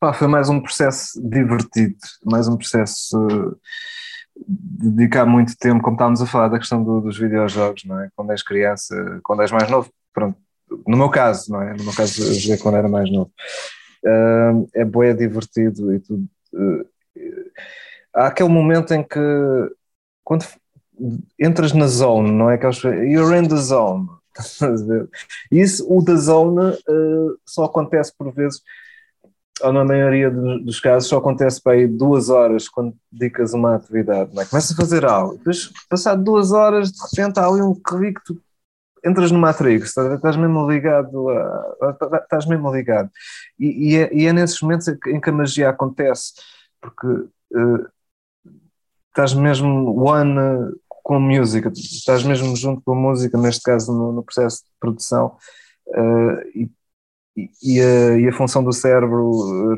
pá, 0.00 0.12
foi 0.12 0.26
mais 0.26 0.48
um 0.48 0.60
processo 0.60 1.20
divertido, 1.28 1.96
mais 2.24 2.48
um 2.48 2.56
processo. 2.56 3.18
Uh, 3.26 3.56
dedicar 4.36 5.24
muito 5.24 5.56
tempo, 5.56 5.82
como 5.82 5.94
estávamos 5.94 6.20
a 6.20 6.26
falar 6.26 6.48
da 6.48 6.58
questão 6.58 6.82
do, 6.82 7.00
dos 7.00 7.18
videojogos, 7.18 7.84
não 7.84 8.00
é? 8.00 8.08
Quando 8.16 8.32
és 8.32 8.42
criança, 8.42 9.20
quando 9.22 9.42
és 9.42 9.52
mais 9.52 9.70
novo, 9.70 9.90
pronto, 10.12 10.36
no 10.86 10.96
meu 10.96 11.08
caso, 11.08 11.52
não 11.52 11.62
é? 11.62 11.74
No 11.74 11.84
meu 11.84 11.94
caso, 11.94 12.22
eu 12.22 12.34
joguei 12.34 12.58
quando 12.58 12.76
era 12.76 12.88
mais 12.88 13.10
novo. 13.10 13.30
Uh, 14.04 14.68
é 14.74 14.84
bom, 14.84 15.02
é 15.02 15.14
divertido 15.14 15.94
e 15.94 16.00
tudo. 16.00 16.26
Uh, 16.52 16.84
há 18.14 18.26
aquele 18.26 18.48
momento 18.48 18.92
em 18.92 19.02
que, 19.02 19.20
quando 20.22 20.46
entras 21.38 21.72
na 21.72 21.86
zone, 21.86 22.30
não 22.30 22.50
é? 22.50 22.54
Aqueles, 22.54 22.82
you're 22.82 23.36
in 23.36 23.48
the 23.48 23.56
zone. 23.56 24.08
Isso, 25.50 25.86
o 25.88 26.02
da 26.02 26.16
zone 26.16 26.72
uh, 26.88 27.38
só 27.46 27.64
acontece 27.64 28.12
por 28.16 28.32
vezes 28.32 28.60
ou 29.62 29.72
na 29.72 29.84
maioria 29.84 30.30
dos 30.30 30.80
casos, 30.80 31.08
só 31.08 31.18
acontece 31.18 31.62
para 31.62 31.74
aí 31.74 31.86
duas 31.86 32.28
horas 32.28 32.68
quando 32.68 32.96
dedicas 33.10 33.54
uma 33.54 33.76
atividade, 33.76 34.34
não 34.34 34.42
é? 34.42 34.46
Começas 34.46 34.72
a 34.72 34.76
fazer 34.76 35.04
algo, 35.04 35.38
depois, 35.38 35.70
passado 35.88 36.24
duas 36.24 36.52
horas, 36.52 36.90
de 36.90 36.98
repente 37.10 37.38
há 37.38 37.46
ali 37.46 37.62
um 37.62 37.74
clique, 37.74 38.20
tu 38.24 38.40
entras 39.04 39.30
no 39.30 39.38
Matrix, 39.38 39.96
estás 39.96 40.36
mesmo 40.36 40.68
ligado, 40.68 41.28
a, 41.28 41.96
estás 42.22 42.46
mesmo 42.46 42.74
ligado. 42.74 43.10
E, 43.58 43.90
e, 43.90 43.96
é, 43.96 44.14
e, 44.14 44.26
é, 44.26 44.32
nesses 44.32 44.60
momentos 44.60 44.88
em 44.88 45.20
que 45.20 45.30
a 45.30 45.32
magia 45.32 45.68
acontece, 45.68 46.32
porque 46.80 47.06
uh, 47.06 47.86
estás 49.10 49.34
mesmo 49.34 49.94
one 50.02 50.72
com 51.04 51.14
a 51.16 51.20
música, 51.20 51.70
estás 51.74 52.24
mesmo 52.24 52.56
junto 52.56 52.82
com 52.82 52.92
a 52.92 52.96
música, 52.96 53.38
neste 53.38 53.62
caso 53.62 53.92
no, 53.92 54.10
no 54.12 54.24
processo 54.24 54.64
de 54.64 54.70
produção, 54.80 55.36
uh, 55.88 56.40
e 56.54 56.68
e 57.36 57.80
a, 57.80 58.16
e 58.16 58.28
a, 58.28 58.32
função 58.32 58.62
do 58.62 58.72
cérebro, 58.72 59.74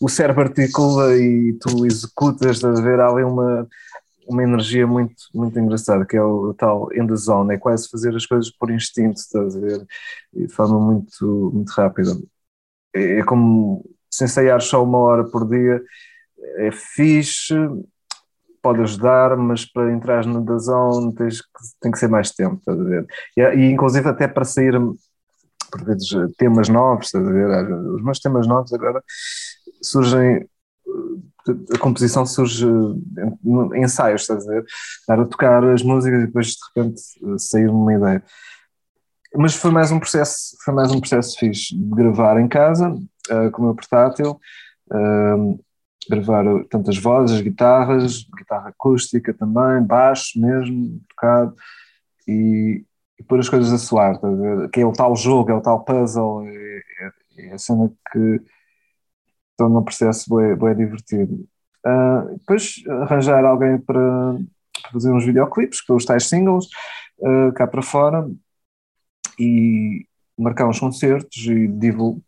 o 0.00 0.08
cérebro 0.08 0.42
articula 0.42 1.16
e 1.16 1.52
tu 1.60 1.86
executas, 1.86 2.64
a 2.64 2.72
ver? 2.72 2.98
Ali 3.00 3.22
uma, 3.22 3.68
uma 4.26 4.42
energia 4.42 4.86
muito, 4.86 5.14
muito 5.34 5.58
engraçada, 5.58 6.04
que 6.04 6.16
é 6.16 6.22
o 6.22 6.52
tal 6.54 6.88
the 6.88 7.16
zone, 7.16 7.54
é 7.54 7.58
quase 7.58 7.88
fazer 7.88 8.14
as 8.16 8.26
coisas 8.26 8.50
por 8.50 8.70
instinto, 8.70 9.18
estás 9.18 9.56
a 9.56 9.60
ver, 9.60 9.86
de 10.32 10.48
forma 10.48 10.80
muito, 10.80 11.50
muito 11.54 11.70
rápida. 11.70 12.10
É, 12.94 13.20
é 13.20 13.24
como 13.24 13.84
se 14.10 14.24
ensaiar 14.24 14.60
só 14.60 14.82
uma 14.82 14.98
hora 14.98 15.24
por 15.24 15.48
dia, 15.48 15.82
é 16.56 16.72
fixe, 16.72 17.54
pode 18.66 18.82
ajudar, 18.82 19.36
mas 19.36 19.64
para 19.64 19.92
entrar 19.92 20.26
no 20.26 20.40
da 20.44 20.56
tens 21.16 21.40
que, 21.40 21.48
tem 21.80 21.92
que 21.92 21.98
ser 22.00 22.08
mais 22.08 22.32
tempo, 22.32 22.56
estás 22.56 22.80
a 22.80 22.82
ver? 22.82 23.06
E, 23.36 23.40
e 23.40 23.70
inclusive 23.70 24.08
até 24.08 24.26
para 24.26 24.44
sair 24.44 24.74
por 25.70 25.84
vezes 25.84 26.08
temas 26.36 26.68
novos, 26.68 27.06
estás 27.06 27.24
a 27.24 27.30
ver? 27.30 27.72
Os 27.94 28.02
meus 28.02 28.18
temas 28.18 28.44
novos 28.48 28.72
agora 28.72 29.00
surgem, 29.80 30.48
a 31.72 31.78
composição 31.78 32.26
surge 32.26 32.66
em 32.66 33.84
ensaios, 33.84 34.22
estás 34.22 34.48
a 34.48 34.50
ver? 34.50 34.64
Estar 35.00 35.20
a 35.20 35.24
tocar 35.26 35.64
as 35.64 35.84
músicas 35.84 36.24
e 36.24 36.26
depois 36.26 36.48
de 36.48 36.56
repente 36.74 37.00
sair 37.38 37.68
uma 37.68 37.94
ideia. 37.94 38.24
Mas 39.32 39.54
foi 39.54 39.70
mais 39.70 39.92
um 39.92 40.00
processo, 40.00 40.56
foi 40.64 40.74
mais 40.74 40.90
um 40.90 40.98
processo 40.98 41.38
fixe 41.38 41.72
de 41.72 41.94
gravar 41.94 42.40
em 42.40 42.48
casa, 42.48 42.90
uh, 42.90 43.50
com 43.52 43.62
o 43.62 43.64
meu 43.66 43.74
portátil, 43.76 44.40
uh, 44.90 45.65
gravar 46.08 46.44
tantas 46.70 46.98
vozes, 46.98 47.40
guitarras, 47.40 48.26
guitarra 48.36 48.68
acústica 48.68 49.34
também, 49.34 49.82
baixo 49.82 50.40
mesmo, 50.40 51.00
tocado, 51.08 51.54
e, 52.26 52.84
e 53.18 53.22
pôr 53.22 53.38
as 53.38 53.48
coisas 53.48 53.72
a 53.72 53.78
soar, 53.78 54.18
tá 54.18 54.28
que 54.72 54.80
é 54.80 54.86
o 54.86 54.92
tal 54.92 55.14
jogo, 55.16 55.50
é 55.50 55.54
o 55.54 55.60
tal 55.60 55.84
puzzle, 55.84 56.46
é, 56.46 56.82
é, 57.00 57.46
é 57.48 57.52
a 57.52 57.58
cena 57.58 57.90
que 58.12 58.40
torna 59.56 59.78
o 59.78 59.84
processo 59.84 60.34
bem, 60.34 60.56
bem 60.56 60.76
divertido. 60.76 61.46
Uh, 61.84 62.36
depois 62.38 62.82
arranjar 63.02 63.44
alguém 63.44 63.78
para 63.78 64.36
fazer 64.92 65.12
uns 65.12 65.24
videoclipes 65.24 65.80
com 65.80 65.94
os 65.94 66.04
tais 66.04 66.28
singles 66.28 66.66
uh, 67.18 67.52
cá 67.54 67.66
para 67.66 67.80
fora 67.80 68.28
e 69.38 70.04
marcar 70.38 70.68
uns 70.68 70.78
concertos 70.78 71.46
e 71.46 71.68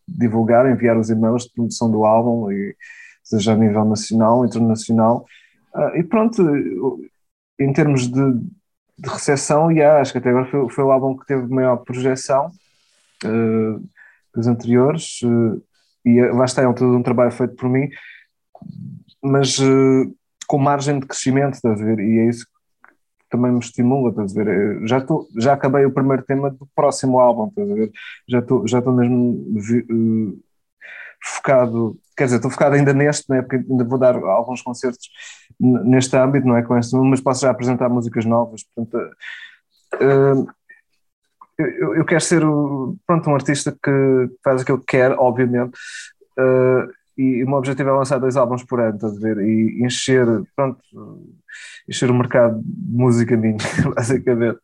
divulgar, 0.06 0.70
enviar 0.70 0.96
os 0.96 1.10
e-mails 1.10 1.44
de 1.44 1.52
promoção 1.52 1.90
do 1.90 2.04
álbum, 2.04 2.50
e, 2.50 2.74
seja 3.28 3.52
a 3.52 3.56
nível 3.56 3.84
nacional, 3.84 4.44
internacional. 4.44 5.26
Uh, 5.74 5.96
e 5.96 6.02
pronto, 6.02 6.42
em 7.58 7.72
termos 7.72 8.08
de, 8.08 8.32
de 8.98 9.08
recepção, 9.08 9.70
e 9.70 9.82
acho 9.82 10.12
que 10.12 10.18
até 10.18 10.30
agora 10.30 10.50
foi, 10.50 10.68
foi, 10.70 10.84
o 10.84 10.90
álbum 10.90 11.16
que 11.16 11.26
teve 11.26 11.46
maior 11.52 11.76
projeção 11.78 12.50
uh, 13.24 13.88
anteriores, 14.46 15.20
uh, 15.22 15.62
e 16.04 16.22
lá 16.30 16.44
está, 16.44 16.62
é 16.62 16.68
um, 16.68 16.74
todo 16.74 16.96
um 16.96 17.02
trabalho 17.02 17.32
feito 17.32 17.54
por 17.54 17.68
mim, 17.68 17.88
mas 19.22 19.58
uh, 19.58 20.14
com 20.46 20.58
margem 20.58 20.98
de 20.98 21.06
crescimento, 21.06 21.54
estás 21.54 21.80
a 21.80 21.84
ver? 21.84 21.98
E 21.98 22.20
é 22.20 22.28
isso 22.28 22.46
que 22.46 23.28
também 23.28 23.52
me 23.52 23.58
estimula, 23.58 24.10
estás 24.10 24.36
a 24.36 24.42
ver? 24.42 24.86
Já, 24.86 25.00
tô, 25.02 25.28
já 25.36 25.52
acabei 25.52 25.84
o 25.84 25.92
primeiro 25.92 26.22
tema 26.22 26.50
do 26.50 26.66
próximo 26.74 27.18
álbum, 27.20 27.48
estás 27.48 27.70
a 27.70 27.74
ver? 27.74 27.90
Já 28.26 28.38
estou 28.38 28.66
já 28.66 28.80
mesmo 28.80 30.40
focado, 31.20 31.98
quer 32.18 32.24
dizer, 32.24 32.36
estou 32.36 32.50
focado 32.50 32.74
ainda 32.74 32.92
neste, 32.92 33.30
né, 33.30 33.40
porque 33.40 33.64
ainda 33.70 33.84
vou 33.84 33.98
dar 33.98 34.16
alguns 34.16 34.60
concertos 34.60 35.08
neste 35.58 36.16
âmbito, 36.16 36.46
não 36.46 36.56
é 36.56 36.62
com 36.62 36.76
este, 36.76 36.94
mas 36.96 37.20
posso 37.20 37.42
já 37.42 37.50
apresentar 37.50 37.88
músicas 37.88 38.24
novas, 38.24 38.64
portanto, 38.74 39.10
uh, 39.94 40.48
eu, 41.58 41.94
eu, 41.96 42.04
quero 42.04 42.20
ser 42.20 42.42
pronto, 43.06 43.30
um 43.30 43.34
artista 43.34 43.76
que 43.82 44.30
faz 44.44 44.62
aquilo 44.62 44.78
que 44.80 44.86
quer, 44.86 45.12
obviamente, 45.12 45.76
uh, 46.38 46.90
e 47.16 47.42
o 47.42 47.48
meu 47.48 47.58
objetivo 47.58 47.88
é 47.88 47.92
lançar 47.92 48.18
dois 48.18 48.36
álbuns 48.36 48.62
por 48.62 48.80
ano, 48.80 48.94
estás 48.94 49.16
a 49.16 49.20
ver, 49.20 49.38
e 49.38 49.84
encher, 49.84 50.26
pronto, 50.54 50.80
encher 51.88 52.10
o 52.10 52.14
mercado 52.14 52.60
de 52.60 52.96
música 52.96 53.36
minha, 53.36 53.56
basicamente, 53.94 54.58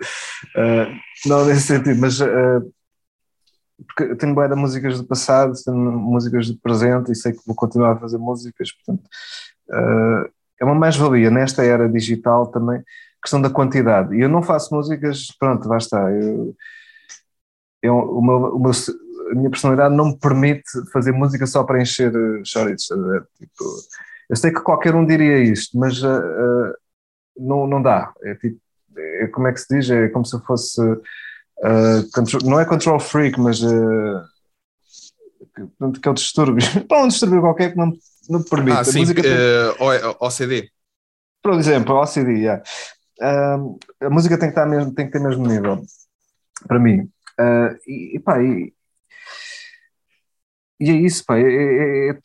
uh, 0.57 1.27
não 1.27 1.45
nesse 1.47 1.63
sentido, 1.63 2.01
mas 2.01 2.21
porque 3.87 4.15
tenho 4.17 4.35
boa 4.35 4.49
de 4.49 4.55
músicas 4.55 4.99
do 4.99 5.07
passado, 5.07 5.53
tenho 5.65 5.77
músicas 5.77 6.49
do 6.49 6.59
presente 6.59 7.13
e 7.13 7.15
sei 7.15 7.33
que 7.33 7.41
vou 7.47 7.55
continuar 7.55 7.93
a 7.93 7.99
fazer 7.99 8.19
músicas, 8.19 8.71
portanto 8.73 9.09
uh, 9.71 10.31
é 10.61 10.65
uma 10.65 10.75
mais-valia 10.75 11.31
nesta 11.31 11.65
era 11.65 11.89
digital 11.89 12.47
também, 12.47 12.83
questão 13.23 13.41
da 13.41 13.51
quantidade. 13.51 14.15
E 14.15 14.21
eu 14.21 14.29
não 14.29 14.43
faço 14.43 14.75
músicas, 14.75 15.29
pronto, 15.39 15.73
está. 15.75 16.11
Eu, 16.11 16.55
eu, 17.83 17.95
o 17.97 18.23
meu, 18.23 18.37
o 18.57 18.61
meu, 18.61 18.73
a 19.31 19.35
minha 19.35 19.51
personalidade 19.51 19.95
não 19.95 20.11
me 20.11 20.19
permite 20.19 20.63
fazer 20.93 21.13
música 21.13 21.47
só 21.47 21.65
para 21.65 21.81
encher 21.81 22.13
chouritos. 22.45 22.87
Tipo, 23.39 23.65
eu 24.31 24.37
sei 24.37 24.53
que 24.53 24.61
qualquer 24.61 24.95
um 24.95 25.05
diria 25.05 25.39
isto, 25.39 25.79
mas 25.79 26.03
uh, 26.03 26.75
não, 27.37 27.67
não 27.67 27.83
dá. 27.83 28.13
É 28.23 28.35
tipo, 28.35 28.59
é, 28.97 29.27
como 29.29 29.49
é 29.49 29.53
que 29.53 29.61
se 29.61 29.75
diz? 29.75 29.91
É 29.91 30.09
como 30.09 30.25
se 30.25 30.39
fosse 30.45 30.81
Uh, 31.59 32.45
não 32.45 32.61
é 32.61 32.65
control 32.65 32.99
freak, 32.99 33.39
mas 33.41 33.63
uh, 33.63 34.21
que, 35.55 36.01
que 36.01 36.09
é 36.09 36.11
o 36.11 36.15
distúrbio. 36.15 36.65
Para 36.89 37.05
um 37.05 37.09
distúrbio 37.09 37.41
qualquer 37.41 37.73
que 37.73 37.79
não, 37.79 37.93
não 38.29 38.43
permite. 38.43 38.79
Ah, 38.79 38.85
sim, 38.85 39.01
música 39.01 39.21
uh, 39.21 39.25
tem... 39.77 40.17
OCD. 40.21 40.71
Por 41.43 41.53
exemplo, 41.55 41.95
OCD, 41.95 42.33
yeah. 42.33 42.63
uh, 43.21 43.79
a 44.01 44.11
música 44.11 44.39
tem 44.39 44.49
que, 44.49 44.59
estar 44.59 44.67
mesmo, 44.67 44.95
tem 44.95 45.07
que 45.07 45.13
ter 45.13 45.21
mesmo 45.21 45.47
nível, 45.47 45.83
para 46.67 46.79
mim. 46.79 47.09
E, 47.87 48.17
e, 48.17 48.21
pá, 48.21 48.43
e, 48.43 48.73
e 50.81 50.91
é 50.91 50.95
isso, 50.95 51.25
pá, 51.25 51.39
é, 51.39 51.43
é, 51.43 52.19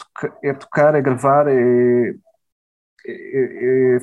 é, 0.43 0.53
tocar, 0.53 0.95
é 0.95 1.01
gravar, 1.01 1.47
é, 1.47 1.53
é, 1.53 2.09
é 2.09 2.13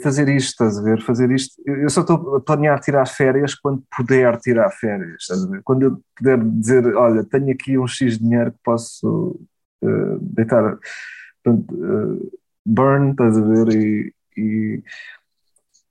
fazer 0.03 0.29
isto, 0.29 0.51
estás 0.51 0.79
a 0.79 0.83
ver? 0.83 1.03
Fazer 1.03 1.31
isto. 1.31 1.61
Eu 1.67 1.89
só 1.91 2.01
estou 2.03 2.37
a 2.37 2.41
planear 2.41 2.81
tirar 2.81 3.07
férias 3.07 3.55
quando 3.55 3.83
puder 3.97 4.39
tirar 4.41 4.71
férias, 4.71 5.23
estás 5.23 5.45
a 5.45 5.49
ver? 5.49 5.63
Quando 5.63 5.83
eu 5.83 6.03
puder 6.17 6.39
dizer, 6.39 6.95
olha, 6.95 7.25
tenho 7.25 7.51
aqui 7.53 7.79
um 7.79 7.87
X 7.87 8.19
de 8.19 8.25
dinheiro 8.25 8.53
que 8.53 8.59
posso 8.65 9.41
uh, 9.83 10.19
deitar, 10.21 10.79
portanto, 11.43 11.75
uh, 11.75 12.39
burn, 12.65 13.11
estás 13.13 13.37
a 13.37 13.41
ver? 13.41 13.69
E, 13.75 14.15
e, 14.37 14.83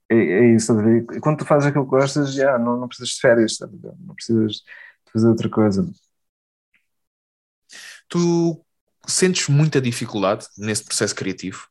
é, 0.08 0.16
é 0.16 0.54
isso, 0.54 0.72
quando 1.20 1.38
tu 1.38 1.44
fazes 1.44 1.66
aquilo 1.66 1.84
que 1.84 1.90
gostas, 1.90 2.32
já 2.32 2.58
não, 2.58 2.76
não 2.76 2.88
precisas 2.88 3.10
de 3.10 3.20
férias, 3.20 3.58
não 3.98 4.14
precisas 4.14 4.52
de 4.52 5.12
fazer 5.12 5.28
outra 5.28 5.48
coisa. 5.48 5.88
Tu 8.08 8.64
sentes 9.06 9.48
muita 9.48 9.80
dificuldade 9.80 10.46
nesse 10.56 10.84
processo 10.84 11.14
criativo? 11.14 11.68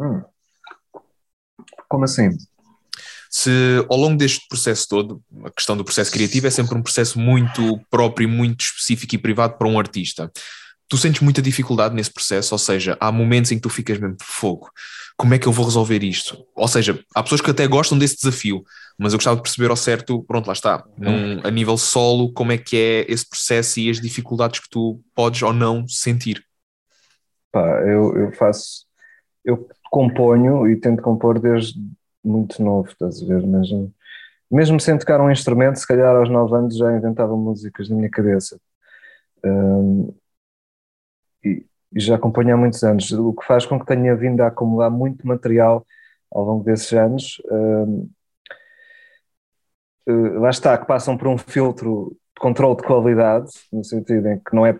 Hum. 0.00 0.22
Como 1.88 2.04
assim? 2.04 2.30
Se 3.30 3.50
ao 3.90 3.98
longo 3.98 4.16
deste 4.16 4.46
processo 4.48 4.88
todo, 4.88 5.22
a 5.44 5.50
questão 5.50 5.76
do 5.76 5.84
processo 5.84 6.10
criativo 6.10 6.46
é 6.46 6.50
sempre 6.50 6.76
um 6.76 6.82
processo 6.82 7.18
muito 7.18 7.78
próprio, 7.90 8.28
muito 8.28 8.62
específico 8.62 9.14
e 9.14 9.18
privado 9.18 9.58
para 9.58 9.68
um 9.68 9.78
artista. 9.78 10.30
Tu 10.88 10.96
sentes 10.96 11.20
muita 11.20 11.42
dificuldade 11.42 11.94
nesse 11.94 12.12
processo, 12.12 12.54
ou 12.54 12.58
seja, 12.58 12.96
há 13.00 13.10
momentos 13.10 13.50
em 13.50 13.56
que 13.56 13.62
tu 13.62 13.68
ficas 13.68 13.98
mesmo 13.98 14.16
fogo. 14.22 14.70
Como 15.16 15.34
é 15.34 15.38
que 15.38 15.46
eu 15.46 15.52
vou 15.52 15.64
resolver 15.64 16.02
isto? 16.04 16.46
Ou 16.54 16.68
seja, 16.68 16.98
há 17.14 17.22
pessoas 17.22 17.40
que 17.40 17.50
até 17.50 17.66
gostam 17.66 17.98
desse 17.98 18.16
desafio, 18.16 18.62
mas 18.98 19.12
eu 19.12 19.18
gostava 19.18 19.36
de 19.36 19.42
perceber 19.42 19.70
ao 19.70 19.76
certo, 19.76 20.22
pronto, 20.24 20.46
lá 20.46 20.52
está, 20.52 20.84
num, 20.96 21.40
a 21.44 21.50
nível 21.50 21.76
solo, 21.76 22.32
como 22.32 22.52
é 22.52 22.58
que 22.58 22.76
é 22.76 23.12
esse 23.12 23.28
processo 23.28 23.80
e 23.80 23.90
as 23.90 24.00
dificuldades 24.00 24.60
que 24.60 24.70
tu 24.70 25.02
podes 25.14 25.42
ou 25.42 25.52
não 25.52 25.86
sentir. 25.88 26.44
Pá, 27.50 27.82
eu, 27.82 28.16
eu 28.16 28.32
faço, 28.32 28.86
eu 29.44 29.68
componho 29.90 30.68
e 30.68 30.76
tento 30.76 31.02
compor 31.02 31.38
desde 31.38 31.78
muito 32.24 32.62
novo, 32.62 32.88
estás 32.88 33.22
a 33.22 33.26
ver? 33.26 33.46
Mesmo, 33.46 33.94
mesmo 34.50 34.80
sem 34.80 34.98
tocar 34.98 35.20
um 35.20 35.30
instrumento, 35.30 35.78
se 35.78 35.86
calhar 35.86 36.14
aos 36.14 36.28
9 36.28 36.56
anos 36.56 36.76
já 36.76 36.96
inventava 36.96 37.36
músicas 37.36 37.88
na 37.88 37.96
minha 37.96 38.10
cabeça. 38.10 38.60
Um, 39.44 40.14
e, 41.44 41.64
e, 41.94 42.00
já 42.00 42.16
acompanho 42.16 42.54
há 42.54 42.56
muitos 42.56 42.82
anos, 42.82 43.10
o 43.12 43.32
que 43.32 43.46
faz 43.46 43.64
com 43.64 43.78
que 43.78 43.86
tenha 43.86 44.14
vindo 44.16 44.40
a 44.40 44.48
acumular 44.48 44.90
muito 44.90 45.26
material 45.26 45.86
ao 46.30 46.44
longo 46.44 46.64
desses 46.64 46.92
anos. 46.92 47.40
Um, 47.50 48.10
uh, 50.08 50.40
lá 50.40 50.50
está, 50.50 50.76
que 50.76 50.86
passam 50.86 51.16
por 51.16 51.28
um 51.28 51.38
filtro 51.38 52.16
de 52.34 52.40
controle 52.40 52.76
de 52.76 52.82
qualidade, 52.82 53.50
no 53.72 53.84
sentido 53.84 54.28
em 54.28 54.38
que 54.38 54.54
não 54.54 54.66
é, 54.66 54.78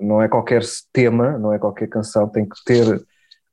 não 0.00 0.22
é 0.22 0.28
qualquer 0.28 0.62
tema, 0.92 1.36
não 1.38 1.52
é 1.52 1.58
qualquer 1.58 1.88
canção, 1.88 2.28
tem 2.28 2.48
que 2.48 2.56
ter 2.64 3.04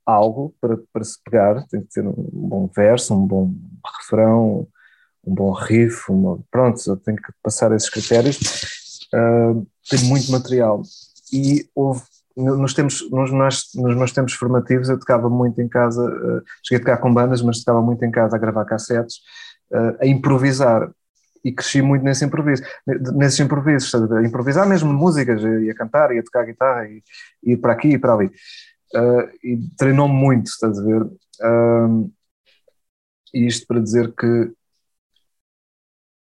algo 0.08 0.54
para, 0.58 0.78
para 0.90 1.04
se 1.04 1.22
pegar, 1.22 1.66
tem 1.68 1.82
que 1.82 1.88
ter 1.88 2.06
um 2.06 2.14
bom 2.32 2.70
verso, 2.74 3.14
um 3.14 3.26
bom 3.26 3.52
refrão, 3.98 4.66
um 5.22 5.34
bom 5.34 5.52
riff, 5.52 6.10
uma, 6.10 6.38
pronto, 6.50 6.96
tem 6.98 7.14
que 7.14 7.30
passar 7.42 7.72
esses 7.72 7.90
critérios. 7.90 8.38
Uh, 9.14 9.66
tem 9.88 10.02
muito 10.04 10.32
material. 10.32 10.80
E 11.30 11.68
houve, 11.74 12.02
nos, 12.34 12.72
tempos, 12.72 13.10
nos, 13.10 13.30
nos, 13.30 13.70
nos, 13.74 13.96
meus 13.96 14.12
tempos 14.12 14.32
formativos, 14.32 14.88
eu 14.88 14.98
tocava 14.98 15.28
muito 15.28 15.60
em 15.60 15.68
casa, 15.68 16.02
uh, 16.02 16.42
cheguei 16.66 16.82
a 16.82 16.86
tocar 16.86 16.96
com 17.02 17.12
bandas, 17.12 17.42
mas 17.42 17.58
tocava 17.58 17.82
muito 17.82 18.02
em 18.02 18.10
casa 18.10 18.36
a 18.36 18.38
gravar 18.38 18.64
cassetes, 18.64 19.16
uh, 19.70 19.98
a 20.00 20.06
improvisar. 20.06 20.90
E 21.44 21.52
cresci 21.52 21.80
muito 21.80 22.02
nesse 22.02 22.24
improviso, 22.24 22.64
nesses 23.14 23.38
improvisos, 23.38 23.94
a 23.94 24.22
improvisar 24.24 24.68
mesmo 24.68 24.92
músicas, 24.92 25.40
a 25.44 25.74
cantar, 25.74 26.10
a 26.10 26.22
tocar 26.22 26.44
guitarra, 26.44 26.88
e 26.88 27.02
ir 27.44 27.58
para 27.58 27.74
aqui 27.74 27.90
e 27.90 27.98
para 27.98 28.14
ali 28.14 28.30
uh, 28.94 29.28
e 29.42 29.58
treinou 29.76 30.08
muito, 30.08 30.46
estás 30.46 30.78
a 30.78 30.82
ver? 30.82 31.06
E 33.32 33.46
isto 33.46 33.66
para 33.66 33.80
dizer 33.80 34.14
que 34.14 34.26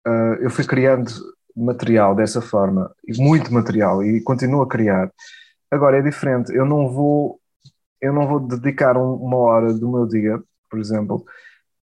uh, 0.08 0.36
eu 0.40 0.50
fui 0.50 0.66
criando 0.66 1.12
material 1.56 2.16
dessa 2.16 2.42
forma, 2.42 2.94
e 3.06 3.20
muito 3.22 3.54
material, 3.54 4.04
e 4.04 4.22
continuo 4.22 4.62
a 4.62 4.68
criar. 4.68 5.12
Agora 5.70 5.98
é 5.98 6.02
diferente, 6.02 6.54
eu 6.54 6.66
não 6.66 6.90
vou, 6.90 7.40
eu 8.00 8.14
não 8.14 8.28
vou 8.28 8.40
dedicar 8.40 8.98
um, 8.98 9.16
uma 9.16 9.38
hora 9.38 9.74
do 9.74 9.92
meu 9.92 10.06
dia, 10.06 10.42
por 10.70 10.80
exemplo, 10.80 11.26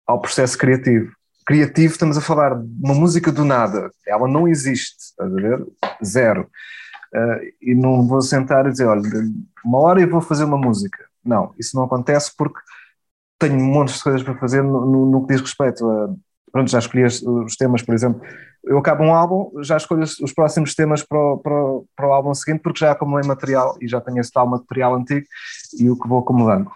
ao 0.06 0.20
processo 0.20 0.56
criativo. 0.56 1.12
Criativo, 1.46 1.92
estamos 1.92 2.16
a 2.16 2.20
falar 2.20 2.54
de 2.54 2.68
uma 2.82 2.94
música 2.94 3.32
do 3.32 3.44
nada, 3.44 3.90
ela 4.06 4.28
não 4.28 4.46
existe, 4.46 4.96
estás 4.98 5.32
a 5.32 5.36
ver? 5.36 5.66
Zero. 6.04 6.50
Uh, 7.14 7.52
e 7.60 7.74
não 7.74 8.06
vou 8.06 8.22
sentar 8.22 8.66
e 8.66 8.70
dizer, 8.70 8.86
olha, 8.86 9.02
uma 9.64 9.78
hora 9.78 10.00
e 10.00 10.06
vou 10.06 10.20
fazer 10.20 10.44
uma 10.44 10.58
música. 10.58 11.04
Não, 11.24 11.52
isso 11.58 11.76
não 11.76 11.84
acontece 11.84 12.32
porque 12.36 12.60
tenho 13.38 13.56
um 13.56 13.72
monte 13.72 13.94
de 13.94 14.02
coisas 14.02 14.22
para 14.22 14.38
fazer 14.38 14.62
no, 14.62 14.86
no, 14.86 15.06
no 15.06 15.26
que 15.26 15.32
diz 15.32 15.40
respeito 15.40 15.88
a. 15.88 16.14
Pronto, 16.52 16.68
já 16.68 16.80
escolhi 16.80 17.04
os 17.04 17.56
temas, 17.56 17.80
por 17.80 17.94
exemplo. 17.94 18.20
Eu 18.64 18.78
acabo 18.78 19.04
um 19.04 19.14
álbum, 19.14 19.62
já 19.62 19.76
escolho 19.76 20.02
os 20.02 20.32
próximos 20.32 20.74
temas 20.74 21.00
para 21.02 21.16
o, 21.16 21.38
para, 21.38 21.54
para 21.94 22.08
o 22.08 22.12
álbum 22.12 22.34
seguinte, 22.34 22.60
porque 22.60 22.80
já 22.80 22.90
acumulei 22.90 23.26
material 23.26 23.76
e 23.80 23.86
já 23.86 24.00
tenho 24.00 24.18
esse 24.18 24.32
tal 24.32 24.48
material 24.48 24.96
antigo 24.96 25.26
e 25.78 25.88
o 25.88 25.96
que 25.96 26.08
vou 26.08 26.18
acumulando. 26.18 26.68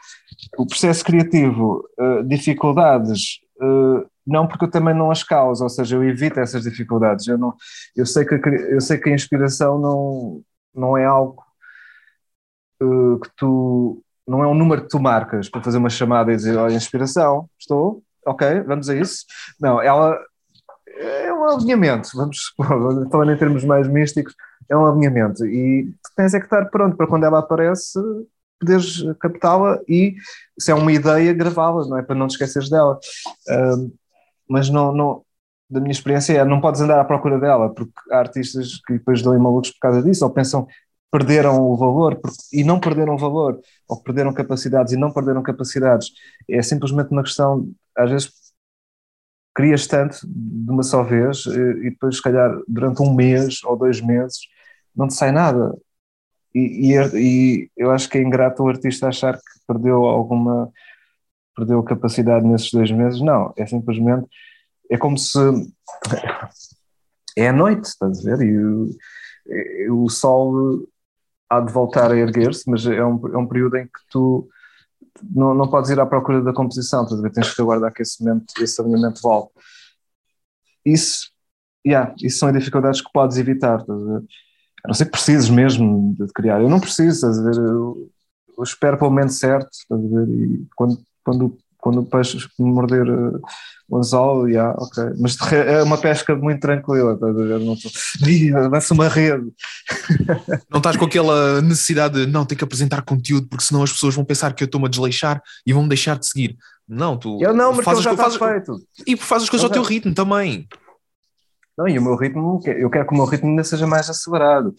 O 0.57 0.65
processo 0.65 1.05
criativo, 1.05 1.85
uh, 1.99 2.23
dificuldades, 2.23 3.41
uh, 3.61 4.09
não 4.27 4.47
porque 4.47 4.65
eu 4.65 4.71
também 4.71 4.95
não 4.95 5.11
as 5.11 5.23
causo, 5.23 5.63
ou 5.63 5.71
seja, 5.71 5.97
eu 5.97 6.05
evito 6.05 6.41
essas 6.41 6.63
dificuldades. 6.63 7.27
Eu, 7.27 7.39
não, 7.39 7.55
eu, 7.97 8.07
sei, 8.07 8.25
que 8.25 8.35
a, 8.35 8.39
eu 8.71 8.81
sei 8.81 8.99
que 8.99 9.11
a 9.11 9.15
inspiração 9.15 9.79
não, 9.79 10.43
não 10.75 10.97
é 10.97 11.05
algo 11.05 11.43
uh, 12.83 13.19
que 13.21 13.31
tu. 13.37 14.03
Não 14.27 14.43
é 14.43 14.47
um 14.47 14.55
número 14.55 14.83
que 14.83 14.89
tu 14.89 14.99
marcas 14.99 15.51
para 15.51 15.63
fazer 15.63 15.79
uma 15.79 15.91
chamada 15.91 16.33
e 16.33 16.37
dizer: 16.37 16.57
Olha, 16.57 16.75
inspiração, 16.75 17.49
estou, 17.59 18.03
ok, 18.27 18.63
vamos 18.63 18.89
a 18.89 18.97
isso. 18.97 19.25
Não, 19.61 19.83
ela 19.83 20.19
é 20.97 21.33
um 21.33 21.45
alinhamento, 21.45 22.09
vamos 22.15 22.55
falando 23.11 23.33
em 23.33 23.37
termos 23.37 23.65
mais 23.65 23.89
místicos, 23.89 24.35
é 24.69 24.77
um 24.77 24.87
alinhamento 24.87 25.45
e 25.47 25.93
tens 26.17 26.35
é 26.35 26.39
que 26.39 26.47
estar 26.47 26.65
pronto 26.67 26.97
para 26.97 27.07
quando 27.07 27.25
ela 27.25 27.41
aparece 27.41 27.99
poderes 28.59 29.03
captá-la 29.21 29.79
e 29.89 30.15
se 30.59 30.71
é 30.71 30.75
uma 30.75 30.93
ideia 30.93 31.33
gravá-la, 31.33 31.87
não 31.87 31.99
é 31.99 32.03
para 32.03 32.15
não 32.15 32.27
te 32.27 32.33
esqueceres 32.33 32.71
dela. 32.71 32.99
Mas 34.49 34.69
não, 34.71 34.93
não, 34.93 35.25
da 35.69 35.81
minha 35.81 35.93
experiência 35.93 36.35
é, 36.35 36.45
não 36.45 36.61
podes 36.61 36.81
andar 36.81 37.01
à 37.01 37.05
procura 37.05 37.39
dela, 37.39 37.73
porque 37.73 37.93
há 38.11 38.19
artistas 38.19 38.81
que 38.87 38.95
depois 38.95 39.23
dão 39.23 39.35
em 39.35 39.39
malucos 39.41 39.71
por 39.73 39.81
causa 39.81 40.03
disso, 40.03 40.25
ou 40.25 40.31
pensam 40.31 40.67
perderam 41.11 41.61
o 41.63 41.77
valor 41.77 42.21
e 42.53 42.65
não 42.65 42.81
perderam 42.81 43.15
o 43.15 43.19
valor, 43.19 43.61
ou 43.89 44.03
perderam 44.03 44.35
capacidades 44.35 44.93
e 44.93 44.97
não 44.97 45.13
perderam 45.13 45.43
capacidades. 45.43 46.11
É 46.49 46.61
simplesmente 46.61 47.13
uma 47.13 47.23
questão, 47.23 47.71
às 47.97 48.11
vezes 48.11 48.33
crias 49.55 49.87
tanto 49.87 50.19
de 50.27 50.71
uma 50.71 50.83
só 50.83 51.03
vez 51.03 51.47
e 51.47 51.91
depois, 51.91 52.17
se 52.17 52.23
calhar, 52.23 52.51
durante 52.67 53.01
um 53.03 53.15
mês 53.15 53.63
ou 53.65 53.77
dois 53.77 54.01
meses, 54.01 54.41
não 54.95 55.07
te 55.07 55.15
sai 55.15 55.31
nada. 55.31 55.73
E, 56.55 56.93
e, 56.93 56.99
e 57.15 57.71
eu 57.77 57.91
acho 57.91 58.09
que 58.09 58.19
é 58.19 58.23
ingrato 58.23 58.63
o 58.63 58.69
artista 58.69 59.09
achar 59.09 59.35
que 59.37 59.43
perdeu 59.67 60.05
alguma 60.05 60.71
perdeu 61.55 61.83
capacidade 61.83 62.47
nesses 62.47 62.71
dois 62.71 62.91
meses, 62.91 63.21
não, 63.21 63.53
é 63.57 63.67
simplesmente, 63.67 64.27
é 64.91 64.99
como 64.99 65.17
se, 65.17 65.39
é 67.37 67.49
a 67.49 67.53
noite, 67.53 67.85
estás 67.85 68.27
a 68.27 68.37
ver, 68.37 68.47
e 68.47 68.59
o, 69.91 70.05
o 70.05 70.09
sol 70.09 70.87
há 71.49 71.61
de 71.61 71.73
voltar 71.73 72.11
a 72.11 72.17
erguer-se, 72.17 72.69
mas 72.69 72.87
é 72.87 73.05
um, 73.05 73.21
é 73.29 73.39
um 73.39 73.47
período 73.47 73.77
em 73.77 73.85
que 73.85 74.01
tu 74.11 74.49
não, 75.23 75.55
não 75.55 75.69
podes 75.69 75.91
ir 75.91 76.01
à 76.01 76.07
procura 76.07 76.43
da 76.43 76.53
composição, 76.53 77.05
estás 77.05 77.21
a 77.21 77.23
ver, 77.23 77.33
tens 77.33 77.55
que 77.55 77.61
aguardar 77.61 77.93
que 77.93 78.03
esse, 78.03 78.23
momento, 78.23 78.47
esse 78.61 78.81
alinhamento 78.81 79.21
volte. 79.23 79.53
Isso, 80.85 81.31
yeah, 81.87 82.15
isso 82.21 82.39
são 82.39 82.53
dificuldades 82.53 83.01
que 83.01 83.13
podes 83.13 83.37
evitar, 83.37 83.81
estás 83.81 84.01
a 84.01 84.05
ver? 84.05 84.25
A 84.85 84.89
não 84.89 84.95
ser 84.95 85.07
que 85.07 85.13
precises 85.13 85.49
mesmo 85.49 86.15
de 86.19 86.27
criar. 86.33 86.61
Eu 86.61 86.69
não 86.69 86.79
preciso, 86.79 87.15
estás 87.15 87.39
a 87.39 87.43
ver? 87.43 87.57
Eu, 87.57 88.11
eu 88.57 88.63
espero 88.63 88.99
pelo 88.99 89.11
momento 89.11 89.33
certo, 89.33 89.71
estás 89.73 90.05
a 90.05 90.09
ver? 90.09 90.29
E 90.29 90.67
quando 90.77 90.99
quando, 91.25 91.57
quando 91.79 92.01
o 92.01 92.07
peixe 92.07 92.39
morder 92.59 93.09
uh, 93.09 93.41
o 93.89 93.99
anzol, 93.99 94.49
yeah, 94.49 94.75
ok. 94.79 95.05
Mas 95.19 95.37
é 95.53 95.83
uma 95.83 95.99
pesca 95.99 96.35
muito 96.35 96.61
tranquila, 96.61 97.15
estás 97.15 97.39
a 97.39 97.43
ver? 97.43 97.61
Não 97.61 97.75
estou. 97.75 98.71
Lança 98.71 98.95
uma 98.95 99.09
rede. 99.09 99.53
Não 100.71 100.79
estás 100.79 100.97
com 100.97 101.05
aquela 101.05 101.61
necessidade 101.61 102.25
de 102.25 102.33
não, 102.33 102.47
ter 102.47 102.57
que 102.57 102.65
apresentar 102.65 103.03
conteúdo, 103.03 103.47
porque 103.49 103.65
senão 103.65 103.83
as 103.83 103.93
pessoas 103.93 104.15
vão 104.15 104.25
pensar 104.25 104.55
que 104.55 104.63
eu 104.63 104.67
estou-me 104.67 104.87
a 104.87 104.91
desleixar 104.91 105.43
e 105.67 105.73
vão 105.73 105.83
me 105.83 105.89
deixar 105.89 106.19
de 106.19 106.27
seguir. 106.27 106.57
Não, 106.89 107.17
tu. 107.17 107.39
Eu 107.41 107.55
não, 107.55 107.73
mas 107.73 107.85
fazes, 107.85 108.03
já 108.03 108.17
fazes, 108.17 108.39
feito. 108.39 108.77
E 109.07 109.17
fazes 109.17 109.45
as 109.45 109.51
coisas 109.51 109.65
ao 109.65 109.71
teu 109.71 109.83
ritmo 109.83 110.15
também. 110.15 110.67
Não, 111.77 111.89
e 111.89 111.99
o 111.99 112.03
meu 112.03 112.15
ritmo, 112.15 112.61
eu 112.67 112.91
quero 112.91 113.07
que 113.07 113.13
o 113.13 113.17
meu 113.17 113.27
ritmo 113.27 113.51
ainda 113.51 113.65
seja 113.65 113.87
mais 113.87 114.09
acelerado. 114.09 114.75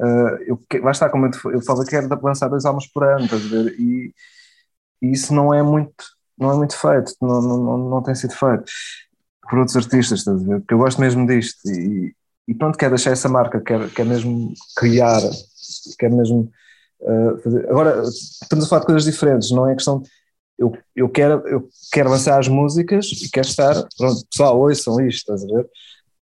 Uh, 0.00 0.38
eu, 0.46 0.60
lá 0.82 0.92
está, 0.92 1.08
como 1.08 1.26
eu, 1.26 1.52
eu 1.52 1.60
falo, 1.60 1.82
eu 1.82 1.86
quero 1.86 2.08
lançar 2.22 2.48
dois 2.48 2.64
álbuns 2.64 2.86
por 2.86 3.04
ano, 3.04 3.24
estás 3.24 3.44
a 3.44 3.48
ver? 3.48 3.74
E 3.78 4.14
e 5.02 5.12
isso 5.12 5.32
não 5.34 5.52
é 5.52 5.62
muito, 5.62 6.04
não 6.38 6.52
é 6.52 6.56
muito 6.56 6.76
feito, 6.76 7.14
não, 7.20 7.40
não, 7.40 7.78
não 7.78 8.02
tem 8.02 8.14
sido 8.14 8.34
feito 8.34 8.64
por 9.48 9.58
outros 9.58 9.76
artistas, 9.76 10.20
estás 10.20 10.40
a 10.40 10.46
ver? 10.46 10.60
Porque 10.60 10.74
eu 10.74 10.78
gosto 10.78 11.00
mesmo 11.00 11.26
disto 11.26 11.68
e, 11.70 12.14
e 12.46 12.54
pronto, 12.54 12.78
quero 12.78 12.94
deixar 12.94 13.12
essa 13.12 13.28
marca, 13.28 13.60
quero, 13.60 13.88
quero 13.90 14.08
mesmo 14.08 14.52
criar, 14.76 15.20
quero 15.98 16.16
mesmo 16.16 16.50
uh, 17.00 17.38
fazer. 17.38 17.68
Agora, 17.70 18.02
estamos 18.02 18.66
a 18.66 18.68
falar 18.68 18.80
de 18.80 18.86
coisas 18.86 19.04
diferentes, 19.04 19.50
não 19.50 19.68
é 19.68 19.74
questão. 19.74 20.02
Eu, 20.58 20.76
eu, 20.94 21.08
quero, 21.08 21.46
eu 21.46 21.68
quero 21.92 22.10
lançar 22.10 22.38
as 22.38 22.48
músicas 22.48 23.06
e 23.06 23.30
quero 23.30 23.46
estar, 23.46 23.74
pronto, 23.96 24.26
pessoal, 24.28 24.58
ouçam 24.58 25.00
isto, 25.00 25.32
estás 25.32 25.44
a 25.44 25.46
ver? 25.46 25.68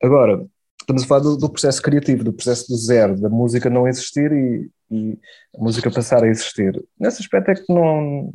Agora, 0.01 0.45
estamos 0.81 1.03
a 1.03 1.07
falar 1.07 1.21
do, 1.21 1.37
do, 1.37 1.49
processo 1.49 1.81
criativo, 1.81 2.23
do 2.23 2.33
processo 2.33 2.67
do 2.67 2.75
zero, 2.75 3.19
da 3.19 3.29
música 3.29 3.69
não 3.69 3.87
existir 3.87 4.31
e, 4.31 4.69
e, 4.91 5.19
a 5.55 5.61
música 5.61 5.91
passar 5.91 6.23
a 6.23 6.27
existir. 6.27 6.83
Nesse 6.99 7.21
aspecto 7.21 7.51
é 7.51 7.55
que 7.55 7.71
não, 7.71 8.33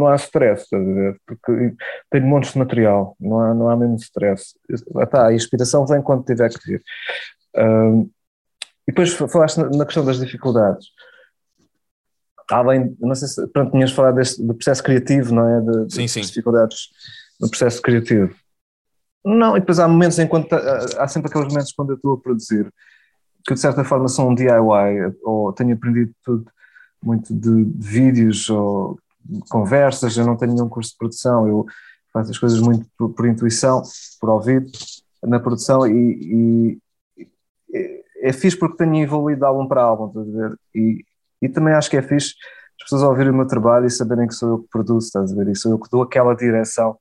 não 0.00 0.08
há 0.08 0.16
stress, 0.16 0.64
estás 0.64 0.82
a 0.82 0.92
ver? 0.92 1.20
Porque 1.26 1.74
tenho 2.10 2.26
montes 2.26 2.52
de 2.52 2.58
material, 2.58 3.16
não 3.20 3.40
há, 3.40 3.54
não 3.54 3.70
há 3.70 3.76
mesmo 3.76 3.96
stress. 3.96 4.54
Ah, 4.96 5.06
tá, 5.06 5.26
a 5.28 5.34
inspiração 5.34 5.86
vem 5.86 6.02
quando 6.02 6.24
tiver 6.24 6.48
que 6.50 6.66
vir. 6.66 6.82
Um, 7.56 8.10
e 8.88 8.92
depois 8.92 9.12
falaste 9.12 9.58
na, 9.58 9.84
questão 9.84 10.04
das 10.04 10.18
dificuldades. 10.18 10.88
Além, 12.50 12.96
não 12.98 13.14
sei 13.14 13.28
se 13.28 13.46
pronto, 13.48 13.70
tinhas 13.70 13.92
falado 13.92 14.16
deste, 14.16 14.44
do 14.44 14.54
processo 14.54 14.82
criativo, 14.82 15.32
não 15.32 15.46
é? 15.46 15.60
De, 15.60 15.94
sim, 15.94 16.08
sim. 16.08 16.22
dificuldades 16.22 16.88
no 17.40 17.48
processo 17.48 17.80
criativo. 17.80 18.34
Não, 19.24 19.56
e 19.56 19.60
depois 19.60 19.78
há 19.78 19.86
momentos 19.86 20.18
em 20.18 20.26
que 20.26 20.36
há 20.98 21.06
sempre 21.06 21.30
aqueles 21.30 21.48
momentos 21.48 21.72
quando 21.72 21.90
eu 21.90 21.96
estou 21.96 22.14
a 22.14 22.20
produzir 22.20 22.72
que 23.46 23.54
de 23.54 23.60
certa 23.60 23.84
forma 23.84 24.08
são 24.08 24.28
um 24.28 24.34
DIY, 24.34 25.16
ou 25.22 25.52
tenho 25.52 25.74
aprendido 25.74 26.12
tudo 26.24 26.50
muito 27.02 27.34
de, 27.34 27.64
de 27.64 27.88
vídeos 27.88 28.48
ou 28.50 28.98
conversas, 29.48 30.16
eu 30.16 30.26
não 30.26 30.36
tenho 30.36 30.54
nenhum 30.54 30.68
curso 30.68 30.92
de 30.92 30.98
produção, 30.98 31.46
eu 31.46 31.66
faço 32.12 32.30
as 32.30 32.38
coisas 32.38 32.60
muito 32.60 32.86
por, 32.98 33.10
por 33.10 33.26
intuição, 33.26 33.82
por 34.20 34.30
ouvido, 34.30 34.70
na 35.22 35.38
produção 35.38 35.86
e, 35.86 36.78
e, 37.18 37.26
é 38.22 38.32
fixe 38.32 38.56
porque 38.56 38.76
tenho 38.76 38.96
evoluído 38.96 39.40
de 39.40 39.46
álbum 39.46 39.66
para 39.66 39.82
álbum, 39.82 40.08
estás 40.08 40.28
a 40.28 40.48
ver? 40.48 40.58
E, 40.74 41.04
e 41.42 41.48
também 41.48 41.74
acho 41.74 41.90
que 41.90 41.96
é 41.96 42.02
fixe 42.02 42.34
as 42.80 42.84
pessoas 42.84 43.02
ouvirem 43.02 43.32
o 43.32 43.36
meu 43.36 43.46
trabalho 43.46 43.86
e 43.86 43.90
saberem 43.90 44.26
que 44.26 44.34
sou 44.34 44.48
eu 44.48 44.58
que 44.60 44.68
produzo, 44.70 45.06
estás 45.06 45.32
a 45.32 45.36
ver? 45.36 45.48
E 45.48 45.56
sou 45.56 45.72
eu 45.72 45.78
que 45.78 45.90
dou 45.90 46.02
aquela 46.02 46.34
direção 46.34 46.96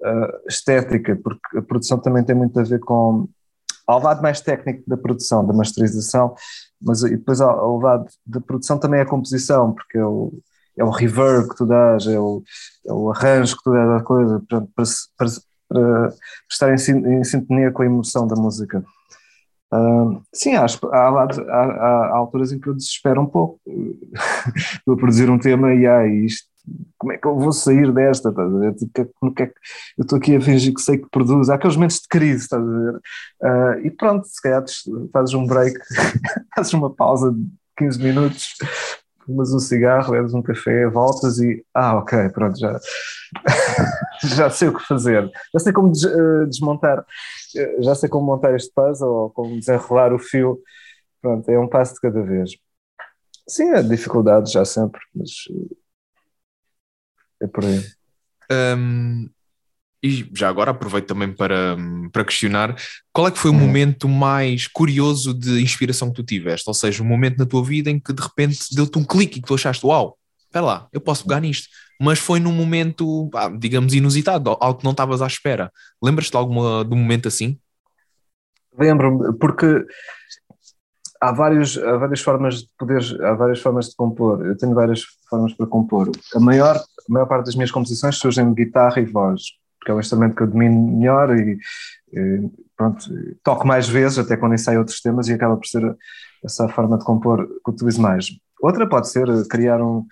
uh, 0.00 0.48
estética, 0.48 1.16
porque 1.16 1.58
a 1.58 1.62
produção 1.62 1.98
também 1.98 2.24
tem 2.24 2.34
muito 2.34 2.58
a 2.60 2.62
ver 2.62 2.78
com 2.80 3.28
ao 3.86 4.00
lado 4.00 4.22
mais 4.22 4.40
técnico 4.40 4.82
da 4.86 4.96
produção, 4.96 5.46
da 5.46 5.52
masterização, 5.52 6.34
mas 6.80 7.02
depois 7.02 7.40
ao, 7.40 7.78
lado 7.78 8.06
da 8.24 8.40
produção 8.40 8.78
também 8.78 9.00
é 9.00 9.02
a 9.04 9.08
composição, 9.08 9.72
porque 9.72 9.98
o, 9.98 10.32
é 10.78 10.84
o 10.84 10.90
reverb 10.90 11.48
que 11.48 11.56
tu 11.56 11.66
dás, 11.66 12.06
é 12.06 12.18
o, 12.18 12.42
é 12.86 12.92
o 12.92 13.10
arranjo 13.10 13.56
que 13.56 13.62
tu 13.62 13.72
dás 13.72 13.88
da 13.88 14.04
coisa, 14.04 14.42
para, 14.48 14.60
para, 14.60 14.84
para, 15.16 15.28
para 15.68 16.12
estar 16.50 16.70
em, 16.70 17.18
em, 17.18 17.24
sintonia 17.24 17.72
com 17.72 17.82
a 17.82 17.86
emoção 17.86 18.26
da 18.26 18.36
música. 18.36 18.84
Uh, 19.72 20.22
sim, 20.32 20.54
há, 20.54 20.64
há, 20.64 21.08
há, 21.08 21.62
há, 22.10 22.16
alturas 22.16 22.52
em 22.52 22.60
que 22.60 22.68
eu 22.68 22.74
desespero 22.74 23.20
um 23.20 23.26
pouco. 23.26 23.60
Estou 24.78 24.94
a 24.94 24.96
produzir 24.96 25.28
um 25.28 25.38
tema 25.38 25.74
e 25.74 25.86
há 25.86 26.06
isto 26.06 26.46
como 26.98 27.12
é 27.12 27.18
que 27.18 27.26
eu 27.26 27.38
vou 27.38 27.52
sair 27.52 27.92
desta? 27.92 28.30
Estás 28.30 28.54
a 28.54 28.58
ver? 28.58 28.74
Tipo, 28.74 29.32
que 29.34 29.42
é 29.42 29.46
que 29.46 29.54
eu 29.98 30.02
estou 30.02 30.18
aqui 30.18 30.36
a 30.36 30.40
fingir 30.40 30.74
que 30.74 30.80
sei 30.80 30.98
que 30.98 31.08
produzo? 31.10 31.50
Há 31.50 31.54
aqueles 31.54 31.76
momentos 31.76 32.00
de 32.00 32.08
crise, 32.08 32.42
estás 32.44 32.62
a 32.62 32.66
ver? 32.66 32.94
Uh, 33.42 33.86
e 33.86 33.90
pronto, 33.90 34.26
se 34.26 34.40
calhar 34.40 34.64
fazes 35.12 35.34
um 35.34 35.46
break, 35.46 35.78
fazes 36.54 36.72
uma 36.72 36.92
pausa 36.92 37.32
de 37.32 37.46
15 37.78 38.02
minutos, 38.02 38.54
fumas 39.26 39.52
um 39.52 39.58
cigarro, 39.58 40.12
bebes 40.12 40.32
um 40.32 40.42
café, 40.42 40.86
voltas 40.86 41.38
e 41.38 41.64
ah, 41.74 41.96
ok, 41.98 42.28
pronto, 42.30 42.58
já, 42.58 42.78
já 44.36 44.48
sei 44.50 44.68
o 44.68 44.74
que 44.74 44.86
fazer, 44.86 45.28
já 45.52 45.58
sei 45.58 45.72
como 45.72 45.88
uh, 45.88 46.46
desmontar, 46.46 47.00
uh, 47.00 47.82
já 47.82 47.94
sei 47.94 48.08
como 48.08 48.26
montar 48.26 48.54
este 48.54 48.72
puzzle 48.72 49.08
ou 49.08 49.30
como 49.30 49.58
desenrolar 49.58 50.12
o 50.12 50.18
fio. 50.18 50.60
Pronto, 51.20 51.48
é 51.50 51.58
um 51.58 51.68
passo 51.68 51.94
de 51.94 52.00
cada 52.00 52.22
vez. 52.22 52.52
Sim, 53.48 53.70
há 53.70 53.82
dificuldades 53.82 54.52
já 54.52 54.64
sempre, 54.64 55.00
mas 55.14 55.30
é 57.42 57.46
por 57.46 57.64
aí. 57.64 57.82
Um, 58.78 59.28
e 60.06 60.30
já 60.34 60.48
agora 60.48 60.70
aproveito 60.70 61.06
também 61.06 61.32
para, 61.32 61.76
para 62.12 62.24
questionar 62.24 62.76
qual 63.12 63.28
é 63.28 63.30
que 63.30 63.38
foi 63.38 63.50
o 63.50 63.54
hum. 63.54 63.58
momento 63.58 64.08
mais 64.08 64.66
curioso 64.66 65.34
de 65.34 65.60
inspiração 65.60 66.08
que 66.08 66.16
tu 66.16 66.22
tiveste? 66.22 66.68
Ou 66.68 66.74
seja, 66.74 67.02
um 67.02 67.06
momento 67.06 67.38
na 67.38 67.46
tua 67.46 67.64
vida 67.64 67.90
em 67.90 67.98
que 67.98 68.12
de 68.12 68.22
repente 68.22 68.58
deu-te 68.74 68.98
um 68.98 69.04
clique 69.04 69.38
e 69.38 69.42
que 69.42 69.48
tu 69.48 69.54
achaste, 69.54 69.84
uau, 69.86 70.16
espera 70.44 70.64
lá, 70.64 70.88
eu 70.92 71.00
posso 71.00 71.24
pegar 71.24 71.40
nisto. 71.40 71.68
Mas 72.00 72.18
foi 72.18 72.38
num 72.38 72.52
momento, 72.52 73.30
digamos, 73.58 73.94
inusitado, 73.94 74.56
algo 74.60 74.78
que 74.78 74.84
não 74.84 74.90
estavas 74.90 75.22
à 75.22 75.26
espera. 75.26 75.72
Lembras-te 76.02 76.32
de, 76.32 76.36
alguma, 76.36 76.84
de 76.84 76.92
um 76.92 76.98
momento 76.98 77.26
assim? 77.26 77.58
Lembro-me, 78.78 79.32
porque 79.38 79.86
há, 81.20 81.32
vários, 81.32 81.78
há 81.78 81.96
várias 81.96 82.20
formas 82.20 82.62
de 82.62 82.68
poder, 82.78 83.02
há 83.22 83.34
várias 83.34 83.60
formas 83.60 83.88
de 83.88 83.96
compor. 83.96 84.44
Eu 84.44 84.56
tenho 84.56 84.74
várias 84.74 85.02
formas 85.28 85.54
para 85.54 85.66
compor. 85.66 86.10
A 86.34 86.40
maior, 86.40 86.76
a 86.76 87.12
maior 87.12 87.26
parte 87.26 87.46
das 87.46 87.54
minhas 87.54 87.70
composições 87.70 88.18
surgem 88.18 88.52
de 88.52 88.64
guitarra 88.64 89.00
e 89.00 89.06
voz, 89.06 89.42
porque 89.86 89.92
é 89.92 89.94
o 89.94 90.00
instrumento 90.00 90.34
que 90.34 90.42
eu 90.42 90.48
domino 90.48 90.98
melhor 90.98 91.36
e, 91.36 91.58
e 92.12 92.50
pronto, 92.76 93.08
toco 93.44 93.66
mais 93.66 93.88
vezes, 93.88 94.18
até 94.18 94.36
quando 94.36 94.54
ensaio 94.54 94.80
outros 94.80 95.00
temas, 95.00 95.28
e 95.28 95.32
acaba 95.32 95.56
por 95.56 95.66
ser 95.66 95.96
essa 96.44 96.68
forma 96.68 96.98
de 96.98 97.04
compor 97.04 97.46
que 97.46 97.70
utilizo 97.70 98.02
mais. 98.02 98.26
Outra 98.60 98.88
pode 98.88 99.08
ser 99.08 99.26
criar 99.48 99.80
um, 99.80 100.04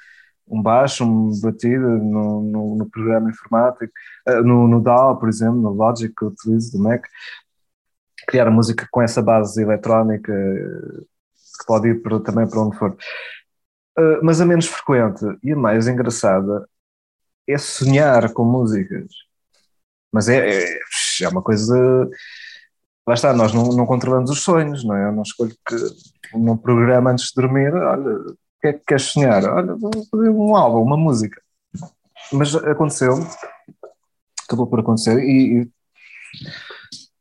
um 0.47 0.63
baixo, 0.63 1.05
um 1.05 1.31
batido 1.41 1.89
no, 1.89 2.43
no, 2.43 2.77
no 2.77 2.91
programa 2.91 3.31
informático, 3.31 3.93
eh, 4.27 4.43
no, 4.43 4.69
no 4.69 4.81
DAW, 4.81 5.19
por 5.19 5.29
exemplo, 5.29 5.61
no 5.61 5.71
Logic 5.71 6.15
que 6.15 6.25
eu 6.25 6.29
utilizo 6.29 6.73
do 6.73 6.83
Mac, 6.83 7.05
criar 8.29 8.51
música 8.51 8.87
com 8.91 9.03
essa 9.03 9.21
base 9.21 9.61
eletrónica 9.61 10.33
que 10.33 11.67
pode 11.67 11.89
ir 11.89 12.03
para, 12.03 12.21
também 12.21 12.49
para 12.49 12.61
onde 12.61 12.77
for. 12.79 12.97
Uh, 13.99 14.19
mas 14.23 14.41
a 14.41 14.47
menos 14.47 14.67
frequente 14.67 15.25
e 15.43 15.53
a 15.53 15.57
mais 15.57 15.87
engraçada 15.87 16.69
é 17.47 17.59
sonhar 17.59 18.33
com 18.33 18.45
músicas. 18.45 19.13
Mas 20.15 20.29
é, 20.29 20.49
é, 20.49 20.79
é 21.23 21.29
uma 21.29 21.43
coisa. 21.43 21.77
Lá 23.05 23.15
está, 23.15 23.33
nós 23.35 23.53
não, 23.53 23.65
não, 23.73 23.85
controlamos 23.85 24.31
os 24.31 24.43
sonhos, 24.45 24.85
não 24.85 24.97
é? 24.97 25.09
Eu 25.09 25.13
não 25.13 25.23
escolho 25.23 25.53
que 25.67 25.77
num 26.33 26.57
programa 26.57 27.11
antes 27.11 27.27
de 27.27 27.43
dormir, 27.43 27.75
olha, 27.75 28.19
o 28.19 28.37
que 28.63 28.69
é 28.69 28.73
que 28.75 28.85
queres 28.87 29.07
sonhar? 29.07 29.45
Olha, 29.45 29.75
vou 29.75 29.91
fazer 30.09 30.31
um 30.31 30.55
álbum, 30.55 30.83
uma 30.83 30.97
música. 30.97 31.43
Mas 32.33 32.55
aconteceu, 32.55 33.15
acabou 34.47 34.69
por 34.69 34.79
acontecer, 34.79 35.19
e, 35.19 35.63
e 35.63 35.71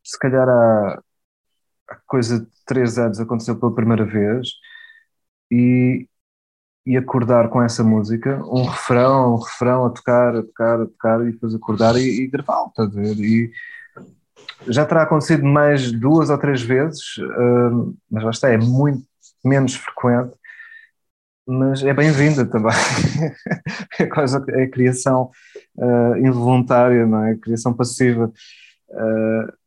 se 0.04 0.20
calhar 0.20 0.48
há, 0.48 1.02
coisa 2.06 2.42
de 2.42 2.48
três 2.64 3.00
anos 3.00 3.20
aconteceu 3.20 3.60
pela 3.60 3.74
primeira 3.74 4.06
vez 4.06 4.50
e, 5.52 6.08
e 6.86 6.98
acordar 6.98 7.50
com 7.50 7.62
essa 7.62 7.84
música, 7.84 8.44
um 8.46 8.64
refrão, 8.64 9.36
um 9.36 9.40
refrão 9.40 9.86
a 9.86 9.90
tocar, 9.90 10.36
a 10.36 10.44
tocar, 10.44 10.82
a 10.82 10.86
tocar 10.86 11.22
e 11.22 11.32
depois 11.32 11.56
acordar 11.56 11.96
e, 11.96 12.24
e 12.24 12.28
gravá-lo, 12.28 12.72
a 12.78 12.86
ver? 12.86 13.18
E 13.20 13.52
já 14.68 14.86
terá 14.86 15.04
acontecido 15.04 15.46
mais 15.46 15.92
duas 15.92 16.30
ou 16.30 16.38
três 16.38 16.62
vezes, 16.62 17.18
uh, 17.18 17.96
mas 18.12 18.24
lá 18.24 18.30
está, 18.32 18.50
é 18.50 18.58
muito 18.58 19.04
menos 19.44 19.76
frequente, 19.76 20.34
mas 21.46 21.84
é 21.84 21.94
bem-vinda 21.94 22.46
também. 22.46 22.72
é 24.00 24.06
quase 24.06 24.38
a, 24.38 24.70
criação 24.70 25.30
uh, 25.78 26.18
involuntária, 26.18 27.06
não 27.06 27.26
é? 27.26 27.32
A 27.32 27.38
criação 27.38 27.74
passiva. 27.74 28.32
Uh, 28.90 29.64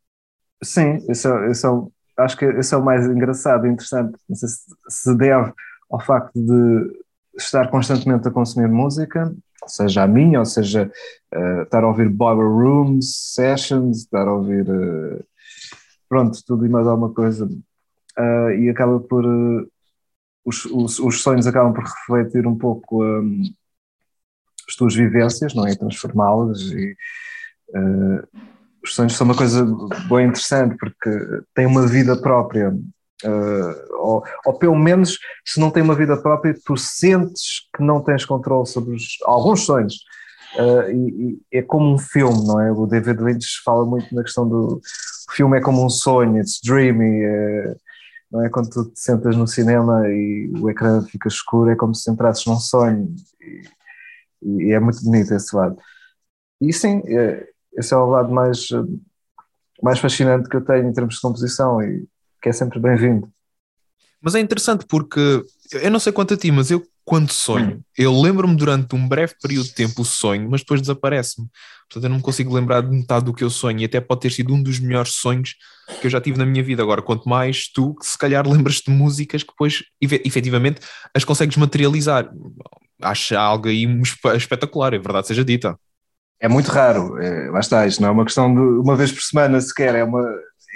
Sim, 0.62 1.05
esse 1.09 1.29
é, 1.29 1.51
esse 1.51 1.67
é, 1.67 1.71
acho 2.19 2.37
que 2.37 2.45
esse 2.45 2.75
é 2.75 2.77
o 2.77 2.85
mais 2.85 3.07
engraçado 3.07 3.67
e 3.67 3.71
interessante. 3.71 4.19
Não 4.29 4.37
sei 4.37 4.49
se, 4.49 4.64
se 4.89 5.17
deve 5.17 5.53
ao 5.91 6.01
facto 6.01 6.33
de 6.35 7.05
estar 7.37 7.68
constantemente 7.70 8.26
a 8.28 8.30
consumir 8.30 8.68
música, 8.68 9.34
seja 9.66 10.03
a 10.03 10.07
minha, 10.07 10.39
ou 10.39 10.45
seja, 10.45 10.91
uh, 11.34 11.62
estar 11.62 11.82
a 11.82 11.89
ouvir 11.89 12.09
Boiler 12.09 12.49
Rooms, 12.49 13.34
Sessions, 13.34 13.99
estar 13.99 14.26
a 14.26 14.34
ouvir. 14.34 14.68
Uh, 14.68 15.24
pronto, 16.09 16.39
tudo 16.47 16.66
e 16.66 16.68
mais 16.68 16.87
alguma 16.87 17.12
coisa. 17.12 17.47
Uh, 17.47 18.51
e 18.59 18.70
acaba 18.70 19.01
por. 19.01 19.24
Os, 20.45 20.64
os, 20.66 21.01
os, 21.01 21.22
sonhos 21.22 21.47
acabam 21.47 21.72
por 21.72 21.82
refletir 21.82 22.47
um 22.47 22.57
pouco 22.57 23.05
um, 23.05 23.43
as 24.68 24.76
tuas 24.76 24.95
vivências, 24.95 25.53
não 25.55 25.66
é? 25.66 25.74
Transformá-las 25.74 26.61
e 26.70 26.97
os 28.87 28.95
sonhos 28.95 29.16
são 29.16 29.24
uma 29.24 29.37
coisa 29.37 29.66
bem 30.09 30.28
interessante 30.28 30.76
porque 30.78 31.11
têm 31.53 31.66
uma 31.66 31.84
vida 31.84 32.16
própria. 32.16 32.72
Ou, 34.07 34.24
ou, 34.44 34.54
pelo 34.54 34.76
menos, 34.76 35.18
se 35.44 35.59
não 35.59 35.70
tem 35.70 35.82
uma 35.82 35.94
vida 35.94 36.16
própria, 36.16 36.54
tu 36.64 36.76
sentes 36.76 37.68
que 37.74 37.82
não 37.82 38.02
tens 38.02 38.24
controle 38.24 38.66
sobre 38.66 38.94
os, 38.94 39.18
alguns 39.24 39.64
sonhos. 39.64 39.94
Uh, 40.54 40.90
e, 40.90 41.40
e, 41.52 41.59
é 41.59 41.62
como 41.62 41.92
um 41.92 41.98
filme, 41.98 42.46
não 42.46 42.61
é? 42.61 42.72
O 42.72 42.86
David 42.86 43.22
Lynch 43.22 43.62
fala 43.64 43.84
muito 43.84 44.14
na 44.14 44.22
questão 44.22 44.48
do 44.48 44.80
o 45.28 45.32
filme 45.32 45.59
é 45.59 45.61
como 45.61 45.84
um 45.84 45.90
sonho, 45.90 46.38
it's 46.38 46.61
dreamy, 46.64 47.24
é, 47.24 47.76
não 48.30 48.44
é? 48.44 48.48
Quando 48.48 48.70
tu 48.70 48.84
te 48.90 49.00
sentas 49.00 49.36
no 49.36 49.46
cinema 49.46 50.09
e 50.09 50.50
o 50.61 50.70
ecrã 50.70 51.02
fica 51.02 51.28
escuro, 51.28 51.70
é 51.70 51.76
como 51.76 51.94
se 51.94 52.11
entrasses 52.11 52.46
num 52.46 52.59
sonho, 52.59 53.14
e, 54.40 54.68
e 54.68 54.72
é 54.72 54.80
muito 54.80 55.02
bonito 55.02 55.34
esse 55.34 55.54
lado. 55.54 55.76
E 56.61 56.72
sim, 56.72 57.02
é, 57.07 57.48
esse 57.76 57.92
é 57.92 57.96
o 57.96 58.07
lado 58.07 58.32
mais, 58.32 58.68
mais 59.82 59.98
fascinante 59.98 60.48
que 60.48 60.57
eu 60.57 60.64
tenho 60.64 60.88
em 60.88 60.92
termos 60.92 61.16
de 61.16 61.20
composição 61.20 61.82
e 61.82 62.07
que 62.40 62.48
é 62.48 62.52
sempre 62.52 62.78
bem-vindo. 62.78 63.30
Mas 64.21 64.35
é 64.35 64.41
interessante 64.41 64.85
porque 64.89 65.43
eu 65.73 65.91
não 65.91 65.99
sei 65.99 66.12
quanto 66.12 66.35
a 66.35 66.37
ti, 66.37 66.51
mas 66.51 66.71
eu 66.71 66.83
quando 67.07 67.31
sonho, 67.31 67.77
hum. 67.77 67.83
eu 67.97 68.21
lembro-me 68.21 68.57
durante 68.57 68.97
um 68.97 69.09
breve 69.09 69.35
período 69.41 69.67
de 69.67 69.75
tempo 69.75 70.03
o 70.03 70.05
sonho, 70.05 70.51
mas 70.51 70.62
depois 70.62 70.81
desaparece-me. 70.81 71.47
Portanto, 71.89 72.03
eu 72.05 72.11
não 72.11 72.17
me 72.17 72.23
consigo 72.23 72.53
lembrar 72.53 72.81
de 72.81 72.91
metade 72.91 73.25
do 73.25 73.33
que 73.33 73.45
eu 73.45 73.49
sonho 73.49 73.79
e 73.79 73.85
até 73.85 74.01
pode 74.01 74.23
ter 74.23 74.33
sido 74.33 74.53
um 74.53 74.61
dos 74.61 74.81
melhores 74.81 75.12
sonhos 75.12 75.55
que 76.01 76.09
eu 76.09 76.11
já 76.11 76.21
tive 76.21 76.37
na 76.37 76.45
minha 76.45 76.64
vida. 76.64 76.83
Agora, 76.83 77.01
quanto 77.01 77.29
mais 77.29 77.69
tu, 77.69 77.95
que 77.95 78.05
se 78.05 78.19
calhar 78.19 78.45
lembras 78.51 78.83
de 78.85 78.91
músicas 78.91 79.45
que 79.45 79.51
depois 79.51 79.85
efetivamente 80.01 80.81
as 81.14 81.23
consegues 81.23 81.57
materializar. 81.57 82.29
acho 83.01 83.37
algo 83.37 83.69
aí 83.69 83.87
espetacular, 84.35 84.93
é 84.93 84.99
verdade 84.99 85.29
seja 85.29 85.45
dita. 85.45 85.79
É 86.41 86.49
muito 86.49 86.71
raro, 86.71 87.17
é, 87.19 87.51
lá 87.51 87.61
está, 87.61 87.87
isto 87.87 88.03
não 88.03 88.09
é 88.09 88.12
uma 88.12 88.25
questão 88.25 88.53
de 88.53 88.61
uma 88.61 88.95
vez 88.95 89.11
por 89.11 89.23
semana 89.23 89.59
sequer, 89.61 89.95
é, 89.95 90.05
uma, 90.05 90.23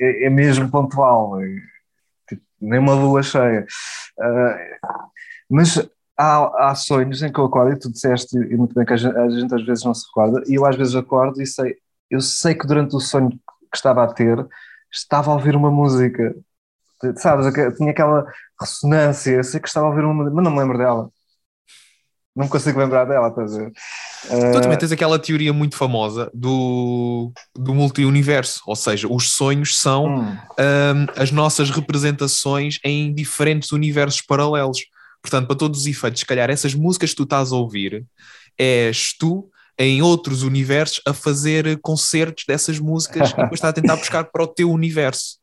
é, 0.00 0.26
é 0.26 0.30
mesmo 0.30 0.70
pontual, 0.70 1.38
é, 1.38 1.46
nem 2.60 2.78
uma 2.78 2.94
lua 2.94 3.22
cheia. 3.22 3.66
Uh, 4.18 4.88
mas 5.48 5.78
há, 6.16 6.70
há, 6.70 6.74
sonhos 6.74 7.22
em 7.22 7.32
que 7.32 7.40
eu 7.40 7.44
acordo, 7.46 7.72
e 7.72 7.78
tu 7.78 7.90
disseste, 7.90 8.36
e 8.36 8.56
muito 8.56 8.74
bem 8.74 8.84
que 8.84 8.92
a 8.92 8.96
gente, 8.96 9.16
a 9.16 9.30
gente, 9.30 9.54
às 9.54 9.64
vezes 9.64 9.84
não 9.84 9.94
se 9.94 10.06
recorda, 10.06 10.42
e 10.46 10.54
eu 10.54 10.66
às 10.66 10.76
vezes 10.76 10.94
acordo 10.94 11.40
e 11.42 11.46
sei, 11.46 11.76
eu 12.10 12.20
sei 12.20 12.54
que 12.54 12.66
durante 12.66 12.94
o 12.96 13.00
sonho 13.00 13.30
que 13.30 13.76
estava 13.76 14.04
a 14.04 14.12
ter, 14.12 14.46
estava 14.92 15.30
a 15.30 15.34
ouvir 15.34 15.56
uma 15.56 15.70
música, 15.70 16.34
sabes, 17.16 17.52
tinha 17.76 17.90
aquela 17.90 18.26
ressonância, 18.60 19.32
eu 19.32 19.44
sei 19.44 19.60
que 19.60 19.68
estava 19.68 19.86
a 19.86 19.90
ouvir 19.90 20.04
uma, 20.04 20.24
mas 20.30 20.44
não 20.44 20.50
me 20.50 20.58
lembro 20.58 20.78
dela 20.78 21.10
não 22.34 22.48
consigo 22.48 22.78
lembrar 22.78 23.04
dela, 23.04 23.28
estás 23.28 23.54
a 23.54 23.58
ver? 23.58 23.72
Uh... 24.26 24.52
Tu 24.52 24.60
também 24.60 24.78
tens 24.78 24.92
aquela 24.92 25.18
teoria 25.18 25.52
muito 25.52 25.76
famosa 25.76 26.30
do, 26.34 27.32
do 27.54 27.74
multi-universo, 27.74 28.62
ou 28.66 28.76
seja, 28.76 29.08
os 29.10 29.32
sonhos 29.32 29.78
são 29.78 30.06
hum. 30.06 30.36
um, 30.58 31.06
as 31.16 31.30
nossas 31.30 31.70
representações 31.70 32.78
em 32.84 33.14
diferentes 33.14 33.72
universos 33.72 34.20
paralelos. 34.20 34.80
Portanto, 35.22 35.46
para 35.46 35.56
todos 35.56 35.80
os 35.80 35.86
efeitos, 35.86 36.20
se 36.20 36.26
calhar 36.26 36.50
essas 36.50 36.74
músicas 36.74 37.10
que 37.10 37.16
tu 37.16 37.24
estás 37.24 37.52
a 37.52 37.56
ouvir 37.56 38.04
és 38.58 39.14
tu 39.18 39.48
em 39.78 40.02
outros 40.02 40.42
universos 40.42 41.00
a 41.06 41.14
fazer 41.14 41.78
concertos 41.80 42.44
dessas 42.46 42.78
músicas 42.78 43.30
e 43.30 43.36
depois 43.36 43.54
está 43.54 43.70
a 43.70 43.72
tentar 43.72 43.96
buscar 43.96 44.24
para 44.24 44.42
o 44.42 44.46
teu 44.46 44.70
universo. 44.70 45.38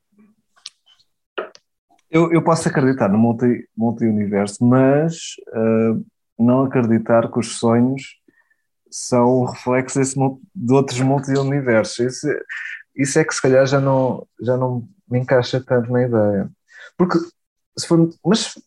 Eu, 2.10 2.32
eu 2.32 2.42
posso 2.44 2.68
acreditar 2.70 3.10
no 3.10 3.18
multi-universo, 3.18 4.64
multi 4.64 4.78
mas 4.78 5.16
uh, 5.50 6.06
não 6.38 6.64
acreditar 6.64 7.32
que 7.32 7.40
os 7.40 7.58
sonhos 7.58 8.04
são 8.92 9.46
reflexos 9.46 9.98
desse, 9.98 10.16
de 10.56 10.74
outros 10.74 11.00
multi-universos. 11.00 12.00
Isso, 12.00 12.28
isso 12.96 13.20
é 13.20 13.24
que 13.24 13.34
se 13.34 13.42
calhar 13.42 13.66
já 13.66 13.80
não, 13.80 14.28
já 14.42 14.58
não 14.58 14.88
me 15.10 15.20
encaixa 15.20 15.64
tanto 15.64 15.92
na 15.92 16.04
ideia. 16.04 16.50
Porque 16.98 17.20
se 17.78 17.88
for, 17.88 18.10
mas 18.26 18.58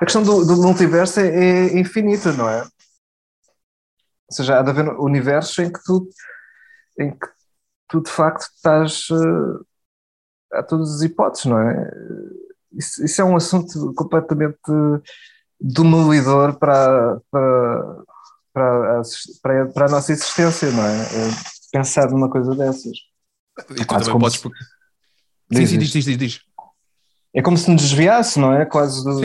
a 0.00 0.04
questão 0.04 0.22
do, 0.22 0.44
do 0.44 0.56
multiverso 0.56 1.20
é, 1.20 1.28
é, 1.28 1.78
infinita, 1.78 2.32
não 2.32 2.48
é? 2.48 2.62
Ou 2.62 4.34
seja, 4.34 4.58
há 4.58 4.62
de 4.62 4.70
haver 4.70 4.88
universos 5.00 5.58
em 5.58 5.72
que 5.72 5.82
tu, 5.84 6.08
em 6.98 7.10
que 7.10 7.26
tu 7.88 8.02
de 8.02 8.10
facto 8.10 8.42
estás. 8.42 9.08
Uh, 9.10 9.64
há 10.52 10.62
todas 10.62 10.94
as 10.94 11.02
hipóteses, 11.02 11.46
não 11.46 11.58
é? 11.58 11.90
Isso, 12.72 13.04
isso 13.04 13.20
é 13.20 13.24
um 13.24 13.36
assunto 13.36 13.92
completamente 13.94 14.58
demolidor 15.60 16.58
para, 16.58 17.20
para, 17.30 18.02
para, 18.58 19.00
a, 19.00 19.02
para, 19.42 19.66
para 19.66 19.86
a 19.86 19.90
nossa 19.90 20.12
existência, 20.12 20.70
não 20.72 20.84
é? 20.84 21.02
é 21.02 21.30
pensar 21.70 22.10
numa 22.10 22.28
coisa 22.28 22.54
dessas. 22.54 22.98
E 23.70 23.74
tu 23.76 23.86
Quase 23.86 24.06
também 24.06 24.20
podes. 24.20 24.38
Se... 24.38 24.48
Sim, 25.52 25.66
sim, 25.66 25.78
diz, 25.78 25.90
diz, 25.90 26.04
diz, 26.04 26.18
diz. 26.18 26.40
É 27.34 27.42
como 27.42 27.56
se 27.56 27.70
nos 27.70 27.82
desviasse, 27.82 28.38
não 28.38 28.52
é? 28.52 28.64
Quase 28.66 29.04
do, 29.04 29.20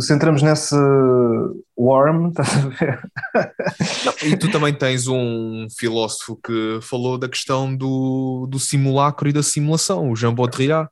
se 0.00 0.12
entramos 0.12 0.42
nesse 0.42 0.74
worm, 1.76 2.28
estás 2.30 2.54
a 2.56 2.68
ver? 2.68 3.00
Não, 4.04 4.28
e 4.28 4.36
tu 4.36 4.50
também 4.50 4.74
tens 4.74 5.06
um 5.06 5.66
filósofo 5.76 6.38
que 6.44 6.78
falou 6.82 7.16
da 7.16 7.28
questão 7.28 7.74
do, 7.74 8.46
do 8.50 8.58
simulacro 8.58 9.28
e 9.28 9.32
da 9.32 9.42
simulação, 9.42 10.10
o 10.10 10.16
Jean 10.16 10.34
Baudrillard, 10.34 10.90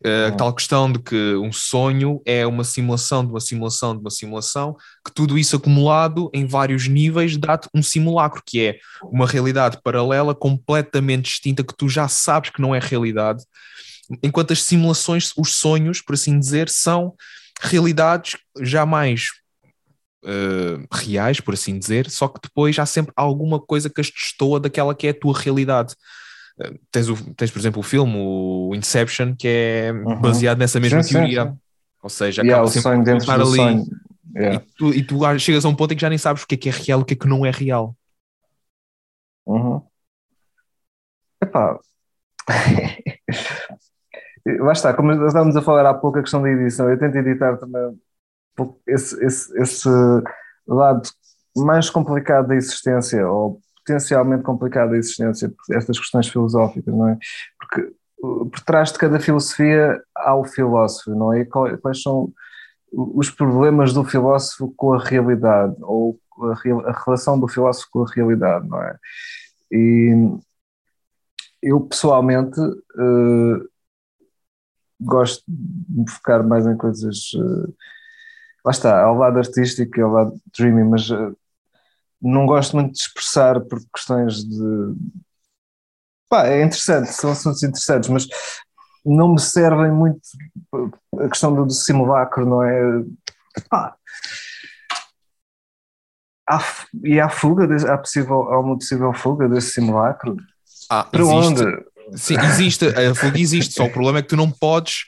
Uh. 0.00 0.34
Tal 0.36 0.54
questão 0.54 0.90
de 0.90 0.98
que 0.98 1.34
um 1.34 1.52
sonho 1.52 2.22
é 2.24 2.46
uma 2.46 2.64
simulação 2.64 3.22
de 3.22 3.30
uma 3.30 3.40
simulação 3.40 3.94
de 3.94 4.00
uma 4.00 4.10
simulação, 4.10 4.74
que 5.04 5.12
tudo 5.12 5.38
isso 5.38 5.56
acumulado 5.56 6.30
em 6.32 6.46
vários 6.46 6.88
níveis 6.88 7.36
dá-te 7.36 7.68
um 7.74 7.82
simulacro, 7.82 8.42
que 8.44 8.66
é 8.66 8.78
uma 9.02 9.26
realidade 9.26 9.78
paralela 9.82 10.34
completamente 10.34 11.24
distinta 11.24 11.62
que 11.62 11.76
tu 11.76 11.86
já 11.86 12.08
sabes 12.08 12.50
que 12.50 12.62
não 12.62 12.74
é 12.74 12.78
realidade. 12.78 13.44
Enquanto 14.22 14.52
as 14.52 14.62
simulações, 14.62 15.32
os 15.36 15.56
sonhos, 15.56 16.00
por 16.00 16.14
assim 16.14 16.38
dizer, 16.38 16.70
são 16.70 17.14
realidades 17.60 18.38
jamais 18.62 19.28
uh, 20.24 20.86
reais, 20.90 21.40
por 21.40 21.54
assim 21.54 21.78
dizer, 21.78 22.10
só 22.10 22.26
que 22.26 22.40
depois 22.42 22.78
há 22.78 22.86
sempre 22.86 23.12
alguma 23.14 23.60
coisa 23.60 23.90
que 23.90 24.00
as 24.00 24.10
destoa 24.10 24.58
daquela 24.58 24.94
que 24.94 25.06
é 25.06 25.10
a 25.10 25.14
tua 25.14 25.38
realidade 25.38 25.94
tens, 26.90 27.08
o, 27.08 27.34
tens, 27.34 27.50
por 27.50 27.58
exemplo, 27.58 27.80
o 27.80 27.82
filme, 27.82 28.14
o 28.16 28.74
Inception, 28.74 29.34
que 29.36 29.48
é 29.48 29.92
uhum. 29.92 30.20
baseado 30.20 30.58
nessa 30.58 30.78
mesma 30.80 31.02
sim, 31.02 31.14
teoria. 31.14 31.44
Sim, 31.44 31.50
sim. 31.50 31.58
Ou 32.02 32.10
seja, 32.10 32.42
acaba 32.42 32.66
yeah, 32.66 32.70
sempre 32.70 33.02
de 33.02 33.16
estar 33.18 33.40
ali. 33.40 33.84
Yeah. 34.34 34.62
E, 34.62 34.74
tu, 34.76 34.94
e, 34.94 35.02
tu, 35.02 35.38
chegas 35.38 35.64
a 35.64 35.68
um 35.68 35.74
ponto 35.74 35.92
em 35.92 35.96
que 35.96 36.00
já 36.02 36.08
nem 36.08 36.18
sabes 36.18 36.42
o 36.42 36.46
que 36.46 36.54
é 36.54 36.58
que 36.58 36.68
é 36.68 36.72
real 36.72 37.00
e 37.00 37.02
o 37.02 37.04
que 37.04 37.14
é 37.14 37.16
que 37.16 37.28
não 37.28 37.44
é 37.44 37.50
real. 37.50 37.96
Uhum. 39.46 39.82
Epá. 41.42 41.78
Lá 44.60 44.72
está, 44.72 44.94
como 44.94 45.12
estávamos 45.26 45.56
a 45.56 45.62
falar 45.62 45.84
há 45.86 45.94
pouco 45.94 46.18
a 46.18 46.22
questão 46.22 46.42
da 46.42 46.50
edição, 46.50 46.88
eu 46.88 46.98
tento 46.98 47.16
editar 47.16 47.58
também 47.58 48.00
esse, 48.86 49.22
esse, 49.24 49.60
esse 49.60 49.88
lado 50.66 51.02
mais 51.56 51.90
complicado 51.90 52.48
da 52.48 52.56
existência, 52.56 53.28
ou 53.28 53.60
potencialmente 53.90 54.44
complicada 54.44 54.94
a 54.94 54.98
existência, 54.98 55.52
estas 55.70 55.98
questões 55.98 56.28
filosóficas, 56.28 56.94
não 56.94 57.08
é? 57.08 57.18
Porque 57.58 57.92
uh, 58.22 58.46
por 58.46 58.60
trás 58.60 58.92
de 58.92 58.98
cada 58.98 59.18
filosofia 59.18 60.00
há 60.14 60.34
o 60.34 60.44
filósofo, 60.44 61.10
não 61.10 61.32
é? 61.32 61.40
E 61.40 61.46
quais 61.46 62.02
são 62.02 62.32
os 62.92 63.30
problemas 63.30 63.92
do 63.92 64.04
filósofo 64.04 64.72
com 64.76 64.94
a 64.94 65.02
realidade, 65.02 65.76
ou 65.82 66.18
a, 66.40 66.90
a 66.90 67.04
relação 67.04 67.38
do 67.38 67.48
filósofo 67.48 67.88
com 67.90 68.04
a 68.04 68.10
realidade, 68.12 68.68
não 68.68 68.82
é? 68.82 68.96
E 69.72 70.12
eu 71.62 71.80
pessoalmente 71.80 72.60
uh, 72.60 73.68
gosto 75.00 75.44
de 75.46 76.00
me 76.00 76.10
focar 76.10 76.46
mais 76.46 76.66
em 76.66 76.76
coisas. 76.76 77.32
Uh, 77.34 77.74
lá 78.64 78.70
está, 78.70 79.02
ao 79.02 79.16
lado 79.16 79.38
artístico 79.38 80.00
ao 80.00 80.10
lado 80.10 80.40
dreaming, 80.56 80.88
mas 80.88 81.10
uh, 81.10 81.36
não 82.20 82.46
gosto 82.46 82.76
muito 82.76 82.92
de 82.92 83.00
expressar 83.00 83.60
por 83.60 83.80
questões 83.94 84.44
de. 84.44 84.94
Pá, 86.28 86.46
é 86.46 86.62
interessante, 86.62 87.12
são 87.12 87.32
assuntos 87.32 87.62
interessantes, 87.62 88.08
mas 88.08 88.28
não 89.04 89.32
me 89.32 89.40
servem 89.40 89.90
muito 89.90 90.20
a 91.18 91.28
questão 91.28 91.54
do, 91.54 91.70
simulacro, 91.70 92.46
não 92.46 92.62
é? 92.62 93.04
Pá. 93.68 93.96
Há, 96.48 96.64
e 97.04 97.20
há 97.20 97.28
fuga, 97.28 97.64
há, 97.92 97.98
possível, 97.98 98.42
há 98.50 98.60
uma 98.60 98.76
possível 98.76 99.12
fuga 99.14 99.48
desse 99.48 99.70
simulacro? 99.70 100.36
Ah, 100.88 101.04
Para 101.04 101.22
existe, 101.22 101.62
onde? 101.62 101.90
Sim, 102.16 102.36
existe, 102.40 102.86
a 102.86 103.14
fuga 103.14 103.38
existe, 103.38 103.74
só 103.74 103.84
o 103.84 103.90
problema 103.90 104.18
é 104.18 104.22
que 104.22 104.28
tu 104.28 104.36
não 104.36 104.50
podes 104.50 105.04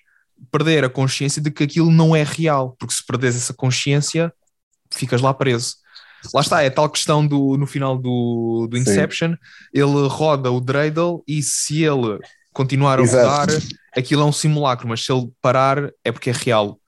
perder 0.50 0.84
a 0.84 0.90
consciência 0.90 1.42
de 1.42 1.50
que 1.50 1.64
aquilo 1.64 1.90
não 1.90 2.14
é 2.14 2.22
real, 2.22 2.76
porque 2.78 2.94
se 2.94 3.04
perdes 3.04 3.36
essa 3.36 3.52
consciência, 3.52 4.32
ficas 4.90 5.20
lá 5.20 5.34
preso. 5.34 5.81
Lá 6.32 6.40
está, 6.40 6.62
é 6.62 6.70
tal 6.70 6.88
questão 6.88 7.26
do, 7.26 7.56
no 7.56 7.66
final 7.66 7.98
do, 7.98 8.66
do 8.70 8.76
Inception, 8.76 9.32
Sim. 9.32 9.38
ele 9.72 10.06
roda 10.08 10.50
o 10.50 10.60
dreidel 10.60 11.22
e 11.26 11.42
se 11.42 11.82
ele 11.82 12.18
continuar 12.52 12.98
a 12.98 13.02
Exato. 13.02 13.52
rodar, 13.52 13.62
aquilo 13.96 14.22
é 14.22 14.24
um 14.24 14.32
simulacro, 14.32 14.86
mas 14.88 15.04
se 15.04 15.12
ele 15.12 15.30
parar 15.40 15.90
é 16.04 16.12
porque 16.12 16.30
é 16.30 16.32
real. 16.32 16.78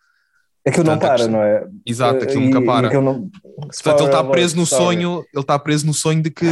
Aquilo 0.66 0.86
não 0.86 0.98
para, 0.98 1.28
não 1.28 1.42
é? 1.42 1.66
Exato, 1.84 2.24
aquilo 2.24 2.42
e, 2.42 2.46
nunca 2.46 2.64
para. 2.64 3.00
Não... 3.00 3.30
Portanto, 3.58 4.00
ele 4.00 4.06
está 4.06 4.24
preso 4.24 4.56
no 4.56 4.64
sonho, 4.64 5.24
ele 5.32 5.42
está 5.42 5.58
preso 5.58 5.86
no 5.86 5.92
sonho 5.92 6.22
de 6.22 6.30
que 6.30 6.46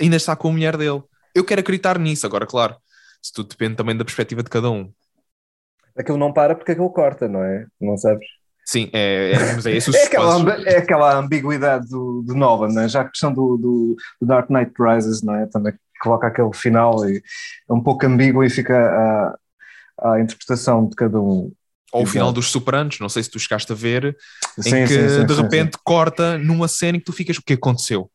ainda 0.00 0.16
está 0.16 0.34
com 0.34 0.48
a 0.48 0.52
mulher 0.52 0.76
dele. 0.76 1.02
Eu 1.34 1.44
quero 1.44 1.60
acreditar 1.60 1.98
nisso, 1.98 2.24
agora, 2.26 2.46
claro, 2.46 2.76
isso 3.22 3.32
tudo 3.34 3.48
depende 3.48 3.76
também 3.76 3.96
da 3.96 4.04
perspectiva 4.04 4.42
de 4.42 4.48
cada 4.48 4.70
um. 4.70 4.90
Aquilo 5.96 6.18
não 6.18 6.32
para 6.32 6.54
porque 6.54 6.72
aquilo 6.72 6.90
corta, 6.90 7.28
não 7.28 7.42
é? 7.42 7.66
Não 7.80 7.96
sabes? 7.96 8.26
Sim, 8.64 8.88
é, 8.92 9.32
é, 9.32 9.34
é, 9.34 9.78
é, 9.78 10.06
aquela, 10.06 10.54
é 10.62 10.76
aquela 10.78 11.18
ambiguidade 11.18 11.88
do, 11.88 12.22
do 12.22 12.34
Nolan, 12.34 12.68
não 12.68 12.82
é? 12.82 12.88
já 12.88 13.02
a 13.02 13.08
questão 13.08 13.32
do, 13.32 13.56
do, 13.56 13.96
do, 14.20 14.26
Dark 14.26 14.48
Knight 14.48 14.72
Rises 14.78 15.22
não 15.22 15.34
é? 15.34 15.46
também 15.46 15.74
coloca 16.00 16.26
aquele 16.26 16.52
final 16.54 17.08
e 17.08 17.22
é 17.68 17.72
um 17.72 17.80
pouco 17.82 18.06
ambíguo 18.06 18.42
e 18.42 18.50
fica 18.50 18.74
a, 18.74 20.12
a 20.12 20.20
interpretação 20.20 20.88
de 20.88 20.96
cada 20.96 21.20
um. 21.20 21.52
Ou 21.92 22.02
o 22.02 22.06
final 22.06 22.32
dos 22.32 22.50
Superanos, 22.50 22.98
não 22.98 23.08
sei 23.08 23.22
se 23.22 23.30
tu 23.30 23.38
chegaste 23.38 23.70
a 23.70 23.74
ver, 23.74 24.16
sim, 24.58 24.76
em 24.76 24.86
que 24.86 25.08
sim, 25.08 25.20
sim, 25.20 25.26
de 25.26 25.34
repente 25.34 25.78
corta 25.84 26.36
numa 26.38 26.66
cena 26.66 26.96
em 26.96 27.00
que 27.00 27.06
tu 27.06 27.12
ficas 27.12 27.36
o 27.36 27.42
que 27.42 27.52
aconteceu? 27.52 28.10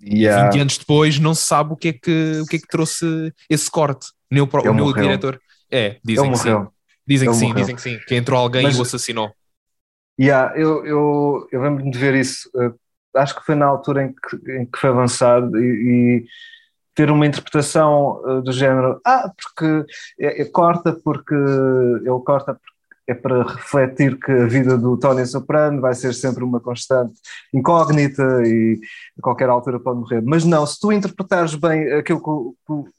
Yeah. 0.00 0.50
20 0.50 0.60
anos 0.60 0.78
depois 0.78 1.18
não 1.18 1.34
se 1.34 1.44
sabe 1.44 1.72
o 1.72 1.76
que 1.76 1.88
é 1.88 1.92
que, 1.92 2.40
o 2.42 2.46
que, 2.46 2.56
é 2.56 2.58
que 2.60 2.68
trouxe 2.68 3.32
esse 3.50 3.68
corte. 3.70 4.08
Nem 4.30 4.42
o, 4.42 4.46
o 4.46 4.74
meu 4.74 4.92
diretor. 4.92 5.40
É, 5.70 5.98
dizem 6.04 6.30
que 6.30 6.38
sim. 6.38 6.66
Dizem 7.06 7.28
que 7.28 7.34
sim, 7.36 7.46
morreu. 7.48 7.60
dizem 7.60 7.76
que 7.76 7.82
sim, 7.82 7.98
que 8.06 8.14
entrou 8.14 8.38
alguém 8.38 8.62
Mas, 8.62 8.76
e 8.76 8.78
o 8.78 8.82
assassinou. 8.82 9.32
Yeah, 10.18 10.58
eu, 10.58 10.84
eu, 10.86 11.48
eu 11.52 11.62
lembro-me 11.62 11.90
de 11.90 11.98
ver 11.98 12.14
isso, 12.14 12.48
uh, 12.54 12.74
acho 13.14 13.34
que 13.36 13.44
foi 13.44 13.54
na 13.54 13.66
altura 13.66 14.04
em 14.04 14.14
que, 14.14 14.52
em 14.52 14.64
que 14.64 14.78
foi 14.78 14.90
avançado 14.90 15.58
e, 15.58 15.66
e 16.22 16.26
ter 16.94 17.10
uma 17.10 17.26
interpretação 17.26 18.22
uh, 18.24 18.42
do 18.42 18.50
género, 18.50 18.98
ah, 19.04 19.30
porque 19.36 19.84
é, 20.18 20.42
é, 20.42 20.44
corta 20.46 20.94
porque 21.04 21.34
ele 21.34 22.20
corta 22.24 22.54
porque 22.54 22.76
é 23.06 23.14
para 23.14 23.42
refletir 23.44 24.18
que 24.18 24.32
a 24.32 24.46
vida 24.46 24.76
do 24.76 24.96
Tony 24.96 25.24
Soprano 25.26 25.80
vai 25.80 25.94
ser 25.94 26.12
sempre 26.12 26.42
uma 26.42 26.60
constante 26.60 27.14
incógnita 27.54 28.42
e 28.44 28.80
a 29.18 29.22
qualquer 29.22 29.48
altura 29.48 29.78
pode 29.78 30.00
morrer. 30.00 30.22
Mas 30.22 30.44
não, 30.44 30.66
se 30.66 30.80
tu 30.80 30.90
interpretares 30.90 31.54
bem 31.54 31.92
aquilo 31.92 32.20
que, 32.20 32.56
que, 32.66 32.90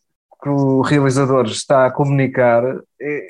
que 0.44 0.50
o 0.50 0.82
realizador 0.82 1.46
está 1.48 1.88
a 1.88 1.92
comunicar, 1.92 2.64
é, 3.02 3.28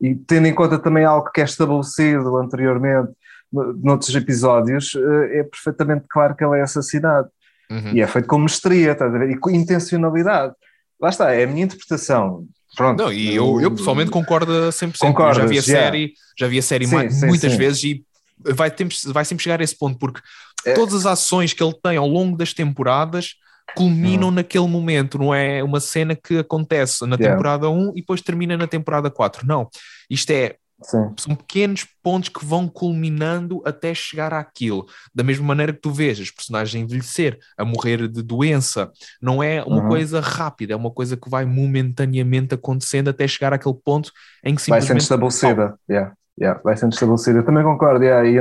e 0.00 0.14
tendo 0.14 0.46
em 0.46 0.54
conta 0.54 0.78
também 0.78 1.04
algo 1.04 1.30
que 1.30 1.40
é 1.40 1.44
estabelecido 1.44 2.36
anteriormente 2.36 3.12
noutros 3.52 4.14
episódios, 4.14 4.94
eh, 4.94 5.40
é 5.40 5.42
perfeitamente 5.44 6.04
claro 6.08 6.34
que 6.34 6.44
ele 6.44 6.58
é 6.58 6.62
assassinado. 6.62 7.28
Uhum. 7.70 7.92
E 7.94 8.00
é 8.00 8.06
feito 8.06 8.28
com 8.28 8.38
mestria, 8.38 8.94
tá 8.94 9.06
e 9.24 9.36
com 9.36 9.50
intencionalidade. 9.50 10.54
Lá 11.00 11.08
está, 11.08 11.32
é 11.32 11.44
a 11.44 11.46
minha 11.46 11.64
interpretação. 11.64 12.46
Pronto. 12.76 13.02
Não, 13.02 13.12
e 13.12 13.34
eu, 13.34 13.60
eu 13.60 13.70
pessoalmente 13.70 14.10
concordo 14.10 14.52
a 14.52 14.68
100%. 14.68 14.98
Concordas, 14.98 15.36
já 15.36 15.46
vi 15.46 15.58
a 15.58 15.62
yeah. 15.62 15.86
série, 15.86 16.12
já 16.38 16.46
vi 16.46 16.58
a 16.58 16.62
série 16.62 16.86
sim, 16.86 17.10
sim, 17.10 17.26
muitas 17.26 17.52
sim. 17.52 17.58
vezes 17.58 17.84
e 17.84 18.04
vai, 18.38 18.72
vai 19.06 19.24
sempre 19.24 19.42
chegar 19.42 19.60
a 19.60 19.64
esse 19.64 19.76
ponto, 19.76 19.98
porque 19.98 20.20
é. 20.64 20.74
todas 20.74 20.94
as 20.94 21.06
ações 21.06 21.52
que 21.52 21.62
ele 21.62 21.74
tem 21.82 21.96
ao 21.96 22.06
longo 22.06 22.36
das 22.36 22.52
temporadas 22.52 23.34
culminam 23.74 24.28
uhum. 24.28 24.34
naquele 24.34 24.66
momento, 24.66 25.18
não 25.18 25.34
é 25.34 25.62
uma 25.62 25.80
cena 25.80 26.14
que 26.14 26.38
acontece 26.38 27.04
na 27.06 27.16
yeah. 27.16 27.34
temporada 27.34 27.68
1 27.68 27.90
e 27.90 28.00
depois 28.00 28.20
termina 28.20 28.56
na 28.56 28.66
temporada 28.66 29.10
4. 29.10 29.46
Não. 29.46 29.68
Isto 30.08 30.30
é 30.30 30.56
Sim. 30.82 31.14
São 31.16 31.34
pequenos 31.34 31.86
pontos 32.02 32.28
que 32.28 32.44
vão 32.44 32.68
culminando 32.68 33.62
até 33.64 33.94
chegar 33.94 34.34
àquilo. 34.34 34.86
Da 35.14 35.24
mesma 35.24 35.46
maneira 35.46 35.72
que 35.72 35.80
tu 35.80 35.90
vês 35.90 36.18
os 36.18 36.30
personagens 36.30 36.74
a 36.74 36.84
envelhecer, 36.84 37.38
a 37.56 37.64
morrer 37.64 38.06
de 38.08 38.22
doença. 38.22 38.90
Não 39.20 39.42
é 39.42 39.62
uma 39.62 39.82
uhum. 39.82 39.88
coisa 39.88 40.20
rápida, 40.20 40.74
é 40.74 40.76
uma 40.76 40.90
coisa 40.90 41.16
que 41.16 41.30
vai 41.30 41.46
momentaneamente 41.46 42.54
acontecendo 42.54 43.08
até 43.08 43.26
chegar 43.26 43.54
àquele 43.54 43.74
ponto 43.82 44.12
em 44.44 44.54
que 44.54 44.62
simplesmente... 44.62 44.88
Vai 44.88 45.00
sendo 45.00 45.00
estabelecida, 45.00 45.78
yeah. 45.88 46.12
Yeah, 46.38 46.60
vai 46.62 46.76
sendo 46.76 46.92
estabelecida. 46.92 47.38
Eu 47.38 47.44
também 47.44 47.64
concordo. 47.64 48.04
Yeah. 48.04 48.28
E, 48.28 48.36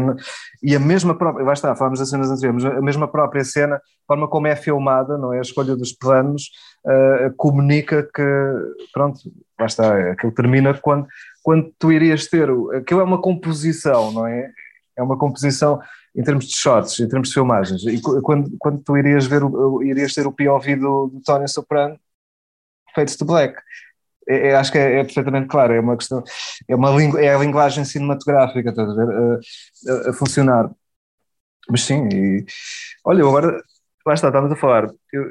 e, 0.61 0.75
a 0.75 0.79
mesma 0.79 1.17
própria, 1.17 1.45
vai 1.45 1.53
estar, 1.53 1.73
falamos 1.75 1.99
das 1.99 2.09
cenas 2.09 2.29
anteriores, 2.29 2.65
a 2.65 2.81
mesma 2.81 3.07
própria 3.07 3.43
cena, 3.43 3.75
a 3.75 3.81
forma 4.05 4.27
como 4.27 4.47
é 4.47 4.55
filmada, 4.55 5.17
não 5.17 5.31
é? 5.31 5.37
A 5.37 5.41
escolha 5.41 5.75
dos 5.77 5.93
planos, 5.93 6.49
uh, 6.85 7.33
comunica 7.37 8.03
que, 8.03 8.21
pronto, 8.93 9.19
vai 9.57 9.67
estar, 9.67 10.11
aquilo 10.11 10.33
termina 10.33 10.73
quando 10.73 11.07
quando 11.45 11.71
tu 11.77 11.91
irias 11.91 12.25
ter. 12.25 12.49
Aquilo 12.75 13.01
é 13.01 13.03
uma 13.03 13.21
composição, 13.21 14.11
não 14.11 14.25
é? 14.25 14.49
É 14.97 15.03
uma 15.03 15.15
composição 15.15 15.79
em 16.15 16.23
termos 16.23 16.45
de 16.45 16.57
shots, 16.57 16.99
em 16.99 17.07
termos 17.07 17.27
de 17.27 17.35
filmagens. 17.35 17.85
E 17.85 18.01
quando, 18.01 18.49
quando 18.57 18.81
tu 18.81 18.97
irias 18.97 19.27
ver, 19.27 19.43
o, 19.43 19.83
irias 19.83 20.15
ter 20.15 20.25
o 20.25 20.31
POV 20.31 20.75
do, 20.75 21.07
do 21.07 21.21
Tony 21.21 21.47
Soprano, 21.47 21.99
Fades 22.95 23.15
to 23.15 23.25
Black. 23.25 23.61
É, 24.27 24.49
é, 24.49 24.55
acho 24.55 24.71
que 24.71 24.77
é, 24.77 24.99
é, 24.99 25.03
perfeitamente 25.03 25.47
claro, 25.47 25.73
é 25.73 25.79
uma 25.79 25.95
questão, 25.95 26.23
é, 26.67 26.75
uma 26.75 26.89
é 27.21 27.35
a 27.35 27.39
linguagem 27.39 27.85
cinematográfica, 27.85 28.69
estás 28.69 28.89
a 28.89 28.93
ver, 28.93 29.15
a, 29.15 30.07
a, 30.07 30.09
a 30.09 30.13
funcionar. 30.13 30.69
Mas 31.69 31.83
sim, 31.83 32.07
e, 32.11 32.45
olha, 33.03 33.23
agora, 33.23 33.61
lá 34.05 34.13
está, 34.13 34.27
estávamos 34.27 34.51
a 34.51 34.59
falar 34.59 34.87
eu, 35.11 35.25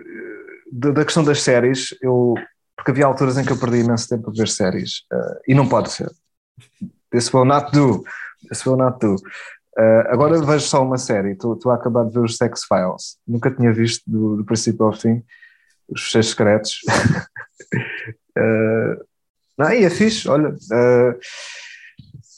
da 0.72 1.04
questão 1.04 1.24
das 1.24 1.42
séries, 1.42 1.94
eu 2.02 2.34
porque 2.76 2.90
havia 2.90 3.06
alturas 3.06 3.38
em 3.38 3.44
que 3.44 3.52
eu 3.52 3.58
perdi 3.58 3.78
imenso 3.78 4.08
tempo 4.08 4.30
a 4.30 4.32
ver 4.32 4.48
séries 4.48 5.04
uh, 5.12 5.40
e 5.46 5.54
não 5.54 5.68
pode 5.68 5.90
ser. 5.90 6.10
This 7.10 7.32
will 7.32 7.44
not 7.44 7.70
do. 7.72 8.04
This 8.48 8.66
will 8.66 8.76
not 8.76 8.98
do. 8.98 9.14
Uh, 9.14 10.08
agora 10.08 10.40
vejo 10.42 10.66
só 10.66 10.82
uma 10.82 10.98
série. 10.98 11.32
Estou 11.32 11.70
a 11.70 11.74
acabar 11.76 12.04
de 12.04 12.12
ver 12.12 12.20
os 12.20 12.36
Sex 12.36 12.64
Files. 12.64 13.16
Nunca 13.26 13.50
tinha 13.50 13.72
visto 13.72 14.02
do, 14.06 14.36
do 14.36 14.44
princípio 14.44 14.84
ao 14.84 14.92
fim 14.92 15.22
os 15.88 16.10
seis 16.10 16.28
secretos. 16.28 16.80
uh, 18.38 19.04
não, 19.56 19.72
e 19.72 19.84
é 19.84 19.90
fixe, 19.90 20.28
olha. 20.28 20.50
Uh, 20.50 21.18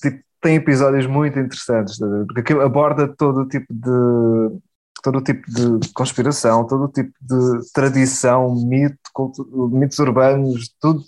tipo, 0.02 0.22
tem 0.40 0.56
episódios 0.56 1.06
muito 1.06 1.38
interessantes, 1.38 1.98
porque 1.98 2.40
aquilo 2.40 2.60
aborda 2.62 3.08
todo 3.08 3.40
o 3.40 3.48
tipo 3.48 3.72
de 3.72 4.60
todo 5.02 5.18
o 5.18 5.22
tipo 5.22 5.48
de 5.48 5.92
conspiração, 5.92 6.66
todo 6.66 6.84
o 6.84 6.88
tipo 6.88 7.12
de 7.20 7.72
tradição, 7.72 8.54
mito, 8.66 8.98
culto, 9.12 9.44
mitos 9.72 9.98
urbanos, 10.00 10.74
tudo 10.80 11.00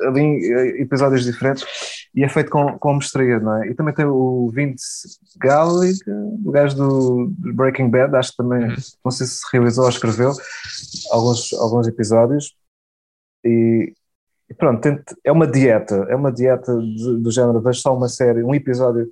ali 0.00 0.20
em 0.20 0.52
eh, 0.52 0.82
episódios 0.82 1.24
diferentes 1.24 1.64
e 2.14 2.24
é 2.24 2.28
feito 2.28 2.50
com, 2.50 2.78
com 2.78 2.94
mestria, 2.94 3.38
não 3.38 3.62
é? 3.62 3.68
E 3.68 3.74
também 3.74 3.94
tem 3.94 4.04
o 4.06 4.50
Vince 4.52 5.18
Gilligan, 5.42 6.38
o 6.44 6.50
gajo 6.50 6.76
do, 6.76 7.32
Breaking 7.54 7.90
Bad, 7.90 8.16
acho 8.16 8.30
que 8.30 8.36
também, 8.38 8.64
uhum. 8.64 8.74
não 9.04 9.10
sei 9.10 9.26
se 9.26 9.40
realizou 9.52 9.84
ou 9.84 9.90
escreveu 9.90 10.32
alguns, 11.10 11.52
alguns 11.54 11.86
episódios 11.88 12.54
e, 13.44 13.92
e 14.52 14.54
pronto, 14.54 14.86
é 15.24 15.32
uma 15.32 15.46
dieta, 15.46 16.06
é 16.10 16.14
uma 16.14 16.30
dieta 16.30 16.76
de, 16.76 17.16
do 17.22 17.30
género, 17.30 17.58
vejo 17.62 17.80
só 17.80 17.96
uma 17.96 18.06
série, 18.06 18.44
um 18.44 18.54
episódio 18.54 19.08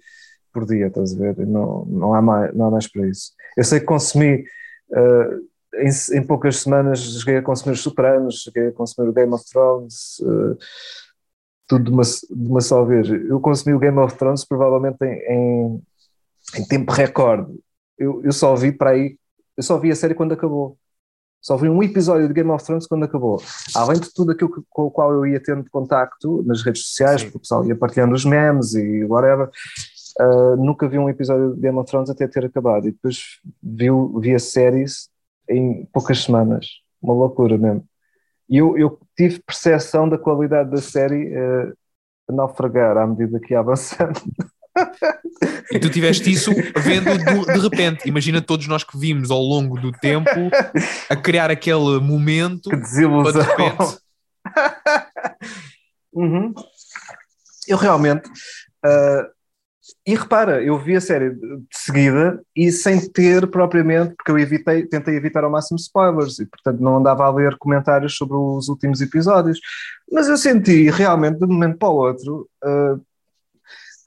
por 0.53 0.67
dia, 0.67 0.89
estás 0.89 1.15
a 1.15 1.19
ver? 1.19 1.47
Não, 1.47 1.87
não, 1.87 2.13
há 2.15 2.21
mais, 2.21 2.55
não 2.55 2.67
há 2.67 2.71
mais 2.71 2.87
para 2.87 3.09
isso. 3.09 3.33
Eu 3.57 3.65
sei 3.65 3.81
que 3.81 3.87
consumi, 3.87 4.45
uh, 4.91 5.77
em, 5.77 6.19
em, 6.19 6.27
poucas 6.27 6.59
semanas, 6.59 7.01
cheguei 7.01 7.39
a 7.39 7.43
consumir 7.43 7.73
os 7.73 7.81
Sopranos, 7.81 8.43
cheguei 8.43 8.69
a 8.69 8.73
consumir 8.73 9.09
o 9.09 9.15
Game 9.15 9.33
of 9.33 9.43
Thrones, 9.51 10.19
uh, 10.21 10.59
tudo 11.67 11.85
de 11.85 11.91
uma, 11.91 12.03
de 12.03 12.51
uma 12.51 12.61
só 12.61 12.85
vez. 12.85 13.09
Eu 13.09 13.41
consumi 13.41 13.75
o 13.75 13.79
Game 13.79 13.99
of 13.99 14.15
Thrones 14.19 14.45
provavelmente 14.45 14.99
em, 15.03 15.23
em, 15.33 15.83
em 16.59 16.65
tempo 16.67 16.93
recorde. 16.93 17.51
Eu, 17.97 18.23
eu 18.23 18.33
só 18.33 18.55
vi 18.55 18.73
para 18.73 18.91
aí, 18.91 19.17
eu 19.57 19.63
só 19.63 19.79
vi 19.79 19.91
a 19.91 19.97
série 19.97 20.15
quando 20.15 20.33
acabou. 20.33 20.77
Só 21.41 21.57
vi 21.57 21.69
um 21.69 21.83
episódio 21.83 22.29
de 22.29 22.35
Game 22.35 22.51
of 22.51 22.65
Thrones 22.65 22.87
quando 22.87 23.05
acabou. 23.05 23.43
Além 23.75 23.99
de 23.99 24.13
tudo 24.13 24.33
aquilo 24.33 24.53
que, 24.53 24.61
com 24.69 24.85
o 24.85 24.91
qual 24.91 25.13
eu 25.13 25.27
ia 25.27 25.43
tendo 25.43 25.69
contacto 25.71 26.43
nas 26.47 26.63
redes 26.63 26.85
sociais, 26.85 27.21
Sim. 27.21 27.27
porque 27.27 27.39
o 27.39 27.41
pessoal 27.41 27.65
ia 27.65 27.77
partilhando 27.77 28.15
os 28.15 28.25
memes 28.25 28.75
e 28.75 29.05
whatever, 29.05 29.51
Uh, 30.19 30.57
nunca 30.57 30.89
vi 30.89 30.99
um 30.99 31.09
episódio 31.09 31.55
de 31.55 31.61
Game 31.61 31.79
of 31.79 31.89
Thrones 31.89 32.11
até 32.11 32.27
ter 32.27 32.45
acabado 32.45 32.87
e 32.89 32.93
depois 32.93 33.41
vi, 33.63 33.87
vi 34.21 34.35
a 34.35 34.39
séries 34.39 35.09
em 35.49 35.87
poucas 35.93 36.23
semanas, 36.25 36.67
uma 37.01 37.15
loucura 37.15 37.57
mesmo. 37.57 37.85
E 38.49 38.59
eu, 38.59 38.77
eu 38.77 38.99
tive 39.17 39.41
percepção 39.41 40.09
da 40.09 40.19
qualidade 40.19 40.71
da 40.71 40.79
série 40.79 41.33
uh, 41.35 41.73
a 42.29 42.33
naufragar 42.33 42.99
à 42.99 43.07
medida 43.07 43.41
que 43.41 43.55
ia 43.55 43.61
avançando. 43.61 44.21
E 45.73 45.79
tu 45.79 45.91
tiveste 45.91 46.31
isso 46.31 46.53
vendo 46.77 47.17
de 47.19 47.59
repente. 47.59 48.09
Imagina 48.09 48.41
todos 48.41 48.67
nós 48.67 48.85
que 48.85 48.99
vimos 48.99 49.31
ao 49.31 49.41
longo 49.41 49.81
do 49.81 49.93
tempo 49.93 50.31
a 51.09 51.17
criar 51.17 51.51
aquele 51.51 51.99
momento. 52.01 52.71
Que 52.71 52.77
desilusão. 52.77 53.43
De 53.43 53.49
repente... 53.49 53.99
uhum. 56.13 56.55
Eu 57.69 57.77
realmente. 57.77 58.29
Uh, 58.85 59.41
e 60.07 60.15
repara, 60.15 60.63
eu 60.63 60.79
vi 60.79 60.97
a 60.97 61.01
série 61.01 61.31
de 61.31 61.63
seguida 61.73 62.41
e 62.57 62.73
sem 62.73 63.09
ter 63.11 63.47
propriamente, 63.49 64.15
porque 64.17 64.31
eu 64.31 64.39
evitei, 64.39 64.87
tentei 64.87 65.17
evitar 65.17 65.45
ao 65.45 65.51
máximo 65.51 65.79
spoilers 65.79 66.39
e, 66.39 66.47
portanto, 66.47 66.81
não 66.81 66.97
andava 66.97 67.25
a 67.25 67.31
ler 67.31 67.57
comentários 67.59 68.17
sobre 68.17 68.37
os 68.37 68.69
últimos 68.69 69.01
episódios. 69.01 69.61
Mas 70.11 70.29
eu 70.29 70.37
senti 70.37 70.91
realmente, 70.91 71.39
de 71.39 71.45
um 71.45 71.49
momento 71.49 71.77
para 71.77 71.89
o 71.89 71.97
outro, 71.97 72.49
uh, 72.65 73.01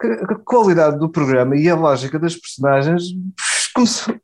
a 0.08 0.36
qualidade 0.36 0.99
do 0.99 1.10
programa 1.10 1.56
e 1.56 1.70
a 1.70 1.76
lógica 1.76 2.20
das 2.20 2.36
personagens. 2.36 3.04
Começou, 3.74 4.16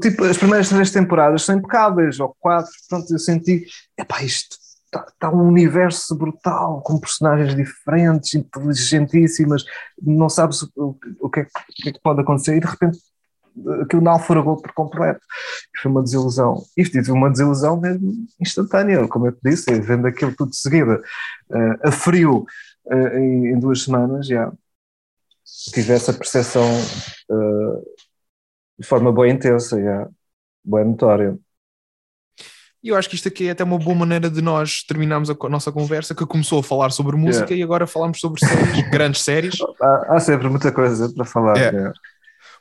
tipo, 0.00 0.24
as 0.24 0.38
primeiras 0.38 0.68
três 0.68 0.92
temporadas 0.92 1.42
são 1.42 1.56
impecáveis, 1.56 2.20
ou 2.20 2.36
quatro, 2.38 2.70
portanto, 2.88 3.12
eu 3.12 3.18
senti, 3.18 3.64
epá, 3.98 4.22
isto 4.22 4.56
está, 4.84 5.06
está 5.08 5.30
um 5.30 5.48
universo 5.48 6.14
brutal, 6.14 6.80
com 6.82 6.98
personagens 6.98 7.54
diferentes, 7.54 8.34
inteligentíssimas, 8.34 9.64
não 10.00 10.28
sabes 10.28 10.62
o, 10.76 10.96
o, 11.20 11.28
que, 11.28 11.40
é, 11.40 11.42
o 11.42 11.82
que, 11.82 11.88
é, 11.88 11.92
que 11.92 12.00
pode 12.00 12.20
acontecer 12.20 12.56
e 12.56 12.60
de 12.60 12.66
repente 12.66 12.98
aquilo 13.82 14.02
naufragou 14.02 14.56
por 14.60 14.72
completo. 14.72 15.20
Foi 15.80 15.90
uma 15.90 16.02
desilusão. 16.02 16.62
Isto 16.76 17.02
foi 17.02 17.14
uma 17.14 17.30
desilusão 17.30 17.80
mesmo 17.80 18.12
instantânea, 18.40 19.06
como 19.08 19.26
eu 19.26 19.32
te 19.32 19.40
disse, 19.42 19.80
vendo 19.80 20.06
aquilo 20.06 20.34
tudo 20.36 20.50
de 20.50 20.58
seguida, 20.58 21.00
uh, 21.50 21.88
a 21.88 21.92
frio, 21.92 22.44
uh, 22.86 23.18
em, 23.18 23.48
em, 23.48 23.58
duas 23.58 23.82
semanas, 23.82 24.26
já 24.26 24.52
tive 25.72 25.92
essa 25.92 26.12
percepção 26.12 26.68
uh, 27.30 27.82
de 28.78 28.86
forma 28.86 29.12
bem 29.12 29.32
intensa, 29.32 29.80
já, 29.80 30.08
bem 30.64 30.84
notória. 30.84 31.38
E 32.82 32.88
eu 32.90 32.96
acho 32.96 33.08
que 33.08 33.16
isto 33.16 33.26
aqui 33.26 33.48
é 33.48 33.50
até 33.50 33.64
uma 33.64 33.78
boa 33.78 33.96
maneira 33.96 34.30
de 34.30 34.40
nós 34.40 34.84
terminarmos 34.86 35.28
a 35.30 35.48
nossa 35.48 35.72
conversa, 35.72 36.14
que 36.14 36.26
começou 36.26 36.60
a 36.60 36.62
falar 36.62 36.90
sobre 36.90 37.16
música 37.16 37.46
yeah. 37.46 37.56
e 37.56 37.62
agora 37.62 37.86
falamos 37.86 38.20
sobre 38.20 38.38
séries, 38.44 38.86
grandes 38.90 39.22
séries. 39.22 39.56
Há, 39.80 40.14
há, 40.14 40.20
sempre 40.20 40.48
muita 40.48 40.70
coisa 40.70 41.12
para 41.12 41.24
falar. 41.24 41.56
Yeah. 41.56 41.76
Yeah. 41.76 41.98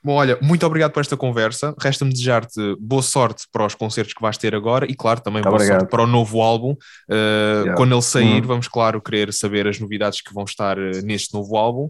Bom, 0.04 0.14
olha, 0.14 0.38
muito 0.42 0.66
obrigado 0.66 0.92
por 0.92 1.02
esta 1.02 1.18
conversa. 1.18 1.76
Resta-me 1.80 2.12
desejar-te 2.12 2.76
boa 2.80 3.02
sorte 3.02 3.46
para 3.52 3.66
os 3.66 3.76
concertos 3.76 4.14
que 4.14 4.22
vais 4.22 4.38
ter 4.38 4.56
agora 4.56 4.86
e, 4.90 4.96
claro, 4.96 5.20
também 5.20 5.42
boa 5.42 5.56
obrigado. 5.56 5.82
sorte 5.82 5.92
para 5.92 6.04
o 6.04 6.08
novo 6.08 6.42
álbum. 6.42 6.72
Uh, 7.10 7.76
quando 7.76 7.94
ele 7.94 8.02
sair, 8.02 8.42
uhum. 8.42 8.48
vamos, 8.48 8.68
claro, 8.68 9.02
querer 9.02 9.34
saber 9.34 9.68
as 9.68 9.80
novidades 9.80 10.22
que 10.22 10.34
vão 10.34 10.44
estar 10.44 10.78
uh, 10.78 11.02
neste 11.04 11.34
novo 11.34 11.56
álbum 11.58 11.90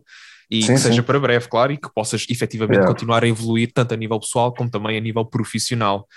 e 0.49 0.61
sim, 0.61 0.73
que 0.73 0.79
seja 0.79 1.03
para 1.03 1.19
breve, 1.19 1.47
claro, 1.47 1.71
e 1.71 1.77
que 1.77 1.91
possas 1.93 2.25
efetivamente 2.29 2.85
continuar 2.85 3.23
a 3.23 3.27
evoluir 3.27 3.71
tanto 3.73 3.93
a 3.93 3.97
nível 3.97 4.19
pessoal 4.19 4.53
como 4.53 4.69
também 4.69 4.97
a 4.97 5.01
nível 5.01 5.25
profissional. 5.25 6.07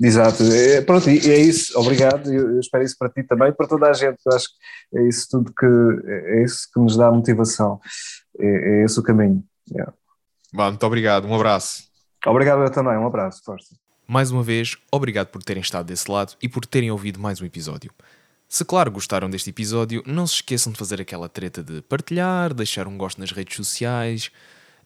Exato, 0.00 0.42
é, 0.42 0.80
pronto, 0.80 1.08
e 1.08 1.18
é 1.30 1.38
isso, 1.38 1.78
obrigado, 1.78 2.32
eu, 2.32 2.50
eu 2.50 2.60
espero 2.60 2.84
isso 2.84 2.96
para 2.98 3.08
ti 3.10 3.22
também, 3.22 3.52
para 3.52 3.68
toda 3.68 3.88
a 3.88 3.92
gente, 3.92 4.18
eu 4.26 4.32
acho 4.34 4.48
que 4.48 4.98
é 4.98 5.08
isso 5.08 5.28
tudo 5.30 5.52
que, 5.56 5.66
é 6.06 6.42
isso 6.42 6.68
que 6.72 6.80
nos 6.80 6.96
dá 6.96 7.12
motivação. 7.12 7.80
é, 8.40 8.80
é 8.80 8.84
esse 8.84 8.98
o 8.98 9.02
caminho. 9.02 9.44
Yeah. 9.70 9.92
Bom, 10.52 10.70
muito 10.70 10.86
obrigado, 10.86 11.26
um 11.26 11.34
abraço. 11.34 11.84
Obrigado 12.26 12.62
eu 12.62 12.70
também, 12.70 12.96
um 12.96 13.06
abraço, 13.06 13.42
força. 13.44 13.76
Mais 14.06 14.30
uma 14.30 14.42
vez, 14.42 14.76
obrigado 14.90 15.28
por 15.28 15.42
terem 15.42 15.62
estado 15.62 15.86
desse 15.86 16.10
lado 16.10 16.34
e 16.42 16.48
por 16.48 16.66
terem 16.66 16.90
ouvido 16.90 17.18
mais 17.18 17.40
um 17.40 17.44
episódio. 17.44 17.90
Se 18.54 18.64
claro 18.64 18.88
gostaram 18.88 19.28
deste 19.28 19.50
episódio, 19.50 20.00
não 20.06 20.28
se 20.28 20.34
esqueçam 20.34 20.72
de 20.72 20.78
fazer 20.78 21.00
aquela 21.00 21.28
treta 21.28 21.60
de 21.60 21.82
partilhar, 21.82 22.54
deixar 22.54 22.86
um 22.86 22.96
gosto 22.96 23.18
nas 23.18 23.32
redes 23.32 23.56
sociais 23.56 24.30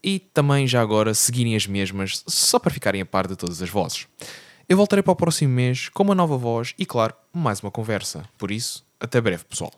e 0.02 0.18
também 0.18 0.66
já 0.66 0.80
agora 0.80 1.12
seguirem 1.12 1.54
as 1.54 1.66
mesmas 1.66 2.24
só 2.26 2.58
para 2.58 2.72
ficarem 2.72 3.02
a 3.02 3.04
par 3.04 3.26
de 3.26 3.36
todas 3.36 3.60
as 3.60 3.68
vozes. 3.68 4.06
Eu 4.66 4.78
voltarei 4.78 5.02
para 5.02 5.12
o 5.12 5.16
próximo 5.16 5.52
mês 5.52 5.90
com 5.90 6.02
uma 6.02 6.14
nova 6.14 6.38
voz 6.38 6.74
e, 6.78 6.86
claro, 6.86 7.14
mais 7.30 7.60
uma 7.60 7.70
conversa. 7.70 8.24
Por 8.38 8.50
isso, 8.50 8.86
até 8.98 9.20
breve, 9.20 9.44
pessoal. 9.44 9.70